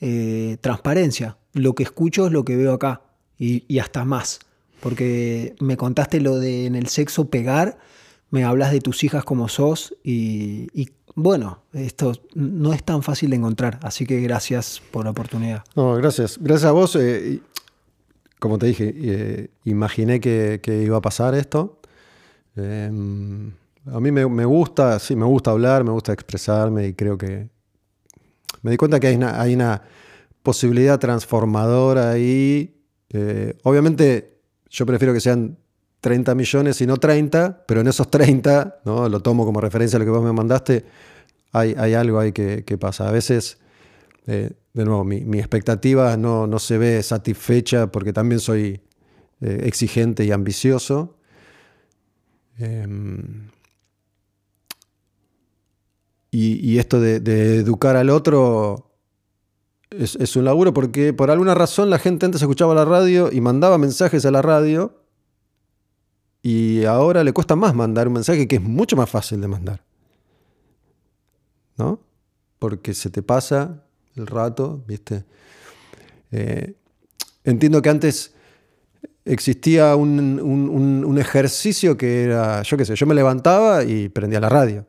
eh, 0.00 0.58
transparencia. 0.60 1.38
Lo 1.52 1.74
que 1.74 1.82
escucho 1.82 2.26
es 2.26 2.32
lo 2.32 2.44
que 2.44 2.56
veo 2.56 2.72
acá 2.72 3.02
y, 3.38 3.78
hasta 3.78 4.04
más, 4.04 4.40
porque 4.80 5.54
me 5.60 5.76
contaste 5.76 6.20
lo 6.20 6.38
de 6.38 6.66
en 6.66 6.74
el 6.74 6.86
sexo 6.86 7.28
pegar 7.28 7.78
me 8.30 8.44
hablas 8.44 8.72
de 8.72 8.80
tus 8.80 9.04
hijas 9.04 9.24
como 9.24 9.48
sos 9.48 9.94
y, 10.02 10.90
bueno, 11.14 11.62
esto 11.72 12.12
no 12.34 12.72
es 12.74 12.82
tan 12.82 13.02
fácil 13.02 13.30
de 13.30 13.36
encontrar, 13.36 13.78
así 13.82 14.04
que 14.04 14.20
gracias 14.20 14.82
por 14.90 15.04
la 15.04 15.12
oportunidad. 15.12 15.64
No, 15.74 15.94
gracias. 15.94 16.38
Gracias 16.38 16.68
a 16.68 16.72
vos. 16.72 16.96
Eh, 16.96 17.40
como 18.38 18.58
te 18.58 18.66
dije, 18.66 18.94
eh, 18.94 19.48
imaginé 19.64 20.20
que, 20.20 20.60
iba 20.84 20.98
a 20.98 21.00
pasar 21.00 21.34
esto. 21.34 21.80
A 23.92 24.00
mí 24.00 24.10
me, 24.10 24.44
gusta, 24.44 24.98
sí, 24.98 25.14
me 25.14 25.24
gusta 25.24 25.52
hablar, 25.52 25.84
me 25.84 25.92
gusta 25.92 26.12
expresarme 26.12 26.88
y 26.88 26.94
creo 26.94 27.16
que 27.16 27.48
me 28.62 28.72
di 28.72 28.76
cuenta 28.76 28.98
que 28.98 29.06
hay 29.06 29.14
una, 29.14 29.40
hay 29.40 29.54
una 29.54 29.80
posibilidad 30.42 30.98
transformadora 30.98 32.10
ahí. 32.10 32.82
Eh, 33.10 33.56
obviamente 33.62 34.40
yo 34.68 34.86
prefiero 34.86 35.14
que 35.14 35.20
sean 35.20 35.56
30 36.00 36.34
millones 36.34 36.80
y 36.80 36.86
no 36.86 36.96
30, 36.96 37.64
pero 37.66 37.80
en 37.80 37.86
esos 37.86 38.10
30, 38.10 38.80
¿no? 38.84 39.08
lo 39.08 39.20
tomo 39.20 39.44
como 39.44 39.60
referencia 39.60 39.96
a 39.96 40.00
lo 40.00 40.04
que 40.04 40.10
vos 40.10 40.22
me 40.22 40.32
mandaste, 40.32 40.84
hay, 41.52 41.74
hay 41.78 41.94
algo 41.94 42.18
ahí 42.18 42.32
que, 42.32 42.78
pasa. 42.78 43.08
A 43.08 43.12
veces, 43.12 43.58
eh, 44.26 44.50
de 44.74 44.84
nuevo, 44.84 45.04
mi, 45.04 45.38
expectativa 45.38 46.16
no, 46.16 46.48
no, 46.48 46.58
se 46.58 46.76
ve 46.76 47.02
satisfecha 47.04 47.86
porque 47.92 48.12
también 48.12 48.40
soy 48.40 48.80
eh, 49.40 49.60
exigente 49.64 50.24
y 50.24 50.32
ambicioso. 50.32 51.18
Em, 52.58 53.48
y, 56.30 56.78
esto 56.78 57.00
de, 57.00 57.16
educar 57.58 57.96
al 57.96 58.10
otro 58.10 58.90
es, 59.90 60.36
un 60.36 60.44
laburo 60.44 60.74
porque 60.74 61.12
por 61.12 61.30
alguna 61.30 61.54
razón 61.54 61.88
la 61.88 61.98
gente 61.98 62.26
antes 62.26 62.42
escuchaba 62.42 62.74
la 62.74 62.84
radio 62.84 63.30
y 63.32 63.40
mandaba 63.40 63.78
mensajes 63.78 64.26
a 64.26 64.30
la 64.30 64.42
radio 64.42 65.02
y 66.42 66.84
ahora 66.84 67.24
le 67.24 67.32
cuesta 67.32 67.56
más 67.56 67.74
mandar 67.74 68.08
un 68.08 68.14
mensaje 68.14 68.46
que 68.46 68.56
es 68.56 68.62
mucho 68.62 68.96
más 68.96 69.08
fácil 69.08 69.40
de 69.40 69.48
mandar. 69.48 69.82
¿No? 71.76 72.00
Porque 72.58 72.94
se 72.94 73.10
te 73.10 73.22
pasa 73.22 73.82
el 74.14 74.26
rato, 74.26 74.82
¿viste? 74.86 75.24
Eh, 76.32 76.74
entiendo 77.44 77.82
que 77.82 77.88
antes 77.88 78.34
existía 79.24 79.96
un, 79.96 81.16
ejercicio 81.18 81.96
que 81.96 82.24
era, 82.24 82.62
yo 82.62 82.76
qué 82.76 82.84
sé, 82.84 82.94
yo 82.94 83.06
me 83.06 83.14
levantaba 83.14 83.84
y 83.84 84.08
prendía 84.08 84.40
la 84.40 84.48
radio. 84.48 84.86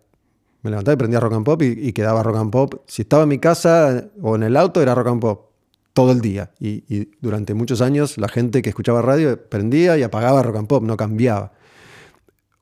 Me 0.68 0.72
levantaba 0.72 0.96
y 0.96 0.98
prendía 0.98 1.22
rock 1.22 1.34
and 1.34 1.46
pop 1.46 1.62
y, 1.62 1.94
quedaba 1.94 2.22
rock 2.24 2.36
and 2.36 2.52
pop. 2.52 2.76
Si 2.88 3.04
estaba 3.04 3.24
en 3.24 3.30
mi 3.30 3.40
casa 3.40 4.10
o 4.22 4.36
en 4.36 4.44
el 4.44 4.58
auto 4.58 4.82
era 4.82 4.94
rock 4.94 5.08
and 5.08 5.22
pop 5.22 5.52
todo 5.94 6.12
el 6.12 6.20
día. 6.20 6.52
Y, 6.60 7.06
durante 7.22 7.54
muchos 7.54 7.80
años 7.80 8.18
la 8.18 8.28
gente 8.28 8.62
que 8.62 8.68
escuchaba 8.68 9.02
radio 9.02 9.42
prendía 9.48 9.98
y 9.98 10.04
apagaba 10.04 10.44
rock 10.44 10.58
and 10.58 10.68
pop, 10.68 10.84
no 10.84 10.98
cambiaba. 10.98 11.54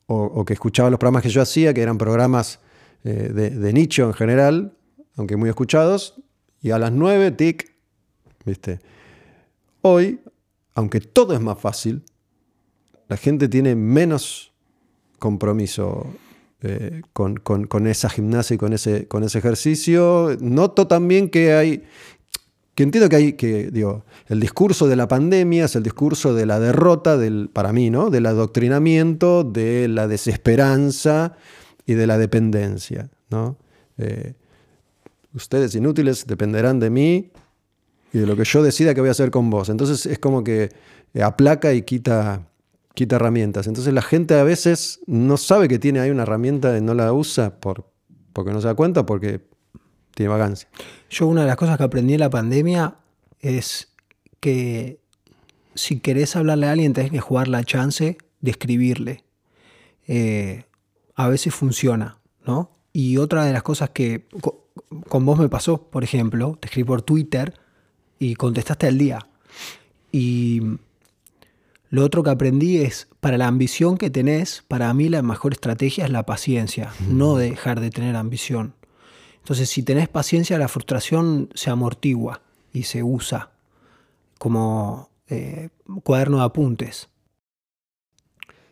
O, 0.05 0.45
que 0.45 0.53
escuchaba 0.53 0.91
los 0.91 0.99
programas 0.99 1.23
que 1.23 1.29
yo 1.29 1.41
hacía, 1.41 1.73
que 1.73 1.81
eran 1.81 1.97
programas 1.97 2.59
eh, 3.05 3.31
de, 3.33 3.73
nicho 3.73 4.03
en 4.03 4.13
general, 4.13 4.77
aunque 5.15 5.35
muy 5.35 5.49
escuchados, 5.49 6.13
y 6.61 6.69
a 6.69 6.77
las 6.77 6.91
9, 6.91 7.31
tic, 7.31 7.73
¿viste? 8.45 8.81
Hoy, 9.81 10.19
aunque 10.75 11.01
todo 11.01 11.33
es 11.33 11.41
más 11.41 11.59
fácil, 11.59 12.03
la 13.07 13.17
gente 13.17 13.47
tiene 13.47 13.73
menos 13.73 14.53
compromiso 15.17 16.05
eh, 16.67 17.01
con, 17.13 17.35
con, 17.37 17.87
esa 17.87 18.09
gimnasia 18.09 18.55
y 18.55 18.57
con 18.57 18.73
ese, 18.73 19.07
con 19.07 19.23
ese 19.23 19.37
ejercicio. 19.37 20.35
Noto 20.39 20.87
también 20.87 21.29
que 21.29 21.53
hay 21.53 21.83
que 22.73 22.83
entiendo 22.83 23.07
que 23.07 23.15
hay 23.15 23.33
que, 23.33 23.71
digo, 23.71 24.03
el 24.27 24.39
discurso 24.41 24.87
de 24.87 24.97
la 24.97 25.07
pandemia 25.07 25.65
es 25.65 25.75
el 25.77 25.83
discurso 25.83 26.33
de 26.33 26.45
la 26.45 26.59
derrota, 26.59 27.17
del, 27.17 27.49
para 27.51 27.71
mí, 27.71 27.89
¿no? 27.89 28.09
Del 28.09 28.25
adoctrinamiento, 28.25 29.45
de 29.45 29.87
la 29.87 30.07
desesperanza 30.09 31.37
y 31.85 31.93
de 31.93 32.05
la 32.05 32.17
dependencia, 32.17 33.09
¿no? 33.29 33.57
Eh, 33.97 34.33
ustedes 35.33 35.73
inútiles 35.75 36.27
dependerán 36.27 36.79
de 36.79 36.89
mí 36.89 37.31
y 38.11 38.17
de 38.17 38.25
lo 38.25 38.35
que 38.35 38.43
yo 38.43 38.61
decida 38.61 38.93
que 38.93 38.99
voy 38.99 39.09
a 39.09 39.11
hacer 39.11 39.31
con 39.31 39.49
vos. 39.49 39.69
Entonces 39.69 40.05
es 40.05 40.19
como 40.19 40.43
que 40.43 40.69
aplaca 41.21 41.73
y 41.73 41.83
quita, 41.83 42.45
quita 42.95 43.17
herramientas. 43.17 43.67
Entonces 43.67 43.93
la 43.93 44.01
gente 44.01 44.33
a 44.35 44.43
veces 44.43 45.01
no 45.05 45.37
sabe 45.37 45.67
que 45.67 45.77
tiene 45.77 45.99
ahí 45.99 46.09
una 46.09 46.23
herramienta 46.23 46.75
y 46.77 46.81
no 46.81 46.93
la 46.93 47.13
usa 47.13 47.59
por, 47.59 47.91
porque 48.33 48.51
no 48.51 48.61
se 48.61 48.67
da 48.67 48.73
cuenta, 48.73 49.05
porque 49.05 49.41
tiene 50.15 50.29
vacancia. 50.29 50.67
Yo 51.09 51.27
una 51.27 51.41
de 51.41 51.47
las 51.47 51.57
cosas 51.57 51.77
que 51.77 51.83
aprendí 51.83 52.13
en 52.13 52.21
la 52.21 52.29
pandemia 52.29 52.95
es 53.41 53.93
que 54.39 54.99
si 55.75 55.99
querés 55.99 56.35
hablarle 56.35 56.67
a 56.67 56.71
alguien 56.71 56.93
tenés 56.93 57.11
que 57.11 57.19
jugar 57.19 57.47
la 57.47 57.63
chance 57.63 58.17
de 58.41 58.51
escribirle. 58.51 59.23
Eh, 60.07 60.63
a 61.15 61.27
veces 61.27 61.53
funciona, 61.53 62.19
¿no? 62.45 62.71
Y 62.93 63.17
otra 63.17 63.45
de 63.45 63.53
las 63.53 63.63
cosas 63.63 63.89
que 63.89 64.27
con 65.09 65.25
vos 65.25 65.39
me 65.39 65.49
pasó, 65.49 65.89
por 65.89 66.03
ejemplo, 66.03 66.57
te 66.59 66.67
escribí 66.67 66.87
por 66.87 67.01
Twitter 67.01 67.59
y 68.19 68.35
contestaste 68.35 68.87
al 68.87 68.97
día. 68.97 69.27
Y 70.11 70.61
lo 71.95 72.03
otro 72.03 72.23
que 72.23 72.29
aprendí 72.29 72.79
es, 72.79 73.07
para 73.21 73.37
la 73.37 73.47
ambición 73.47 73.97
que 73.97 74.09
tenés, 74.09 74.65
para 74.67 74.93
mí 74.93 75.07
la 75.07 75.21
mejor 75.21 75.53
estrategia 75.53 76.03
es 76.03 76.11
la 76.11 76.25
paciencia, 76.25 76.91
no 77.07 77.37
dejar 77.37 77.79
de 77.79 77.89
tener 77.89 78.17
ambición. 78.17 78.73
Entonces, 79.37 79.69
si 79.69 79.81
tenés 79.81 80.09
paciencia, 80.09 80.57
la 80.57 80.67
frustración 80.67 81.47
se 81.53 81.69
amortigua 81.69 82.41
y 82.73 82.83
se 82.83 83.01
usa 83.01 83.51
como 84.37 85.09
eh, 85.29 85.69
cuaderno 86.03 86.39
de 86.39 86.43
apuntes. 86.43 87.07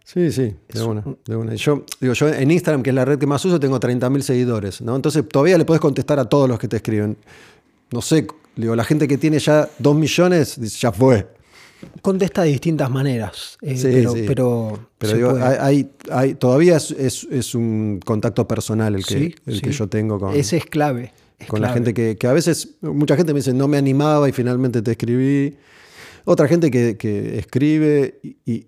Sí, 0.03 0.29
sí, 0.33 0.57
de 0.67 0.83
una, 0.83 1.05
de 1.25 1.35
una. 1.37 1.55
Yo, 1.55 1.85
digo, 2.01 2.13
yo 2.13 2.27
en 2.27 2.51
Instagram, 2.51 2.83
que 2.83 2.89
es 2.89 2.95
la 2.95 3.05
red 3.05 3.19
que 3.19 3.25
más 3.25 3.45
uso, 3.45 3.57
tengo 3.57 3.79
30.000 3.79 4.19
seguidores, 4.19 4.81
¿no? 4.81 4.97
Entonces 4.97 5.25
todavía 5.29 5.57
le 5.57 5.63
puedes 5.63 5.79
contestar 5.79 6.19
a 6.19 6.25
todos 6.25 6.49
los 6.49 6.59
que 6.59 6.67
te 6.67 6.75
escriben. 6.75 7.15
No 7.89 8.01
sé, 8.01 8.27
digo, 8.57 8.75
la 8.75 8.83
gente 8.83 9.07
que 9.07 9.17
tiene 9.17 9.39
ya 9.39 9.69
2 9.79 9.95
millones, 9.95 10.59
dice, 10.59 10.77
ya 10.77 10.91
fue. 10.91 11.32
Contesta 12.01 12.43
de 12.43 12.49
distintas 12.49 12.89
maneras, 12.89 13.57
eh, 13.61 13.77
Sí, 13.77 13.87
pero, 13.91 14.13
sí. 14.13 14.23
pero, 14.27 15.15
digo, 15.15 15.37
hay, 15.41 16.35
todavía 16.35 16.77
es, 16.77 16.91
es- 16.91 17.27
es 17.31 17.55
un 17.55 17.99
contacto 18.03 18.47
personal 18.47 18.95
el 18.95 19.05
que, 19.05 19.13
Sí, 19.19 19.35
el 19.45 19.61
que 19.61 19.71
yo 19.71 19.87
tengo 19.87 20.19
con, 20.19 20.35
Ese 20.35 20.57
es 20.57 20.65
clave. 20.65 21.13
es 21.39 21.47
con 21.47 21.61
la 21.61 21.69
gente 21.73 21.93
que, 21.93 22.15
que 22.17 22.27
a 22.27 22.33
veces, 22.33 22.75
mucha 22.81 23.15
gente 23.15 23.33
me 23.33 23.39
dice, 23.39 23.53
no 23.53 23.67
me 23.67 23.77
animaba 23.77 24.27
y 24.29 24.31
finalmente 24.31 24.81
te 24.81 24.91
escribí. 24.91 25.55
Otra 26.25 26.47
gente 26.47 26.71
que, 26.71 26.95
que 26.97 27.37
escribe 27.39 28.19
y, 28.23 28.37
y 28.45 28.67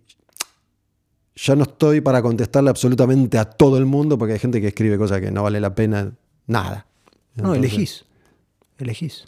ya 1.36 1.56
no 1.56 1.64
estoy 1.64 2.02
para 2.02 2.22
contestarle 2.22 2.70
absolutamente 2.70 3.38
a 3.38 3.46
todo 3.46 3.78
el 3.78 3.86
mundo 3.86 4.18
porque 4.18 4.34
hay 4.34 4.40
gente 4.40 4.62
que 4.62 4.68
escribe 4.68 4.98
cosas 4.98 5.20
que 5.22 5.32
no 5.32 5.44
vale 5.44 5.60
la 5.60 5.74
pena 5.76 6.14
nada. 6.48 6.86
No, 7.36 7.54
elegís. 7.56 8.06
Elegís. 8.78 9.26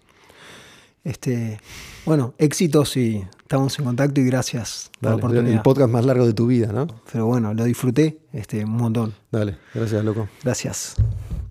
Este, 1.08 1.62
bueno, 2.06 2.34
éxitos 2.38 2.98
y 2.98 3.26
estamos 3.40 3.80
en 3.80 3.86
contacto 3.86 4.20
y 4.20 4.26
gracias 4.26 4.92
por 5.00 5.04
la 5.04 5.10
dale, 5.12 5.20
oportunidad. 5.22 5.56
el 5.56 5.62
podcast 5.62 5.90
más 5.90 6.06
largo 6.06 6.26
de 6.26 6.34
tu 6.34 6.48
vida, 6.48 6.74
¿no? 6.74 6.86
Pero 7.10 7.26
bueno, 7.26 7.54
lo 7.54 7.64
disfruté 7.64 8.20
este, 8.34 8.66
un 8.66 8.72
montón. 8.72 9.14
Dale, 9.32 9.58
gracias, 9.74 10.04
loco. 10.04 10.28
Gracias. 10.44 10.96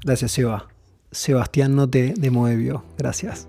Gracias, 0.05 0.33
Seba. 0.33 0.69
Sebastián 1.11 1.75
Note 1.75 2.13
de 2.19 2.31
Moebio. 2.31 2.85
Gracias. 2.99 3.49